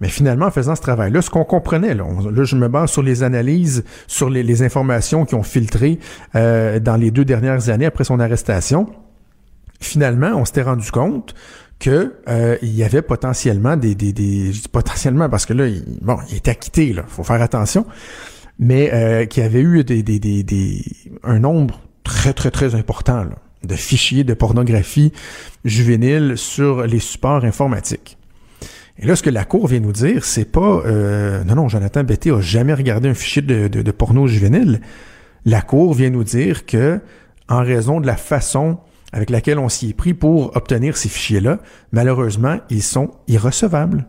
Mais 0.00 0.08
finalement, 0.08 0.46
en 0.46 0.50
faisant 0.50 0.74
ce 0.74 0.82
travail-là, 0.82 1.22
ce 1.22 1.30
qu'on 1.30 1.44
comprenait, 1.44 1.94
là, 1.94 2.04
là, 2.30 2.44
je 2.44 2.56
me 2.56 2.68
base 2.68 2.90
sur 2.90 3.02
les 3.02 3.22
analyses, 3.22 3.84
sur 4.06 4.30
les, 4.30 4.62
informations 4.62 5.24
qui 5.24 5.34
ont 5.34 5.42
filtré 5.42 5.98
euh, 6.34 6.80
dans 6.80 6.96
les 6.96 7.10
deux 7.10 7.24
dernières 7.24 7.68
années 7.68 7.86
après 7.86 8.04
son 8.04 8.20
arrestation. 8.20 8.86
Finalement, 9.80 10.32
on 10.34 10.44
s'était 10.44 10.62
rendu 10.62 10.90
compte 10.90 11.34
que 11.78 12.14
euh, 12.28 12.56
il 12.62 12.74
y 12.74 12.82
avait 12.82 13.02
potentiellement 13.02 13.76
des, 13.76 13.94
des, 13.94 14.12
des 14.12 14.52
je 14.52 14.62
dis 14.62 14.68
potentiellement 14.68 15.28
parce 15.28 15.46
que 15.46 15.52
là, 15.52 15.66
il, 15.66 15.84
bon, 16.00 16.18
il 16.30 16.36
est 16.36 16.48
acquitté, 16.48 16.92
là, 16.92 17.04
faut 17.06 17.24
faire 17.24 17.42
attention, 17.42 17.86
mais 18.58 18.90
euh, 18.92 19.26
qu'il 19.26 19.42
y 19.42 19.46
avait 19.46 19.60
eu 19.60 19.84
des, 19.84 20.02
des, 20.02 20.18
des, 20.18 20.42
des, 20.42 20.84
un 21.22 21.38
nombre 21.38 21.80
très 22.04 22.32
très 22.32 22.50
très 22.50 22.74
important 22.74 23.26
de 23.62 23.74
fichiers 23.74 24.24
de 24.24 24.34
pornographie 24.34 25.12
juvénile 25.64 26.34
sur 26.36 26.86
les 26.86 27.00
supports 27.00 27.44
informatiques. 27.44 28.16
Et 28.98 29.06
là, 29.06 29.14
ce 29.14 29.22
que 29.22 29.30
la 29.30 29.44
Cour 29.44 29.66
vient 29.66 29.80
nous 29.80 29.92
dire, 29.92 30.24
c'est 30.24 30.50
pas 30.50 30.82
euh, 30.86 31.44
non, 31.44 31.56
non, 31.56 31.68
Jonathan 31.68 32.02
Betté 32.02 32.30
a 32.30 32.40
jamais 32.40 32.72
regardé 32.72 33.08
un 33.08 33.14
fichier 33.14 33.42
de, 33.42 33.68
de, 33.68 33.82
de, 33.82 33.90
porno 33.90 34.26
juvénile. 34.26 34.80
La 35.44 35.60
Cour 35.60 35.92
vient 35.92 36.08
nous 36.08 36.24
dire 36.24 36.64
que, 36.64 37.00
en 37.48 37.62
raison 37.62 38.00
de 38.00 38.06
la 38.06 38.16
façon 38.16 38.78
avec 39.12 39.30
laquelle 39.30 39.58
on 39.58 39.68
s'y 39.68 39.90
est 39.90 39.94
pris 39.94 40.14
pour 40.14 40.56
obtenir 40.56 40.96
ces 40.96 41.08
fichiers-là, 41.08 41.58
malheureusement, 41.92 42.58
ils 42.70 42.82
sont 42.82 43.10
irrecevables. 43.28 44.06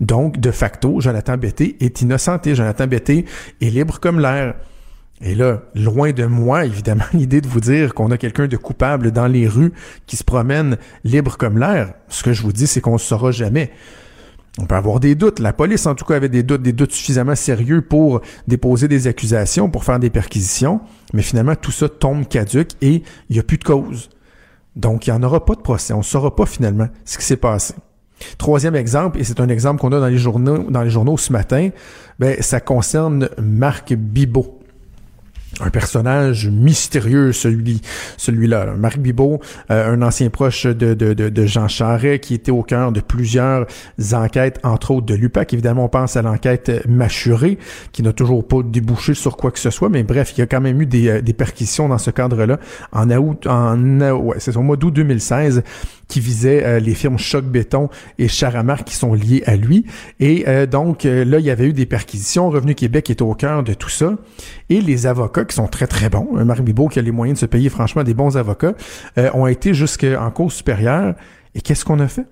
Donc, 0.00 0.38
de 0.40 0.50
facto, 0.50 1.00
Jonathan 1.00 1.36
Betté 1.36 1.76
est 1.80 2.02
innocenté. 2.02 2.54
Jonathan 2.54 2.86
Betté 2.86 3.24
est 3.60 3.70
libre 3.70 4.00
comme 4.00 4.20
l'air. 4.20 4.54
Et 5.22 5.34
là, 5.34 5.62
loin 5.74 6.12
de 6.12 6.24
moi, 6.24 6.64
évidemment, 6.64 7.04
l'idée 7.12 7.40
de 7.40 7.48
vous 7.48 7.60
dire 7.60 7.94
qu'on 7.94 8.10
a 8.10 8.16
quelqu'un 8.16 8.46
de 8.46 8.56
coupable 8.56 9.10
dans 9.10 9.26
les 9.26 9.46
rues 9.46 9.72
qui 10.06 10.16
se 10.16 10.24
promène 10.24 10.76
libre 11.04 11.36
comme 11.36 11.58
l'air. 11.58 11.94
Ce 12.08 12.22
que 12.22 12.32
je 12.32 12.42
vous 12.42 12.52
dis, 12.52 12.66
c'est 12.66 12.80
qu'on 12.80 12.94
ne 12.94 12.98
saura 12.98 13.30
jamais. 13.30 13.70
On 14.60 14.66
peut 14.66 14.74
avoir 14.74 15.00
des 15.00 15.14
doutes. 15.14 15.38
La 15.38 15.52
police, 15.52 15.86
en 15.86 15.94
tout 15.94 16.04
cas, 16.04 16.16
avait 16.16 16.28
des 16.28 16.42
doutes, 16.42 16.62
des 16.62 16.72
doutes 16.72 16.92
suffisamment 16.92 17.34
sérieux 17.34 17.80
pour 17.80 18.20
déposer 18.46 18.88
des 18.88 19.06
accusations, 19.06 19.70
pour 19.70 19.84
faire 19.84 19.98
des 19.98 20.10
perquisitions. 20.10 20.80
Mais 21.14 21.22
finalement, 21.22 21.56
tout 21.56 21.70
ça 21.70 21.88
tombe 21.88 22.28
caduque 22.28 22.72
et 22.82 23.02
il 23.30 23.32
n'y 23.32 23.38
a 23.38 23.42
plus 23.42 23.56
de 23.56 23.64
cause. 23.64 24.10
Donc, 24.76 25.06
il 25.06 25.10
n'y 25.10 25.16
en 25.16 25.22
aura 25.22 25.44
pas 25.44 25.54
de 25.54 25.60
procès. 25.60 25.94
On 25.94 25.98
ne 25.98 26.02
saura 26.02 26.36
pas 26.36 26.46
finalement 26.46 26.88
ce 27.04 27.16
qui 27.18 27.24
s'est 27.24 27.36
passé. 27.36 27.74
Troisième 28.36 28.76
exemple, 28.76 29.18
et 29.18 29.24
c'est 29.24 29.40
un 29.40 29.48
exemple 29.48 29.80
qu'on 29.80 29.92
a 29.92 30.00
dans 30.00 30.06
les 30.06 30.18
journaux, 30.18 30.70
dans 30.70 30.82
les 30.82 30.90
journaux 30.90 31.16
ce 31.16 31.32
matin, 31.32 31.70
ben, 32.18 32.36
ça 32.40 32.60
concerne 32.60 33.30
Marc 33.40 33.94
Bibot. 33.94 34.59
Un 35.62 35.70
personnage 35.70 36.48
mystérieux, 36.48 37.32
celui, 37.32 37.80
celui-là. 38.16 38.74
Marc 38.76 38.98
Bibot, 38.98 39.40
euh, 39.70 39.92
un 39.92 40.02
ancien 40.02 40.30
proche 40.30 40.66
de, 40.66 40.94
de, 40.94 41.12
de, 41.12 41.46
Jean 41.46 41.68
Charest, 41.68 42.20
qui 42.20 42.34
était 42.34 42.50
au 42.50 42.62
cœur 42.62 42.92
de 42.92 43.00
plusieurs 43.00 43.66
enquêtes, 44.12 44.58
entre 44.62 44.92
autres 44.92 45.06
de 45.06 45.14
l'UPAC. 45.14 45.52
Évidemment, 45.52 45.84
on 45.84 45.88
pense 45.88 46.16
à 46.16 46.22
l'enquête 46.22 46.86
Machuré, 46.88 47.58
qui 47.92 48.02
n'a 48.02 48.12
toujours 48.12 48.46
pas 48.46 48.62
débouché 48.62 49.14
sur 49.14 49.36
quoi 49.36 49.50
que 49.50 49.58
ce 49.58 49.70
soit, 49.70 49.88
mais 49.88 50.02
bref, 50.02 50.32
il 50.36 50.40
y 50.40 50.42
a 50.42 50.46
quand 50.46 50.60
même 50.60 50.80
eu 50.80 50.86
des, 50.86 51.08
euh, 51.08 51.20
des 51.20 51.32
perquisitions 51.32 51.88
dans 51.88 51.98
ce 51.98 52.10
cadre-là 52.10 52.58
en 52.92 53.10
août, 53.10 53.46
en, 53.46 54.00
ouais, 54.12 54.36
c'est 54.38 54.56
au 54.56 54.62
mois 54.62 54.76
d'août 54.76 54.92
2016 54.92 55.62
qui 56.10 56.20
visait 56.20 56.64
euh, 56.64 56.80
les 56.80 56.94
firmes 56.94 57.18
Choc 57.18 57.44
Béton 57.44 57.88
et 58.18 58.28
Charamar 58.28 58.84
qui 58.84 58.94
sont 58.94 59.14
liées 59.14 59.42
à 59.46 59.56
lui. 59.56 59.86
Et 60.18 60.44
euh, 60.48 60.66
donc 60.66 61.06
euh, 61.06 61.24
là, 61.24 61.38
il 61.38 61.46
y 61.46 61.50
avait 61.50 61.66
eu 61.66 61.72
des 61.72 61.86
perquisitions. 61.86 62.50
Revenu 62.50 62.74
Québec 62.74 63.08
est 63.08 63.22
au 63.22 63.32
cœur 63.34 63.62
de 63.62 63.72
tout 63.72 63.88
ça. 63.88 64.16
Et 64.68 64.80
les 64.80 65.06
avocats 65.06 65.44
qui 65.50 65.56
sont 65.56 65.68
très 65.68 65.86
très 65.86 66.08
bons, 66.08 66.28
Marie 66.44 66.62
Bibot 66.62 66.88
qui 66.88 66.98
a 66.98 67.02
les 67.02 67.10
moyens 67.10 67.38
de 67.38 67.40
se 67.40 67.46
payer 67.46 67.68
franchement 67.68 68.02
des 68.02 68.14
bons 68.14 68.36
avocats, 68.36 68.74
ont 69.34 69.46
été 69.46 69.74
jusqu'en 69.74 70.30
cause 70.30 70.52
supérieure. 70.54 71.14
Et 71.54 71.60
qu'est-ce 71.60 71.84
qu'on 71.84 72.00
a 72.00 72.08
fait? 72.08 72.26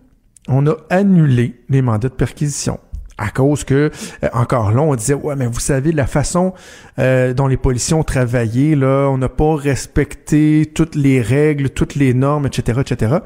On 0.49 0.67
a 0.67 0.77
annulé 0.89 1.61
les 1.69 1.83
mandats 1.83 2.09
de 2.09 2.15
perquisition 2.15 2.79
à 3.19 3.31
cause 3.31 3.65
que 3.65 3.91
encore 4.33 4.71
là 4.71 4.81
on 4.81 4.95
disait 4.95 5.15
ouais 5.15 5.35
mais 5.35 5.47
vous 5.47 5.59
savez 5.59 5.91
la 5.91 6.07
façon 6.07 6.55
dont 6.97 7.49
les 7.49 7.57
policiers 7.57 7.95
ont 7.95 8.05
travaillé 8.05 8.77
là 8.77 9.09
on 9.11 9.19
n'a 9.19 9.29
pas 9.29 9.57
respecté 9.57 10.71
toutes 10.73 10.95
les 10.95 11.21
règles 11.21 11.71
toutes 11.71 11.97
les 11.97 12.15
normes 12.15 12.47
etc 12.47 12.81
etc 12.81 13.17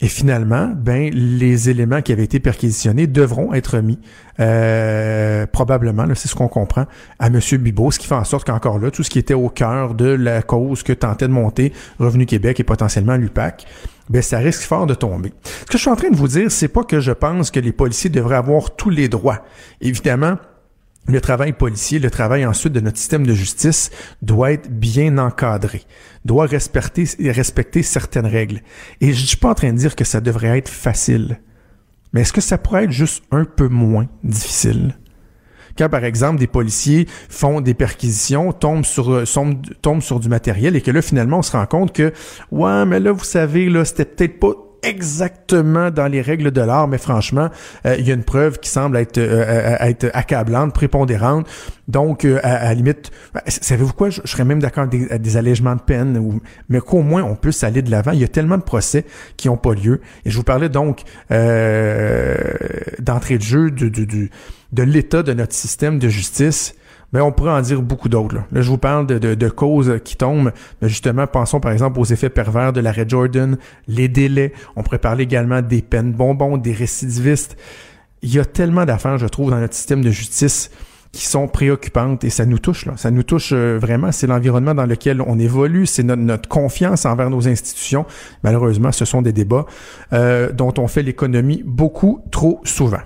et 0.00 0.08
finalement, 0.08 0.70
ben 0.76 1.10
les 1.12 1.70
éléments 1.70 2.02
qui 2.02 2.12
avaient 2.12 2.24
été 2.24 2.38
perquisitionnés 2.38 3.06
devront 3.06 3.54
être 3.54 3.78
mis, 3.78 3.98
euh, 4.40 5.46
probablement, 5.46 6.04
c'est 6.14 6.28
ce 6.28 6.34
qu'on 6.34 6.48
comprend, 6.48 6.84
à 7.18 7.28
M. 7.28 7.40
Bibot, 7.58 7.90
ce 7.90 7.98
qui 7.98 8.06
fait 8.06 8.14
en 8.14 8.24
sorte 8.24 8.46
qu'encore 8.46 8.78
là, 8.78 8.90
tout 8.90 9.02
ce 9.02 9.08
qui 9.08 9.18
était 9.18 9.34
au 9.34 9.48
cœur 9.48 9.94
de 9.94 10.06
la 10.06 10.42
cause 10.42 10.82
que 10.82 10.92
tentait 10.92 11.28
de 11.28 11.32
monter 11.32 11.72
Revenu 11.98 12.26
Québec 12.26 12.60
et 12.60 12.64
potentiellement 12.64 13.16
l'UPAC, 13.16 13.66
ben 14.10 14.20
ça 14.20 14.38
risque 14.38 14.62
fort 14.62 14.86
de 14.86 14.94
tomber. 14.94 15.32
Ce 15.42 15.64
que 15.64 15.78
je 15.78 15.78
suis 15.78 15.90
en 15.90 15.96
train 15.96 16.10
de 16.10 16.16
vous 16.16 16.28
dire, 16.28 16.50
c'est 16.50 16.68
pas 16.68 16.84
que 16.84 17.00
je 17.00 17.12
pense 17.12 17.50
que 17.50 17.58
les 17.58 17.72
policiers 17.72 18.10
devraient 18.10 18.36
avoir 18.36 18.76
tous 18.76 18.90
les 18.90 19.08
droits. 19.08 19.44
Évidemment, 19.80 20.36
le 21.08 21.20
travail 21.20 21.52
policier, 21.52 21.98
le 21.98 22.10
travail 22.10 22.44
ensuite 22.44 22.72
de 22.72 22.80
notre 22.80 22.98
système 22.98 23.26
de 23.26 23.34
justice 23.34 23.90
doit 24.22 24.52
être 24.52 24.70
bien 24.70 25.18
encadré, 25.18 25.82
doit 26.24 26.46
respecter, 26.46 27.04
respecter 27.30 27.82
certaines 27.82 28.26
règles. 28.26 28.60
Et 29.00 29.12
je 29.12 29.26
suis 29.26 29.36
pas 29.36 29.50
en 29.50 29.54
train 29.54 29.72
de 29.72 29.78
dire 29.78 29.96
que 29.96 30.04
ça 30.04 30.20
devrait 30.20 30.58
être 30.58 30.68
facile, 30.68 31.40
mais 32.12 32.22
est-ce 32.22 32.32
que 32.32 32.40
ça 32.40 32.58
pourrait 32.58 32.84
être 32.84 32.92
juste 32.92 33.24
un 33.30 33.44
peu 33.44 33.68
moins 33.68 34.08
difficile? 34.24 34.96
Quand, 35.76 35.90
par 35.90 36.04
exemple, 36.04 36.38
des 36.38 36.46
policiers 36.46 37.06
font 37.28 37.60
des 37.60 37.74
perquisitions, 37.74 38.52
tombent 38.52 38.86
sur, 38.86 39.24
tombent 39.82 40.02
sur 40.02 40.20
du 40.20 40.28
matériel 40.28 40.74
et 40.74 40.80
que 40.80 40.90
là, 40.90 41.02
finalement, 41.02 41.40
on 41.40 41.42
se 41.42 41.52
rend 41.52 41.66
compte 41.66 41.92
que, 41.92 42.12
ouais, 42.50 42.86
mais 42.86 42.98
là, 42.98 43.12
vous 43.12 43.24
savez, 43.24 43.68
là, 43.68 43.84
c'était 43.84 44.06
peut-être 44.06 44.40
pas 44.40 44.54
exactement 44.82 45.90
dans 45.90 46.06
les 46.06 46.20
règles 46.20 46.50
de 46.50 46.60
l'art, 46.60 46.88
mais 46.88 46.98
franchement, 46.98 47.48
euh, 47.84 47.96
il 47.98 48.06
y 48.06 48.10
a 48.10 48.14
une 48.14 48.24
preuve 48.24 48.58
qui 48.58 48.68
semble 48.70 48.96
être, 48.96 49.18
euh, 49.18 49.44
euh, 49.46 49.76
être 49.80 50.10
accablante, 50.14 50.72
prépondérante. 50.72 51.46
Donc, 51.88 52.24
à, 52.24 52.54
à, 52.54 52.74
limite, 52.74 53.10
ben, 53.32 53.40
savez-vous 53.46 53.92
quoi, 53.92 54.10
je, 54.10 54.20
serais 54.24 54.44
même 54.44 54.60
d'accord 54.60 54.84
avec 54.84 55.22
des, 55.22 55.36
allègements 55.36 55.76
de 55.76 55.80
peine, 55.80 56.18
ou, 56.18 56.40
mais 56.68 56.80
qu'au 56.80 57.02
moins 57.02 57.22
on 57.22 57.36
puisse 57.36 57.62
aller 57.62 57.82
de 57.82 57.90
l'avant. 57.90 58.10
Il 58.12 58.20
y 58.20 58.24
a 58.24 58.28
tellement 58.28 58.58
de 58.58 58.62
procès 58.62 59.04
qui 59.36 59.48
n'ont 59.48 59.56
pas 59.56 59.74
lieu. 59.74 60.00
Et 60.24 60.30
je 60.30 60.36
vous 60.36 60.44
parlais 60.44 60.68
donc 60.68 61.02
d'entrée 63.00 63.38
de 63.38 63.42
jeu 63.42 63.70
du, 63.70 63.90
du, 63.90 64.06
du 64.06 64.30
de 64.72 64.82
l'état 64.82 65.22
de 65.22 65.32
notre 65.32 65.54
système 65.54 65.98
de 65.98 66.08
justice 66.08 66.74
mais 67.12 67.20
on 67.20 67.32
pourrait 67.32 67.52
en 67.52 67.60
dire 67.60 67.82
beaucoup 67.82 68.08
d'autres. 68.08 68.36
Là. 68.36 68.46
je 68.52 68.68
vous 68.68 68.78
parle 68.78 69.06
de, 69.06 69.34
de, 69.34 69.48
causes 69.48 70.00
qui 70.04 70.16
tombent. 70.16 70.52
Mais 70.82 70.88
justement, 70.88 71.26
pensons 71.26 71.60
par 71.60 71.72
exemple 71.72 72.00
aux 72.00 72.04
effets 72.04 72.30
pervers 72.30 72.72
de 72.72 72.80
l'arrêt 72.80 73.06
Jordan, 73.08 73.56
les 73.88 74.08
délais. 74.08 74.52
On 74.74 74.82
pourrait 74.82 74.98
parler 74.98 75.24
également 75.24 75.62
des 75.62 75.82
peines 75.82 76.12
bonbons, 76.12 76.56
des 76.56 76.72
récidivistes. 76.72 77.56
Il 78.22 78.34
y 78.34 78.38
a 78.38 78.44
tellement 78.44 78.84
d'affaires, 78.84 79.18
je 79.18 79.26
trouve, 79.26 79.50
dans 79.50 79.60
notre 79.60 79.74
système 79.74 80.02
de 80.02 80.10
justice 80.10 80.70
qui 81.16 81.24
sont 81.24 81.48
préoccupantes 81.48 82.24
et 82.24 82.30
ça 82.30 82.44
nous 82.44 82.58
touche. 82.58 82.84
Là. 82.84 82.92
Ça 82.96 83.10
nous 83.10 83.22
touche 83.22 83.50
euh, 83.54 83.78
vraiment. 83.80 84.12
C'est 84.12 84.26
l'environnement 84.26 84.74
dans 84.74 84.84
lequel 84.84 85.22
on 85.22 85.38
évolue, 85.38 85.86
c'est 85.86 86.02
notre, 86.02 86.20
notre, 86.20 86.46
confiance 86.46 87.06
envers 87.06 87.30
nos 87.30 87.48
institutions. 87.48 88.04
Malheureusement, 88.42 88.92
ce 88.92 89.06
sont 89.06 89.22
des 89.22 89.32
débats 89.32 89.64
euh, 90.12 90.52
dont 90.52 90.74
on 90.76 90.86
fait 90.88 91.02
l'économie 91.02 91.62
beaucoup 91.64 92.20
trop 92.30 92.60
souvent. 92.64 93.00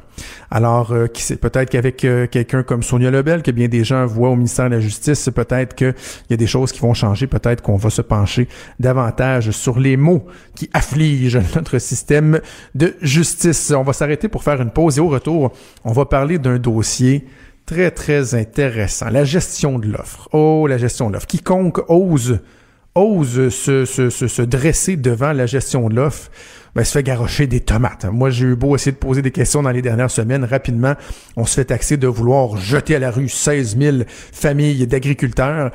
Alors, 0.50 0.92
euh, 0.92 1.06
qui 1.06 1.36
peut-être 1.36 1.70
qu'avec 1.70 2.04
euh, 2.04 2.26
quelqu'un 2.26 2.62
comme 2.62 2.82
Sonia 2.82 3.10
Lebel, 3.10 3.42
que 3.42 3.50
bien 3.50 3.68
des 3.68 3.84
gens 3.84 4.06
voient 4.06 4.30
au 4.30 4.36
ministère 4.36 4.68
de 4.68 4.74
la 4.74 4.80
Justice, 4.80 5.30
peut-être 5.34 5.74
qu'il 5.74 5.94
y 6.28 6.34
a 6.34 6.36
des 6.36 6.46
choses 6.46 6.72
qui 6.72 6.80
vont 6.80 6.94
changer, 6.94 7.26
peut-être 7.26 7.62
qu'on 7.62 7.76
va 7.76 7.90
se 7.90 8.02
pencher 8.02 8.48
davantage 8.78 9.50
sur 9.50 9.78
les 9.78 9.96
mots 9.96 10.26
qui 10.54 10.68
affligent 10.72 11.40
notre 11.54 11.78
système 11.78 12.40
de 12.74 12.94
justice. 13.00 13.72
On 13.76 13.82
va 13.82 13.92
s'arrêter 13.92 14.28
pour 14.28 14.42
faire 14.42 14.60
une 14.60 14.70
pause 14.70 14.98
et 14.98 15.00
au 15.00 15.08
retour, 15.08 15.52
on 15.84 15.92
va 15.92 16.04
parler 16.04 16.38
d'un 16.38 16.58
dossier 16.58 17.26
très, 17.70 17.92
très 17.92 18.34
intéressant. 18.34 19.10
La 19.10 19.24
gestion 19.24 19.78
de 19.78 19.86
l'offre. 19.86 20.28
Oh, 20.32 20.66
la 20.66 20.76
gestion 20.76 21.08
de 21.08 21.14
l'offre. 21.14 21.28
Quiconque 21.28 21.88
ose, 21.88 22.40
ose 22.96 23.48
se, 23.50 23.84
se, 23.84 24.10
se, 24.10 24.26
se 24.26 24.42
dresser 24.42 24.96
devant 24.96 25.32
la 25.32 25.46
gestion 25.46 25.88
de 25.88 25.94
l'offre 25.94 26.32
ben, 26.74 26.84
se 26.84 26.92
fait 26.92 27.02
garrocher 27.02 27.46
des 27.46 27.60
tomates. 27.60 28.04
Moi, 28.04 28.30
j'ai 28.30 28.46
eu 28.46 28.56
beau 28.56 28.74
essayer 28.74 28.92
de 28.92 28.96
poser 28.96 29.22
des 29.22 29.30
questions 29.30 29.62
dans 29.62 29.70
les 29.70 29.82
dernières 29.82 30.10
semaines. 30.10 30.44
Rapidement, 30.44 30.94
on 31.36 31.44
se 31.44 31.54
fait 31.54 31.66
taxer 31.66 31.96
de 31.96 32.06
vouloir 32.06 32.56
jeter 32.56 32.96
à 32.96 32.98
la 32.98 33.10
rue 33.10 33.28
16 33.28 33.76
000 33.78 33.96
familles 34.32 34.86
d'agriculteurs. 34.86 35.70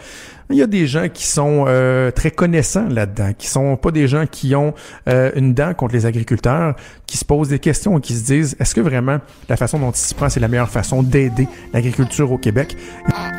Il 0.52 0.58
y 0.58 0.62
a 0.62 0.68
des 0.68 0.86
gens 0.86 1.10
qui 1.10 1.26
sont 1.26 1.66
euh, 1.68 2.12
très 2.12 2.30
connaissants 2.30 2.88
là-dedans, 2.88 3.32
qui 3.36 3.48
sont 3.48 3.78
pas 3.78 3.89
des 3.89 4.08
gens 4.08 4.26
qui 4.30 4.54
ont 4.56 4.76
euh, 5.10 5.32
une 5.36 5.56
dent 5.56 5.74
contre 5.74 5.96
les 5.96 6.06
agriculteurs, 6.06 6.76
qui 7.08 7.18
se 7.18 7.26
posent 7.26 7.50
des 7.50 7.58
questions 7.58 7.98
et 7.98 8.02
qui 8.02 8.14
se 8.14 8.26
disent 8.26 8.56
est-ce 8.60 8.76
que 8.76 8.82
vraiment 8.82 9.18
la 9.50 9.58
façon 9.58 9.80
dont 9.80 9.91
il 9.91 9.98
se 9.98 10.14
prend, 10.14 10.30
c'est 10.30 10.39
la 10.39 10.48
meilleure 10.48 10.70
façon 10.70 11.02
d'aider 11.02 11.48
l'agriculture 11.74 12.32
au 12.32 12.38
Québec? 12.38 12.78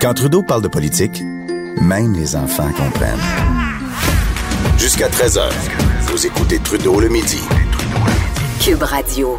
Quand 0.01 0.15
Trudeau 0.15 0.43
parle 0.43 0.63
de 0.63 0.69
politique, 0.69 1.23
même 1.81 2.13
les 2.15 2.35
enfants 2.35 2.71
comprennent. 2.73 3.21
Jusqu'à 4.79 5.09
13h. 5.09 5.96
Vous 6.09 6.25
écoutez 6.25 6.59
Trudeau 6.61 7.01
le 7.01 7.09
midi. 7.09 7.41
Cube 8.65 8.83
Radio. 8.83 9.39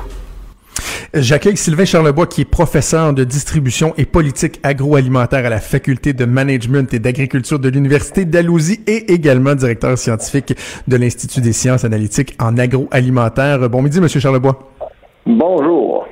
J'accueille 1.13 1.55
Sylvain 1.55 1.85
Charlebois, 1.85 2.27
qui 2.27 2.41
est 2.41 2.45
professeur 2.45 3.13
de 3.13 3.23
distribution 3.23 3.93
et 3.97 4.05
politique 4.05 4.59
agroalimentaire 4.63 5.45
à 5.45 5.49
la 5.49 5.61
Faculté 5.61 6.11
de 6.11 6.25
Management 6.25 6.93
et 6.93 6.99
d'Agriculture 6.99 7.59
de 7.59 7.69
l'Université 7.69 8.25
d'Alousie 8.25 8.81
et 8.85 9.13
également 9.13 9.55
directeur 9.55 9.97
scientifique 9.97 10.55
de 10.89 10.97
l'Institut 10.97 11.39
des 11.39 11.53
sciences 11.53 11.85
analytiques 11.85 12.35
en 12.37 12.57
agroalimentaire. 12.57 13.69
Bon 13.69 13.81
midi, 13.81 14.01
Monsieur 14.01 14.19
Charlebois. 14.19 14.59
Bonjour. 15.25 16.05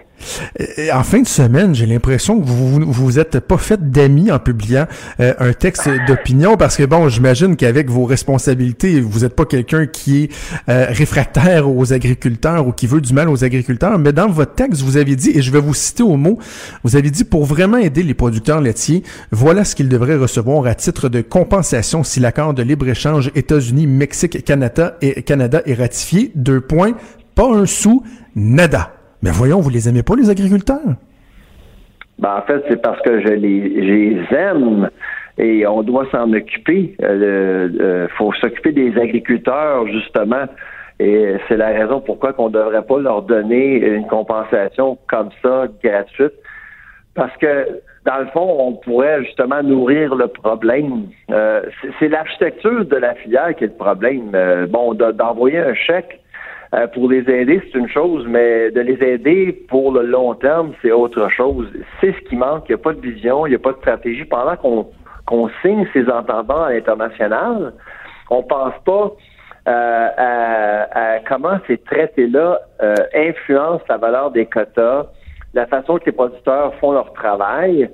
En 0.93 1.03
fin 1.03 1.21
de 1.21 1.27
semaine, 1.27 1.75
j'ai 1.75 1.85
l'impression 1.85 2.39
que 2.39 2.45
vous 2.45 2.91
vous 2.91 3.19
êtes 3.19 3.39
pas 3.39 3.57
fait 3.57 3.91
d'amis 3.91 4.31
en 4.31 4.39
publiant 4.39 4.85
euh, 5.19 5.33
un 5.39 5.53
texte 5.53 5.89
d'opinion 6.07 6.57
parce 6.57 6.77
que 6.77 6.83
bon, 6.83 7.09
j'imagine 7.09 7.55
qu'avec 7.55 7.89
vos 7.89 8.05
responsabilités, 8.05 9.01
vous 9.01 9.19
n'êtes 9.19 9.35
pas 9.35 9.45
quelqu'un 9.45 9.85
qui 9.85 10.23
est 10.23 10.31
euh, 10.69 10.87
réfractaire 10.89 11.69
aux 11.69 11.93
agriculteurs 11.93 12.67
ou 12.67 12.71
qui 12.71 12.87
veut 12.87 13.01
du 13.01 13.13
mal 13.13 13.29
aux 13.29 13.43
agriculteurs, 13.43 13.99
mais 13.99 14.13
dans 14.13 14.27
votre 14.27 14.53
texte, 14.53 14.81
vous 14.81 14.97
avez 14.97 15.15
dit, 15.15 15.31
et 15.35 15.41
je 15.41 15.51
vais 15.51 15.59
vous 15.59 15.73
citer 15.73 16.03
au 16.03 16.17
mot, 16.17 16.39
vous 16.83 16.95
avez 16.95 17.11
dit 17.11 17.23
pour 17.23 17.45
vraiment 17.45 17.77
aider 17.77 18.03
les 18.03 18.13
producteurs 18.13 18.61
laitiers, 18.61 19.03
voilà 19.31 19.63
ce 19.63 19.75
qu'ils 19.75 19.89
devraient 19.89 20.15
recevoir 20.15 20.65
à 20.65 20.75
titre 20.75 21.09
de 21.09 21.21
compensation 21.21 22.03
si 22.03 22.19
l'accord 22.19 22.53
de 22.53 22.63
libre-échange 22.63 23.31
États-Unis, 23.35 23.87
Mexique, 23.87 24.43
Canada 24.43 24.97
et 25.01 25.21
Canada 25.23 25.61
est 25.65 25.73
ratifié. 25.73 26.31
Deux 26.35 26.61
points, 26.61 26.93
pas 27.35 27.53
un 27.53 27.65
sou, 27.65 28.03
nada. 28.35 28.94
Mais 29.21 29.31
voyons, 29.31 29.59
vous 29.59 29.69
les 29.69 29.89
aimez 29.89 30.03
pas, 30.03 30.15
les 30.15 30.29
agriculteurs? 30.29 30.95
Ben, 32.19 32.37
en 32.37 32.41
fait, 32.43 32.63
c'est 32.69 32.81
parce 32.81 33.01
que 33.01 33.21
je 33.21 33.33
les, 33.33 34.21
aime 34.31 34.89
et 35.37 35.67
on 35.67 35.83
doit 35.83 36.07
s'en 36.11 36.31
occuper. 36.31 36.95
Il 36.99 37.05
euh, 37.05 37.69
euh, 37.79 38.07
faut 38.17 38.31
s'occuper 38.33 38.71
des 38.71 38.97
agriculteurs, 38.97 39.85
justement. 39.87 40.45
Et 40.99 41.35
c'est 41.47 41.57
la 41.57 41.67
raison 41.67 41.99
pourquoi 41.99 42.31
qu'on 42.31 42.47
ne 42.47 42.53
devrait 42.53 42.83
pas 42.83 42.99
leur 42.99 43.21
donner 43.23 43.85
une 43.85 44.07
compensation 44.07 44.97
comme 45.09 45.29
ça, 45.43 45.65
gratuite. 45.83 46.33
Parce 47.15 47.35
que, 47.37 47.81
dans 48.05 48.19
le 48.19 48.27
fond, 48.27 48.55
on 48.59 48.73
pourrait 48.73 49.23
justement 49.25 49.61
nourrir 49.61 50.15
le 50.15 50.27
problème. 50.27 51.07
Euh, 51.31 51.63
c'est 51.99 52.07
l'architecture 52.07 52.85
de 52.85 52.95
la 52.95 53.15
filière 53.15 53.53
qui 53.55 53.65
est 53.65 53.67
le 53.67 53.73
problème. 53.73 54.31
bon, 54.69 54.93
d'envoyer 54.93 55.59
un 55.59 55.73
chèque 55.73 56.21
euh, 56.75 56.87
pour 56.87 57.09
les 57.09 57.29
aider, 57.29 57.61
c'est 57.63 57.77
une 57.77 57.87
chose, 57.87 58.25
mais 58.27 58.69
de 58.71 58.81
les 58.81 59.01
aider 59.01 59.53
pour 59.69 59.93
le 59.93 60.01
long 60.01 60.33
terme, 60.33 60.73
c'est 60.81 60.91
autre 60.91 61.29
chose. 61.29 61.67
C'est 62.01 62.11
ce 62.11 62.19
qui 62.27 62.35
manque. 62.35 62.65
Il 62.67 62.73
n'y 62.73 62.81
a 62.81 62.83
pas 62.83 62.93
de 62.93 62.99
vision, 62.99 63.45
il 63.45 63.51
n'y 63.51 63.55
a 63.55 63.59
pas 63.59 63.71
de 63.71 63.77
stratégie. 63.77 64.25
Pendant 64.25 64.57
qu'on 64.57 65.49
signe 65.61 65.87
ces 65.93 66.09
entendants 66.09 66.63
à 66.63 66.73
l'international, 66.73 67.73
on 68.29 68.43
pense 68.43 68.73
pas 68.83 69.11
euh, 69.67 70.85
à, 70.91 71.19
comment 71.27 71.59
ces 71.67 71.77
traités-là 71.77 72.59
euh, 72.81 72.95
influencent 73.15 73.85
la 73.87 73.97
valeur 73.97 74.31
des 74.31 74.45
quotas, 74.45 75.05
la 75.53 75.67
façon 75.67 75.97
que 75.97 76.07
les 76.07 76.11
producteurs 76.11 76.75
font 76.75 76.91
leur 76.91 77.13
travail. 77.13 77.89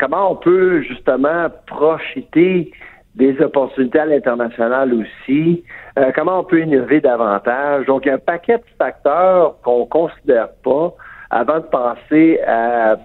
Comment 0.00 0.32
on 0.32 0.36
peut 0.36 0.80
justement 0.80 1.48
profiter 1.66 2.72
des 3.14 3.40
opportunités 3.40 3.98
à 3.98 4.06
l'international 4.06 4.94
aussi? 4.94 5.64
Euh, 5.98 6.12
comment 6.14 6.40
on 6.40 6.44
peut 6.44 6.60
innover 6.60 7.00
davantage? 7.00 7.86
Donc, 7.86 8.04
il 8.04 8.08
y 8.08 8.10
a 8.10 8.14
un 8.14 8.18
paquet 8.18 8.58
de 8.58 8.64
facteurs 8.78 9.60
qu'on 9.62 9.86
considère 9.86 10.50
pas 10.62 10.94
avant 11.30 11.58
de 11.58 11.64
penser 11.64 12.40
à, 12.46 12.96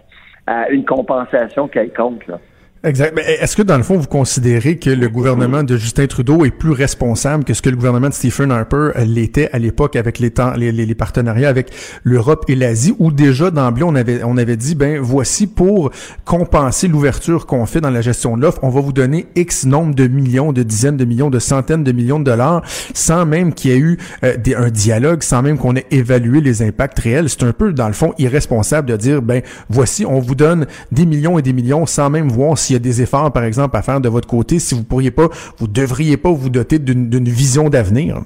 à 0.48 0.70
une 0.70 0.86
compensation 0.86 1.68
quelconque. 1.68 2.28
Là. 2.28 2.40
Exact. 2.86 3.18
Est-ce 3.18 3.56
que 3.56 3.64
dans 3.64 3.78
le 3.78 3.84
fond, 3.84 3.98
vous 3.98 4.06
considérez 4.06 4.78
que 4.78 4.92
le 4.92 5.10
gouvernement 5.10 5.64
de 5.64 5.76
Justin 5.76 6.06
Trudeau 6.06 6.46
est 6.46 6.52
plus 6.52 6.70
responsable 6.70 7.44
que 7.44 7.56
ce 7.56 7.64
que 7.64 7.72
le 7.72 7.76
gouvernement 7.76 8.10
de 8.10 8.14
Stephen 8.14 8.52
Harper 8.52 8.92
l'était 9.08 9.50
à 9.54 9.58
l'époque 9.58 9.96
avec 9.96 10.20
les, 10.20 10.30
temps, 10.30 10.54
les, 10.54 10.72
les, 10.72 10.94
partenariats 10.94 11.50
avec 11.50 11.72
l'Europe 12.04 12.46
et 12.48 12.54
l'Asie, 12.56 12.94
où 13.00 13.12
déjà 13.12 13.50
d'emblée 13.50 13.82
on 13.82 13.96
avait 13.96 14.24
on 14.24 14.38
avait 14.38 14.56
dit 14.56 14.76
ben 14.76 15.00
voici 15.00 15.48
pour 15.48 15.90
compenser 16.26 16.88
l'ouverture 16.88 17.48
qu'on 17.48 17.66
fait 17.66 17.82
dans 17.82 17.90
la 17.90 18.02
gestion 18.02 18.38
de 18.38 18.44
l'offre, 18.44 18.60
on 18.62 18.70
va 18.70 18.82
vous 18.82 18.94
donner 18.94 19.26
X 19.36 19.66
nombre 19.66 19.96
de 19.96 20.06
millions, 20.06 20.54
de 20.54 20.62
dizaines 20.62 20.98
de 20.98 21.06
millions, 21.06 21.32
de 21.32 21.40
centaines 21.40 21.84
de 21.84 21.92
millions 21.92 22.20
de 22.20 22.26
dollars, 22.26 22.62
sans 22.94 23.26
même 23.26 23.56
qu'il 23.56 23.72
y 23.72 23.74
ait 23.74 23.80
eu 23.80 23.98
euh, 24.24 24.36
un 24.58 24.70
dialogue, 24.70 25.24
sans 25.24 25.42
même 25.42 25.58
qu'on 25.58 25.76
ait 25.76 25.88
évalué 25.90 26.40
les 26.40 26.62
impacts 26.62 27.00
réels. 27.00 27.30
C'est 27.30 27.44
un 27.44 27.54
peu 27.54 27.74
dans 27.74 27.88
le 27.88 27.94
fond 27.94 28.14
irresponsable 28.20 28.88
de 28.90 28.96
dire 28.96 29.24
ben 29.24 29.42
voici 29.70 30.06
on 30.06 30.20
vous 30.20 30.36
donne 30.36 30.68
des 30.92 31.08
millions 31.08 31.40
et 31.40 31.42
des 31.42 31.54
millions 31.54 31.88
sans 31.88 32.12
même 32.12 32.30
voir 32.30 32.60
si 32.60 32.75
y 32.76 32.82
a 32.82 32.84
des 32.84 33.02
efforts, 33.02 33.32
par 33.32 33.44
exemple, 33.44 33.76
à 33.76 33.82
faire 33.82 34.00
de 34.00 34.10
votre 34.10 34.28
côté 34.28 34.60
si 34.60 34.76
vous 34.76 34.84
pourriez 34.84 35.12
pas, 35.12 35.28
vous 35.58 35.68
devriez 35.68 36.18
pas 36.18 36.32
vous 36.32 36.50
doter 36.50 36.80
d'une 36.80 37.26
vision 37.26 37.70
d'avenir? 37.70 38.18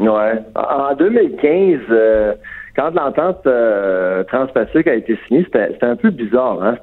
Ouais. 0.00 0.42
En 0.54 0.94
2015, 0.94 1.80
euh, 1.90 2.34
quand 2.76 2.90
l'entente 2.94 3.46
euh, 3.46 4.24
transpacifique 4.24 4.88
a 4.88 4.94
été 4.94 5.18
signée, 5.26 5.44
c'était 5.44 5.86
un 5.86 5.96
peu 5.96 6.10
bizarre. 6.10 6.62
Hein? 6.62 6.76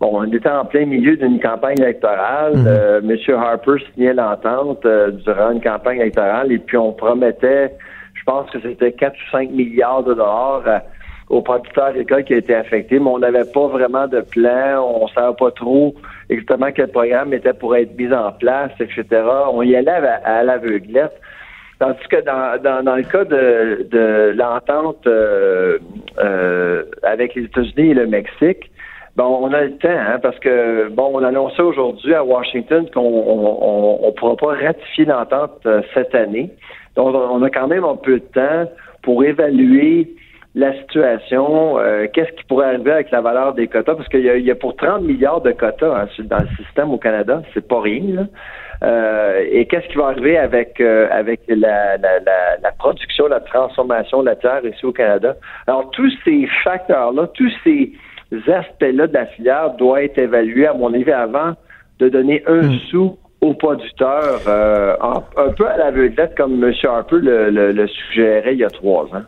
Bon, 0.00 0.10
on 0.12 0.24
était 0.32 0.48
en 0.48 0.64
plein 0.64 0.86
milieu 0.86 1.16
d'une 1.16 1.40
campagne 1.40 1.78
électorale. 1.78 2.54
Mm-hmm. 2.54 2.66
Euh, 2.66 3.00
M. 3.00 3.34
Harper 3.36 3.84
signait 3.94 4.14
l'entente 4.14 4.86
durant 5.24 5.52
une 5.52 5.60
campagne 5.60 6.00
électorale 6.00 6.50
et 6.52 6.58
puis 6.58 6.76
on 6.76 6.92
promettait, 6.92 7.72
je 8.14 8.24
pense 8.24 8.50
que 8.50 8.58
c'était 8.60 8.92
4 8.92 9.12
ou 9.12 9.30
5 9.30 9.50
milliards 9.50 10.02
de 10.02 10.14
dollars 10.14 10.64
aux 11.30 11.42
producteurs 11.42 11.86
agricoles 11.86 12.24
qui 12.24 12.34
a 12.34 12.38
été 12.38 12.54
affectés, 12.54 12.98
mais 12.98 13.08
on 13.08 13.20
n'avait 13.20 13.44
pas 13.44 13.68
vraiment 13.68 14.08
de 14.08 14.20
plan, 14.20 14.82
on 14.82 15.06
ne 15.06 15.10
savait 15.12 15.36
pas 15.38 15.52
trop 15.52 15.94
exactement 16.28 16.72
quel 16.74 16.88
programme 16.88 17.32
était 17.32 17.52
pour 17.52 17.76
être 17.76 17.96
mis 17.96 18.12
en 18.12 18.32
place, 18.32 18.72
etc. 18.80 19.04
On 19.52 19.62
y 19.62 19.76
allait 19.76 19.90
à, 20.24 20.42
l'aveuglette. 20.42 21.12
Tandis 21.78 22.06
que 22.10 22.20
dans, 22.22 22.96
le 22.96 23.02
cas 23.04 23.24
de, 23.24 24.32
l'entente 24.36 25.06
euh, 25.06 25.78
euh, 26.18 26.82
avec 27.04 27.36
les 27.36 27.44
États-Unis 27.44 27.90
et 27.90 27.94
le 27.94 28.06
Mexique, 28.06 28.70
bon, 29.16 29.38
on 29.40 29.52
a 29.52 29.62
le 29.62 29.76
temps, 29.78 29.88
hein, 29.88 30.18
parce 30.20 30.38
que 30.40 30.88
bon, 30.88 31.12
on 31.14 31.22
annonçait 31.22 31.62
aujourd'hui 31.62 32.12
à 32.12 32.24
Washington 32.24 32.86
qu'on 32.92 33.00
on, 33.00 34.00
on, 34.02 34.12
pourra 34.12 34.36
pas 34.36 34.66
ratifier 34.66 35.04
l'entente 35.04 35.60
euh, 35.64 35.80
cette 35.94 36.14
année. 36.14 36.50
Donc, 36.96 37.14
on 37.14 37.40
a 37.42 37.50
quand 37.50 37.68
même 37.68 37.84
un 37.84 37.96
peu 37.96 38.18
de 38.18 38.24
temps 38.34 38.70
pour 39.02 39.24
évaluer 39.24 40.10
la 40.54 40.76
situation, 40.80 41.78
euh, 41.78 42.06
qu'est-ce 42.12 42.32
qui 42.32 42.44
pourrait 42.44 42.66
arriver 42.66 42.90
avec 42.90 43.10
la 43.12 43.20
valeur 43.20 43.54
des 43.54 43.68
quotas, 43.68 43.94
parce 43.94 44.08
qu'il 44.08 44.24
y, 44.24 44.50
a 44.50 44.54
pour 44.56 44.74
30 44.74 45.02
milliards 45.02 45.40
de 45.42 45.52
quotas 45.52 45.94
hein, 45.94 46.08
dans 46.24 46.38
le 46.38 46.48
système 46.64 46.90
au 46.90 46.98
Canada, 46.98 47.42
c'est 47.54 47.66
pas 47.66 47.80
rien. 47.80 48.28
Euh, 48.82 49.44
et 49.48 49.66
qu'est-ce 49.66 49.86
qui 49.88 49.96
va 49.96 50.06
arriver 50.06 50.38
avec 50.38 50.80
euh, 50.80 51.06
avec 51.10 51.42
la, 51.48 51.98
la, 51.98 52.18
la, 52.62 52.72
production, 52.78 53.28
la 53.28 53.40
transformation 53.40 54.22
de 54.22 54.26
la 54.26 54.36
terre 54.36 54.64
ici 54.64 54.84
au 54.84 54.92
Canada? 54.92 55.36
Alors, 55.66 55.90
tous 55.90 56.10
ces 56.24 56.48
facteurs-là, 56.64 57.28
tous 57.34 57.52
ces 57.62 57.92
aspects-là 58.50 59.06
de 59.06 59.14
la 59.14 59.26
filière 59.26 59.70
doivent 59.74 60.02
être 60.02 60.18
évalués, 60.18 60.66
à 60.66 60.74
mon 60.74 60.92
avis, 60.94 61.12
avant 61.12 61.52
de 62.00 62.08
donner 62.08 62.42
un 62.46 62.62
hmm. 62.62 62.78
sou 62.90 63.18
aux 63.40 63.54
producteurs, 63.54 64.40
un 64.46 65.52
peu 65.56 65.66
à 65.66 65.76
l'aveuglette, 65.76 66.34
comme 66.36 66.62
M. 66.64 66.72
Harper 66.82 67.18
le, 67.20 67.50
le, 67.50 67.72
le 67.72 67.86
suggérait 67.86 68.54
il 68.54 68.60
y 68.60 68.64
a 68.64 68.70
trois 68.70 69.04
ans. 69.14 69.24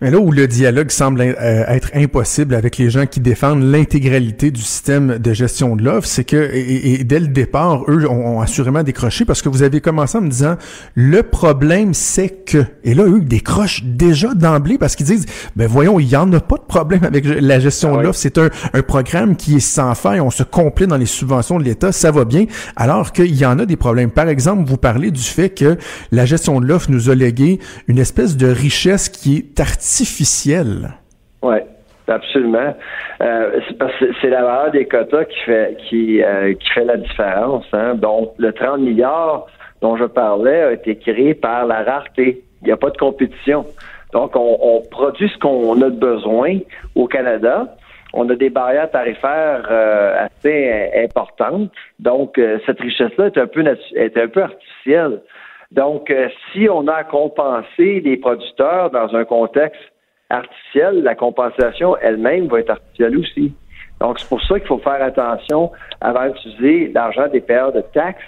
Mais 0.00 0.10
là 0.10 0.18
où 0.18 0.30
le 0.30 0.46
dialogue 0.46 0.90
semble 0.90 1.20
euh, 1.20 1.64
être 1.68 1.90
impossible 1.94 2.54
avec 2.54 2.78
les 2.78 2.90
gens 2.90 3.06
qui 3.06 3.20
défendent 3.20 3.62
l'intégralité 3.62 4.50
du 4.50 4.60
système 4.60 5.18
de 5.18 5.32
gestion 5.32 5.76
de 5.76 5.82
l'offre, 5.82 6.06
c'est 6.06 6.24
que 6.24 6.50
et, 6.54 7.04
dès 7.04 7.20
le 7.20 7.28
départ, 7.28 7.82
eux 7.88 8.08
ont, 8.08 8.40
assurément 8.40 8.82
décroché 8.82 9.24
parce 9.24 9.42
que 9.42 9.48
vous 9.48 9.62
avez 9.62 9.80
commencé 9.80 10.18
en 10.18 10.20
me 10.20 10.30
disant 10.30 10.56
le 10.94 11.22
problème 11.22 11.94
c'est 11.94 12.44
que 12.44 12.64
et 12.84 12.94
là 12.94 13.04
eux 13.04 13.20
décrochent 13.20 13.84
déjà 13.84 14.34
d'emblée 14.34 14.78
parce 14.78 14.96
qu'ils 14.96 15.06
disent 15.06 15.26
ben 15.56 15.66
voyons 15.66 15.98
il 15.98 16.08
y 16.08 16.16
en 16.16 16.32
a 16.32 16.40
pas 16.40 16.56
de 16.56 16.62
problème 16.62 17.04
avec 17.04 17.24
la 17.24 17.60
gestion 17.60 17.94
de 17.94 18.00
ah 18.00 18.02
l'offre, 18.04 18.18
c'est 18.18 18.38
un, 18.38 18.50
un 18.72 18.82
programme 18.82 19.36
qui 19.36 19.56
est 19.56 19.60
sans 19.60 19.94
faille, 19.94 20.20
on 20.20 20.30
se 20.30 20.42
complète 20.42 20.88
dans 20.88 20.96
les 20.96 21.06
subventions 21.06 21.58
de 21.58 21.64
l'État, 21.64 21.92
ça 21.92 22.10
va 22.10 22.24
bien, 22.24 22.46
alors 22.76 23.12
qu'il 23.12 23.34
y 23.34 23.44
en 23.44 23.58
a 23.58 23.66
des 23.66 23.76
problèmes. 23.76 24.10
Par 24.10 24.28
exemple, 24.28 24.68
vous 24.68 24.76
parlez 24.76 25.10
du 25.10 25.22
fait 25.22 25.50
que 25.50 25.76
la 26.12 26.26
gestion 26.26 26.60
de 26.60 26.66
l'offre 26.66 26.90
nous 26.90 27.10
a 27.10 27.14
légué 27.14 27.58
une 27.86 27.98
espèce 27.98 28.36
de 28.36 28.46
richesse 28.46 29.08
qui 29.08 29.36
est 29.36 29.57
artificielle 29.60 30.68
artificielle. 30.68 30.88
Oui, 31.42 31.56
absolument. 32.06 32.74
Euh, 33.20 33.60
c'est 34.20 34.30
la 34.30 34.42
valeur 34.42 34.70
des 34.70 34.86
quotas 34.86 35.24
qui 35.24 35.38
fait 35.40 35.76
qui, 35.88 36.22
euh, 36.22 36.54
fait 36.74 36.84
la 36.84 36.96
différence. 36.96 37.66
Hein. 37.72 37.94
Donc, 37.94 38.32
le 38.38 38.52
30 38.52 38.80
milliards 38.80 39.46
dont 39.80 39.96
je 39.96 40.04
parlais 40.04 40.62
a 40.62 40.72
été 40.72 40.96
créé 40.96 41.34
par 41.34 41.66
la 41.66 41.82
rareté. 41.82 42.42
Il 42.62 42.66
n'y 42.66 42.72
a 42.72 42.76
pas 42.76 42.90
de 42.90 42.96
compétition. 42.96 43.64
Donc, 44.12 44.32
on, 44.34 44.82
produit 44.90 45.28
ce 45.28 45.38
qu'on 45.38 45.80
a 45.82 45.90
besoin 45.90 46.58
au 46.94 47.06
Canada. 47.06 47.76
On 48.14 48.28
a 48.30 48.34
des 48.34 48.48
barrières 48.48 48.90
tarifaires 48.90 49.68
euh, 49.70 50.26
assez 50.26 50.90
importantes. 51.04 51.70
Donc, 51.98 52.40
cette 52.64 52.80
richesse-là 52.80 53.26
est 53.26 53.36
est 53.94 54.16
un 54.16 54.28
peu 54.28 54.42
artificielle. 54.42 55.20
Donc, 55.70 56.10
euh, 56.10 56.28
si 56.52 56.68
on 56.68 56.86
a 56.88 57.04
compensé 57.04 58.00
les 58.00 58.16
producteurs 58.16 58.90
dans 58.90 59.14
un 59.14 59.24
contexte 59.24 59.80
artificiel, 60.30 61.02
la 61.02 61.14
compensation 61.14 61.96
elle-même 61.98 62.46
va 62.48 62.60
être 62.60 62.70
artificielle 62.70 63.18
aussi. 63.18 63.52
Donc, 64.00 64.18
c'est 64.18 64.28
pour 64.28 64.42
ça 64.42 64.58
qu'il 64.58 64.68
faut 64.68 64.78
faire 64.78 65.02
attention 65.02 65.70
avant 66.00 66.28
d'utiliser 66.28 66.92
l'argent 66.94 67.28
des 67.28 67.40
payeurs 67.40 67.72
de 67.72 67.80
taxes 67.80 68.22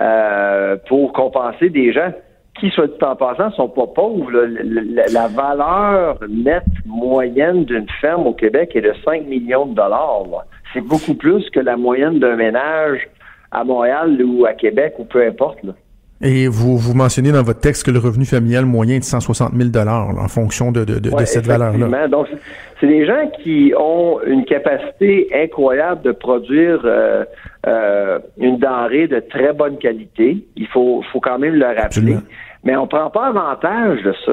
euh, 0.00 0.76
pour 0.88 1.12
compenser 1.12 1.70
des 1.70 1.92
gens 1.92 2.12
qui, 2.58 2.70
soit 2.70 2.86
dit 2.86 3.04
en 3.04 3.16
passant, 3.16 3.50
sont 3.52 3.68
pas 3.68 3.86
pauvres. 3.86 4.30
La, 4.32 5.28
valeur 5.28 6.18
nette 6.28 6.64
moyenne 6.86 7.64
d'une 7.64 7.88
ferme 8.00 8.26
au 8.26 8.32
Québec 8.32 8.72
est 8.74 8.80
de 8.80 8.94
5 9.04 9.26
millions 9.26 9.66
de 9.66 9.74
dollars. 9.74 10.44
C'est 10.72 10.80
beaucoup 10.80 11.14
plus 11.14 11.48
que 11.50 11.60
la 11.60 11.76
moyenne 11.76 12.18
d'un 12.18 12.36
ménage 12.36 13.08
à 13.50 13.64
Montréal 13.64 14.20
ou 14.22 14.44
à 14.44 14.54
Québec 14.54 14.94
ou 14.98 15.04
peu 15.04 15.24
importe. 15.26 15.62
Là. 15.62 15.72
Et 16.20 16.48
vous, 16.48 16.76
vous 16.76 16.94
mentionnez 16.94 17.30
dans 17.30 17.44
votre 17.44 17.60
texte 17.60 17.86
que 17.86 17.92
le 17.92 18.00
revenu 18.00 18.24
familial 18.24 18.64
moyen 18.64 18.96
est 18.96 19.00
de 19.00 19.04
160 19.04 19.52
000 19.54 19.88
en 19.88 20.28
fonction 20.28 20.72
de, 20.72 20.84
de, 20.84 20.98
de, 20.98 21.10
cette 21.24 21.46
valeur-là. 21.46 22.08
Donc, 22.08 22.26
c'est 22.80 22.88
des 22.88 23.06
gens 23.06 23.30
qui 23.42 23.72
ont 23.78 24.18
une 24.26 24.44
capacité 24.44 25.28
incroyable 25.32 26.02
de 26.02 26.10
produire 26.10 26.80
euh, 26.84 27.24
euh, 27.66 28.18
une 28.36 28.58
denrée 28.58 29.06
de 29.06 29.20
très 29.20 29.52
bonne 29.52 29.78
qualité. 29.78 30.44
Il 30.56 30.66
faut, 30.66 31.02
faut 31.12 31.20
quand 31.20 31.38
même 31.38 31.54
le 31.54 31.66
rappeler. 31.66 32.16
Mais 32.64 32.76
on 32.76 32.88
prend 32.88 33.10
pas 33.10 33.28
avantage 33.28 34.02
de 34.02 34.12
ça. 34.26 34.32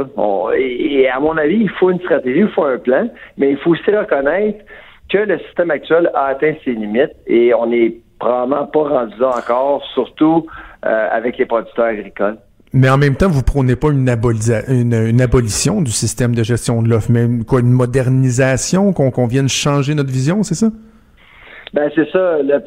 et, 0.58 1.08
à 1.08 1.20
mon 1.20 1.38
avis, 1.38 1.58
il 1.62 1.70
faut 1.70 1.92
une 1.92 2.00
stratégie, 2.00 2.40
il 2.40 2.50
faut 2.50 2.64
un 2.64 2.80
plan, 2.80 3.08
mais 3.38 3.52
il 3.52 3.58
faut 3.58 3.72
aussi 3.72 3.92
reconnaître 3.92 4.66
que 5.10 5.20
le 5.20 5.38
système 5.40 5.70
actuel 5.70 6.10
a 6.16 6.28
atteint 6.28 6.54
ses 6.64 6.72
limites 6.72 7.14
et 7.28 7.54
on 7.54 7.68
n'est 7.68 7.94
probablement 8.20 8.66
pas 8.66 8.84
rendu 8.84 9.14
là 9.20 9.30
encore, 9.38 9.84
surtout 9.94 10.48
euh, 10.86 11.08
avec 11.12 11.38
les 11.38 11.46
producteurs 11.46 11.86
agricoles. 11.86 12.38
Mais 12.74 12.90
en 12.90 12.98
même 12.98 13.16
temps, 13.16 13.30
vous 13.30 13.42
prônez 13.42 13.78
pas 13.78 13.90
une, 13.90 14.10
une, 14.68 15.22
abolition 15.22 15.82
du 15.82 15.92
système 15.92 16.36
de 16.36 16.44
gestion 16.44 16.82
de 16.82 16.90
l'offre, 16.90 17.10
mais 17.10 17.26
quoi, 17.48 17.62
une 17.62 17.72
modernisation, 17.72 18.92
qu'on 18.92 19.28
vienne 19.28 19.48
changer 19.48 19.96
notre 19.96 20.12
vision, 20.12 20.44
c'est 20.44 20.56
ça? 20.56 20.68
Ben 21.76 21.92
c'est 21.94 22.10
ça. 22.10 22.38
Le, 22.42 22.62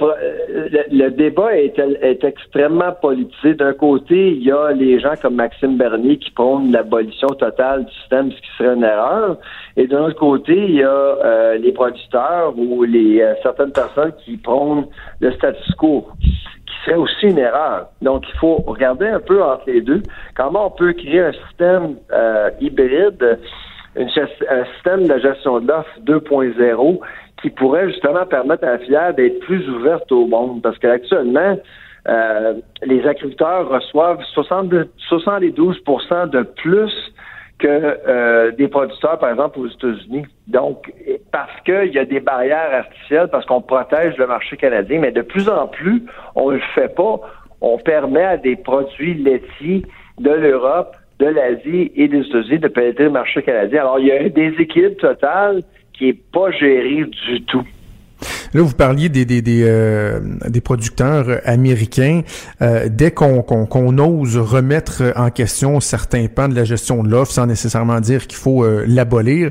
le, 0.93 1.11
débat 1.11 1.57
est, 1.57 1.79
est, 1.79 2.25
extrêmement 2.25 2.93
politisé. 2.93 3.55
D'un 3.55 3.73
côté, 3.73 4.33
il 4.33 4.43
y 4.43 4.53
a 4.53 4.73
les 4.73 5.01
gens 5.01 5.15
comme 5.23 5.37
Maxime 5.37 5.79
Bernier 5.79 6.19
qui 6.19 6.31
prônent 6.31 6.71
l'abolition 6.73 7.29
totale 7.29 7.87
du 7.87 7.93
système, 8.01 8.31
ce 8.31 8.37
qui 8.37 8.49
serait 8.59 8.75
une 8.75 8.85
erreur. 8.85 9.39
Et 9.79 9.87
d'un 9.87 10.05
autre 10.05 10.19
côté, 10.19 10.53
il 10.55 10.75
y 10.75 10.83
a 10.83 10.91
euh, 10.91 11.57
les 11.57 11.73
producteurs 11.73 12.53
ou 12.59 12.83
les 12.83 13.23
euh, 13.23 13.33
certaines 13.43 13.73
personnes 13.73 14.13
qui 14.27 14.37
prônent 14.37 14.87
le 15.21 15.33
status 15.33 15.75
quo, 15.77 16.09
serait 16.85 16.97
aussi 16.97 17.27
une 17.27 17.39
erreur. 17.39 17.89
Donc, 18.03 18.25
il 18.29 18.39
faut 18.39 18.57
regarder 18.67 19.07
un 19.07 19.21
peu 19.21 19.43
entre 19.43 19.65
les 19.67 19.81
deux. 19.81 20.03
Comment 20.37 20.67
on 20.67 20.71
peut 20.71 20.93
créer 20.93 21.21
un 21.21 21.33
système 21.33 21.97
euh, 22.13 22.51
hybride, 22.61 23.39
un 23.97 24.65
système 24.75 25.07
de 25.07 25.19
gestion 25.19 25.61
de 25.61 25.69
l'offre 25.69 25.91
2.0 26.05 27.01
qui 27.43 27.51
pourrait 27.51 27.89
justement 27.89 28.27
permettre 28.27 28.65
à 28.65 28.73
la 28.73 28.79
filière 28.79 29.15
d'être 29.15 29.41
plus 29.41 29.69
ouverte 29.69 30.11
au 30.13 30.27
monde? 30.27 30.63
Parce 30.63 30.79
qu'actuellement, 30.79 31.57
euh, 32.09 32.55
les 32.83 33.07
agriculteurs 33.07 33.69
reçoivent 33.69 34.23
72% 34.35 36.31
de 36.31 36.43
plus 36.43 36.93
que 37.59 37.67
euh, 37.69 38.53
des 38.53 38.69
producteurs, 38.69 39.19
par 39.19 39.31
exemple, 39.31 39.59
aux 39.59 39.67
États-Unis. 39.67 40.25
Donc, 40.47 40.93
parce 41.33 41.61
qu'il 41.65 41.93
y 41.93 41.99
a 41.99 42.05
des 42.05 42.21
barrières 42.21 42.73
artificielles, 42.73 43.29
parce 43.31 43.45
qu'on 43.47 43.61
protège 43.61 44.17
le 44.17 44.27
marché 44.27 44.57
canadien, 44.57 45.01
mais 45.01 45.13
de 45.13 45.23
plus 45.23 45.49
en 45.49 45.67
plus, 45.67 46.05
on 46.35 46.51
ne 46.51 46.57
le 46.57 46.63
fait 46.75 46.95
pas. 46.95 47.21
On 47.61 47.79
permet 47.79 48.25
à 48.25 48.37
des 48.37 48.57
produits 48.57 49.15
laitiers 49.15 49.83
de 50.19 50.31
l'Europe, 50.31 50.97
de 51.19 51.27
l'Asie 51.27 51.91
et 51.97 52.07
des 52.07 52.21
États-Unis 52.21 52.61
de 52.61 52.69
pénétrer 52.69 53.05
le 53.05 53.11
marché 53.11 53.43
canadien. 53.43 53.81
Alors, 53.81 53.99
il 53.99 54.07
y 54.07 54.13
a 54.13 54.23
un 54.23 54.29
déséquilibre 54.29 54.97
total 54.97 55.63
qui 55.93 56.07
n'est 56.07 56.13
pas 56.13 56.51
géré 56.53 57.05
du 57.27 57.43
tout. 57.43 57.67
Là, 58.55 58.63
vous 58.63 58.75
parliez 58.75 59.09
des, 59.09 59.25
des, 59.25 59.43
des, 59.43 59.63
euh, 59.65 60.21
des 60.49 60.61
producteurs 60.61 61.41
américains. 61.45 62.23
Euh, 62.63 62.89
dès 62.91 63.11
qu'on 63.11 63.43
qu'on 63.43 63.99
ose 63.99 64.37
remettre 64.37 65.03
en 65.17 65.31
question 65.31 65.81
certains 65.81 66.27
pans 66.27 66.49
de 66.49 66.55
la 66.55 66.65
gestion 66.65 67.03
de 67.03 67.11
l'offre, 67.11 67.33
sans 67.33 67.47
nécessairement 67.47 68.01
dire 68.01 68.27
qu'il 68.27 68.39
faut 68.39 68.65
euh, 68.65 68.85
l'abolir, 68.87 69.51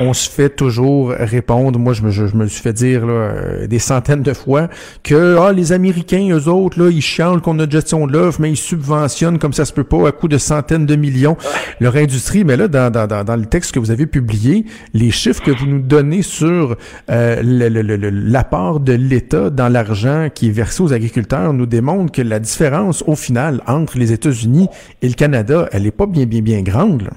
on 0.00 0.12
se 0.12 0.28
fait 0.28 0.50
toujours 0.50 1.10
répondre. 1.10 1.78
Moi, 1.78 1.92
je 1.92 2.02
me, 2.02 2.10
je, 2.10 2.24
me 2.34 2.46
suis 2.46 2.62
fait 2.62 2.72
dire 2.72 3.06
là, 3.06 3.66
des 3.66 3.78
centaines 3.78 4.22
de 4.22 4.32
fois 4.32 4.68
que 5.02 5.36
ah, 5.38 5.52
les 5.52 5.72
Américains, 5.72 6.28
eux 6.30 6.48
autres, 6.48 6.82
là, 6.82 6.90
ils 6.90 7.02
chialent 7.02 7.40
qu'on 7.40 7.58
a 7.58 7.66
de 7.66 7.72
gestion 7.72 8.06
de 8.06 8.12
l'offre, 8.12 8.40
mais 8.40 8.50
ils 8.50 8.56
subventionnent 8.56 9.38
comme 9.38 9.52
ça 9.52 9.64
se 9.64 9.72
peut 9.72 9.84
pas 9.84 10.08
à 10.08 10.12
coût 10.12 10.28
de 10.28 10.38
centaines 10.38 10.86
de 10.86 10.96
millions 10.96 11.36
leur 11.80 11.96
industrie. 11.96 12.44
Mais 12.44 12.56
là, 12.56 12.68
dans, 12.68 12.90
dans, 12.90 13.06
dans, 13.24 13.36
le 13.36 13.46
texte 13.46 13.72
que 13.72 13.78
vous 13.78 13.90
avez 13.90 14.06
publié, 14.06 14.64
les 14.94 15.10
chiffres 15.10 15.42
que 15.42 15.50
vous 15.50 15.66
nous 15.66 15.80
donnez 15.80 16.22
sur 16.22 16.76
le, 17.08 17.68
le, 17.68 17.82
le, 17.82 18.37
l'apport 18.38 18.78
de 18.78 18.92
l'État 18.92 19.50
dans 19.50 19.68
l'argent 19.68 20.28
qui 20.32 20.46
est 20.46 20.52
versé 20.52 20.80
aux 20.80 20.92
agriculteurs 20.92 21.52
nous 21.52 21.66
démontre 21.66 22.12
que 22.12 22.22
la 22.22 22.38
différence, 22.38 23.02
au 23.08 23.16
final, 23.16 23.60
entre 23.66 23.98
les 23.98 24.12
États-Unis 24.12 24.68
et 25.02 25.08
le 25.08 25.14
Canada, 25.14 25.68
elle 25.72 25.82
n'est 25.82 25.90
pas 25.90 26.06
bien, 26.06 26.24
bien, 26.24 26.40
bien 26.40 26.62
grande. 26.62 27.10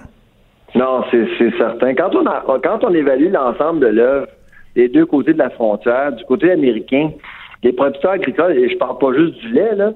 Non, 0.74 1.04
c'est 1.12 1.28
certain. 1.60 1.94
Quand 1.94 2.16
on, 2.16 2.24
quand 2.60 2.84
on 2.84 2.94
évalue 2.96 3.32
l'ensemble 3.32 3.82
de 3.82 3.88
l'œuvre 3.88 4.28
des 4.76 4.90
deux 4.90 5.06
côtés 5.06 5.34
de 5.34 5.38
la 5.38 5.52
frontière, 5.52 6.12
du 6.14 6.26
côté 6.26 6.52
américain, 6.52 7.12
les 7.62 7.74
producteurs 7.74 8.14
agricoles, 8.14 8.58
et 8.58 8.70
je 8.70 8.78
parle 8.78 8.98
pas 8.98 9.14
juste 9.14 9.36
du 9.42 9.50
lait, 9.50 9.76
là, 9.76 9.92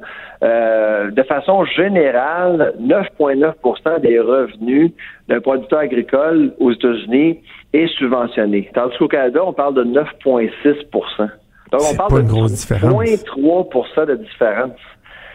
euh, 0.45 1.09
de 1.09 1.23
façon 1.23 1.65
générale, 1.65 2.75
9,9% 2.79 4.01
des 4.01 4.19
revenus 4.19 4.91
d'un 5.27 5.41
producteur 5.41 5.79
agricole 5.79 6.53
aux 6.59 6.71
États-Unis 6.71 7.39
est 7.73 7.87
subventionné. 7.97 8.69
Tandis 8.73 8.95
qu'au 8.97 9.07
Canada, 9.07 9.39
on 9.43 9.53
parle 9.53 9.73
de 9.73 9.83
9,6% 9.83 11.29
Donc, 11.71 11.81
on 11.91 11.95
parle 11.95 12.23
de 12.23 12.29
0,3% 12.29 14.05
de 14.05 14.15
différence. 14.15 14.79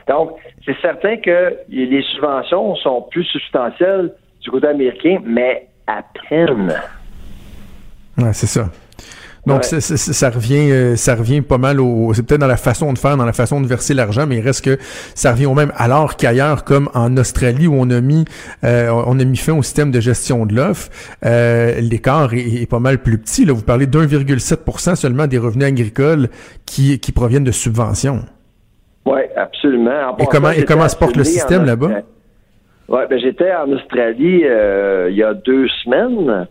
Donc, 0.08 0.36
c'est 0.64 0.76
certain 0.80 1.16
que 1.16 1.56
les 1.68 2.02
subventions 2.14 2.76
sont 2.76 3.02
plus 3.11 3.24
substantielles 3.24 4.12
du 4.42 4.50
côté 4.50 4.68
américain, 4.68 5.18
mais 5.24 5.66
à 5.88 6.02
peine. 6.28 6.72
Ouais, 8.16 8.32
c'est 8.32 8.46
ça. 8.46 8.68
Donc 9.47 9.64
ça 9.64 10.30
revient, 10.30 10.70
euh, 10.70 10.97
ça 10.97 11.14
revient 11.14 11.41
pas 11.41 11.57
mal 11.57 11.80
au. 11.80 12.12
C'est 12.12 12.26
peut-être 12.26 12.41
dans 12.41 12.47
la 12.47 12.57
façon 12.57 12.93
de 12.93 12.99
faire, 12.99 13.16
dans 13.16 13.24
la 13.24 13.32
façon 13.32 13.61
de 13.61 13.66
verser 13.66 13.95
l'argent, 13.95 14.26
mais 14.26 14.36
il 14.36 14.41
reste 14.43 14.64
que 14.64 14.76
ça 15.14 15.32
revient 15.32 15.47
au 15.47 15.55
même. 15.55 15.72
Alors 15.76 16.16
qu'ailleurs, 16.16 16.64
comme 16.64 16.91
en 16.95 17.16
Australie 17.16 17.66
où 17.66 17.74
on 17.74 17.88
a 17.91 18.01
mis, 18.01 18.24
euh, 18.64 18.91
on 19.07 19.18
a 19.18 19.24
mis 19.24 19.38
fin 19.38 19.55
au 19.57 19.62
système 19.62 19.91
de 19.91 20.01
gestion 20.01 20.45
de 20.45 20.55
l'offre, 20.55 20.91
euh, 21.24 21.80
l'écart 21.80 22.34
est, 22.34 22.68
pas 22.68 22.80
mal 22.80 22.99
plus 22.99 23.18
petit. 23.18 23.45
Là, 23.47 23.55
vous 23.55 23.62
parlez 23.62 23.86
d'1,7% 23.86 24.95
seulement 24.95 25.26
des 25.26 25.38
revenus 25.38 25.66
agricoles 25.66 26.28
qui 26.66 27.01
qui 27.01 27.12
proviennent 27.12 27.45
de 27.45 27.51
subventions. 27.51 28.20
Oui, 29.07 29.20
absolument. 29.36 30.16
et 30.18 30.26
comment 30.26 30.51
et 30.51 30.64
comment 30.64 30.88
se 30.88 30.97
porte 30.97 31.16
le 31.16 31.24
système 31.24 31.64
là-bas? 31.64 32.03
Ouais, 32.88 33.07
ben 33.09 33.18
j'étais 33.18 33.53
en 33.55 33.70
Australie 33.72 34.43
il 34.45 35.14
y 35.16 35.22
a 35.22 35.32
deux 35.32 35.66
semaines. 35.82 36.47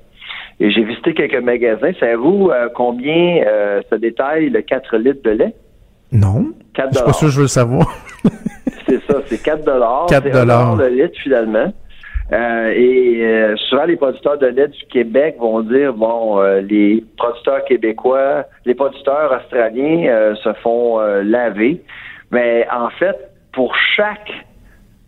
Et 0.59 0.71
j'ai 0.71 0.83
visité 0.83 1.13
quelques 1.13 1.41
magasins. 1.41 1.91
Savez-vous 1.99 2.49
euh, 2.51 2.67
combien 2.75 3.43
euh, 3.45 3.81
ça 3.89 3.97
détaille 3.97 4.49
le 4.49 4.61
4 4.61 4.97
litres 4.97 5.23
de 5.23 5.31
lait? 5.31 5.55
Non. 6.11 6.47
4 6.73 6.89
Je 6.91 6.97
suis 6.97 7.05
pas 7.05 7.13
sûr 7.13 7.27
que 7.27 7.31
je 7.31 7.37
veux 7.37 7.43
le 7.43 7.47
savoir. 7.47 7.87
c'est 8.87 9.01
ça, 9.03 9.21
c'est 9.25 9.41
4 9.41 9.63
dollars. 9.63 10.07
4 10.09 10.31
dollars. 10.31 10.75
le 10.75 10.87
litre 10.89 11.17
finalement. 11.21 11.71
Euh, 12.31 12.71
et 12.75 13.21
euh, 13.23 13.55
souvent, 13.69 13.85
les 13.85 13.95
producteurs 13.95 14.37
de 14.37 14.47
lait 14.47 14.67
du 14.67 14.85
Québec 14.91 15.37
vont 15.39 15.61
dire, 15.61 15.93
bon, 15.93 16.39
euh, 16.39 16.61
les 16.61 17.03
producteurs 17.17 17.65
québécois, 17.65 18.45
les 18.65 18.75
producteurs 18.75 19.31
australiens 19.31 20.35
se 20.35 20.53
font 20.61 20.99
laver. 21.23 21.81
Mais 22.31 22.67
en 22.71 22.89
fait, 22.91 23.17
pour 23.53 23.75
chaque 23.95 24.31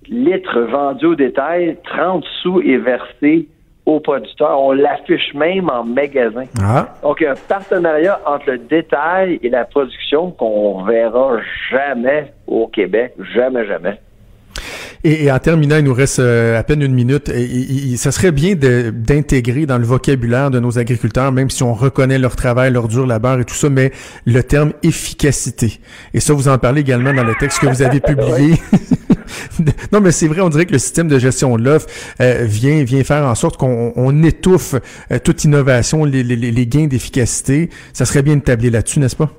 litre 0.08 0.62
vendu 0.62 1.06
au 1.06 1.16
détail, 1.16 1.78
30 1.84 2.26
sous 2.42 2.62
est 2.62 2.78
versé 2.78 3.48
aux 3.86 4.00
producteurs. 4.00 4.60
On 4.60 4.72
l'affiche 4.72 5.34
même 5.34 5.70
en 5.70 5.84
magasin. 5.84 6.46
Ah. 6.62 6.88
Donc, 7.04 7.18
il 7.20 7.24
y 7.24 7.28
a 7.28 7.32
un 7.32 7.36
partenariat 7.48 8.20
entre 8.26 8.52
le 8.52 8.58
détail 8.58 9.40
et 9.42 9.50
la 9.50 9.66
production 9.66 10.32
qu'on 10.32 10.84
verra 10.84 11.38
jamais 11.72 12.34
au 12.48 12.68
Québec. 12.68 13.14
Jamais, 13.34 13.66
jamais. 13.66 14.00
Et, 15.04 15.32
en 15.32 15.40
terminant, 15.40 15.78
il 15.78 15.84
nous 15.84 15.94
reste 15.94 16.20
euh, 16.20 16.60
à 16.60 16.64
peine 16.64 16.82
une 16.84 16.94
minute. 16.94 17.30
Et, 17.30 17.98
ça 17.98 18.12
serait 18.12 18.32
bien 18.32 18.54
d'intégrer 18.56 19.66
dans 19.66 19.80
le 19.80 19.86
vocabulaire 19.86 20.52
de 20.52 20.60
nos 20.60 20.78
agriculteurs, 20.78 21.32
même 21.32 21.50
si 21.50 21.64
on 21.64 21.74
reconnaît 21.74 22.20
leur 22.20 22.36
travail, 22.36 22.72
leur 22.72 22.88
dur 22.88 23.08
labeur 23.08 23.40
et 23.40 23.46
tout 23.46 23.56
ça, 23.56 23.70
mais 23.70 23.92
le 24.26 24.44
terme 24.44 24.74
efficacité. 24.84 25.80
Et 26.14 26.20
ça, 26.20 26.34
vous 26.34 26.48
en 26.48 26.58
parlez 26.60 26.82
également 26.82 27.14
dans 27.14 27.24
le 27.24 27.34
texte 27.36 27.60
que 27.60 27.68
vous 27.68 27.82
avez 27.82 28.00
publié. 28.00 28.56
Non, 29.92 30.02
mais 30.02 30.12
c'est 30.12 30.28
vrai, 30.28 30.42
on 30.42 30.50
dirait 30.50 30.66
que 30.66 30.74
le 30.74 30.80
système 30.80 31.08
de 31.08 31.20
gestion 31.20 31.56
de 31.58 31.64
l'offre 31.64 31.88
euh, 32.22 32.44
vient, 32.44 32.84
vient 32.84 33.04
faire 33.04 33.26
en 33.26 33.36
sorte 33.36 33.58
qu'on 33.58 34.24
étouffe 34.24 34.76
euh, 35.12 35.20
toute 35.24 35.44
innovation, 35.44 36.06
les, 36.06 36.24
gains 36.68 36.88
d'efficacité. 36.88 37.70
Ça 37.94 38.06
serait 38.06 38.24
bien 38.24 38.38
de 38.38 38.42
tabler 38.42 38.70
là-dessus, 38.70 39.00
n'est-ce 39.00 39.16
pas? 39.16 39.30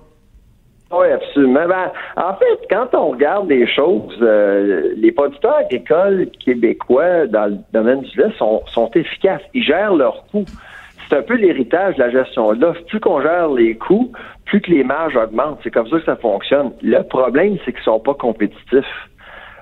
Oui, 0.92 1.06
absolument. 1.10 1.66
Ben, 1.66 1.90
en 2.16 2.34
fait, 2.34 2.66
quand 2.70 2.94
on 2.94 3.12
regarde 3.12 3.48
les 3.48 3.66
choses, 3.66 4.18
euh, 4.20 4.92
les 4.96 5.10
producteurs 5.10 5.56
agricoles 5.56 6.28
québécois 6.44 7.26
dans 7.26 7.46
le 7.46 7.56
domaine 7.72 8.02
du 8.02 8.18
lait 8.18 8.32
sont, 8.38 8.90
efficaces. 8.94 9.40
Ils 9.54 9.64
gèrent 9.64 9.94
leurs 9.94 10.26
coûts. 10.30 10.44
C'est 11.08 11.16
un 11.16 11.22
peu 11.22 11.34
l'héritage 11.34 11.96
de 11.96 12.00
la 12.00 12.10
gestion 12.10 12.52
de 12.52 12.60
l'offre. 12.60 12.84
Plus 12.86 13.00
qu'on 13.00 13.22
gère 13.22 13.48
les 13.48 13.74
coûts, 13.74 14.12
plus 14.44 14.60
que 14.60 14.70
les 14.70 14.84
marges 14.84 15.16
augmentent. 15.16 15.60
C'est 15.62 15.70
comme 15.70 15.88
ça 15.88 15.98
que 15.98 16.04
ça 16.04 16.16
fonctionne. 16.16 16.72
Le 16.82 17.02
problème, 17.02 17.56
c'est 17.64 17.72
qu'ils 17.72 17.82
sont 17.82 18.00
pas 18.00 18.14
compétitifs. 18.14 19.08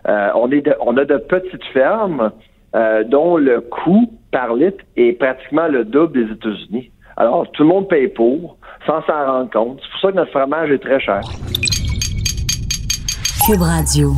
Euh, 0.08 0.28
on, 0.34 0.96
a 0.96 1.04
de 1.04 1.16
petites 1.18 1.64
fermes 1.72 2.30
euh, 2.74 3.04
dont 3.04 3.36
le 3.36 3.60
coût 3.60 4.10
par 4.32 4.54
litre 4.54 4.82
est 4.96 5.12
pratiquement 5.18 5.68
le 5.68 5.84
double 5.84 6.26
des 6.26 6.32
États-Unis. 6.32 6.90
Alors, 7.16 7.50
tout 7.52 7.62
le 7.62 7.68
monde 7.68 7.88
paye 7.88 8.08
pour, 8.08 8.56
sans 8.86 9.02
s'en 9.02 9.26
rendre 9.26 9.50
compte. 9.50 9.80
C'est 9.82 9.90
pour 9.90 10.00
ça 10.00 10.10
que 10.12 10.16
notre 10.16 10.30
fromage 10.30 10.70
est 10.70 10.78
très 10.78 11.00
cher. 11.00 11.20
Cube 13.46 13.60
Radio. 13.60 14.12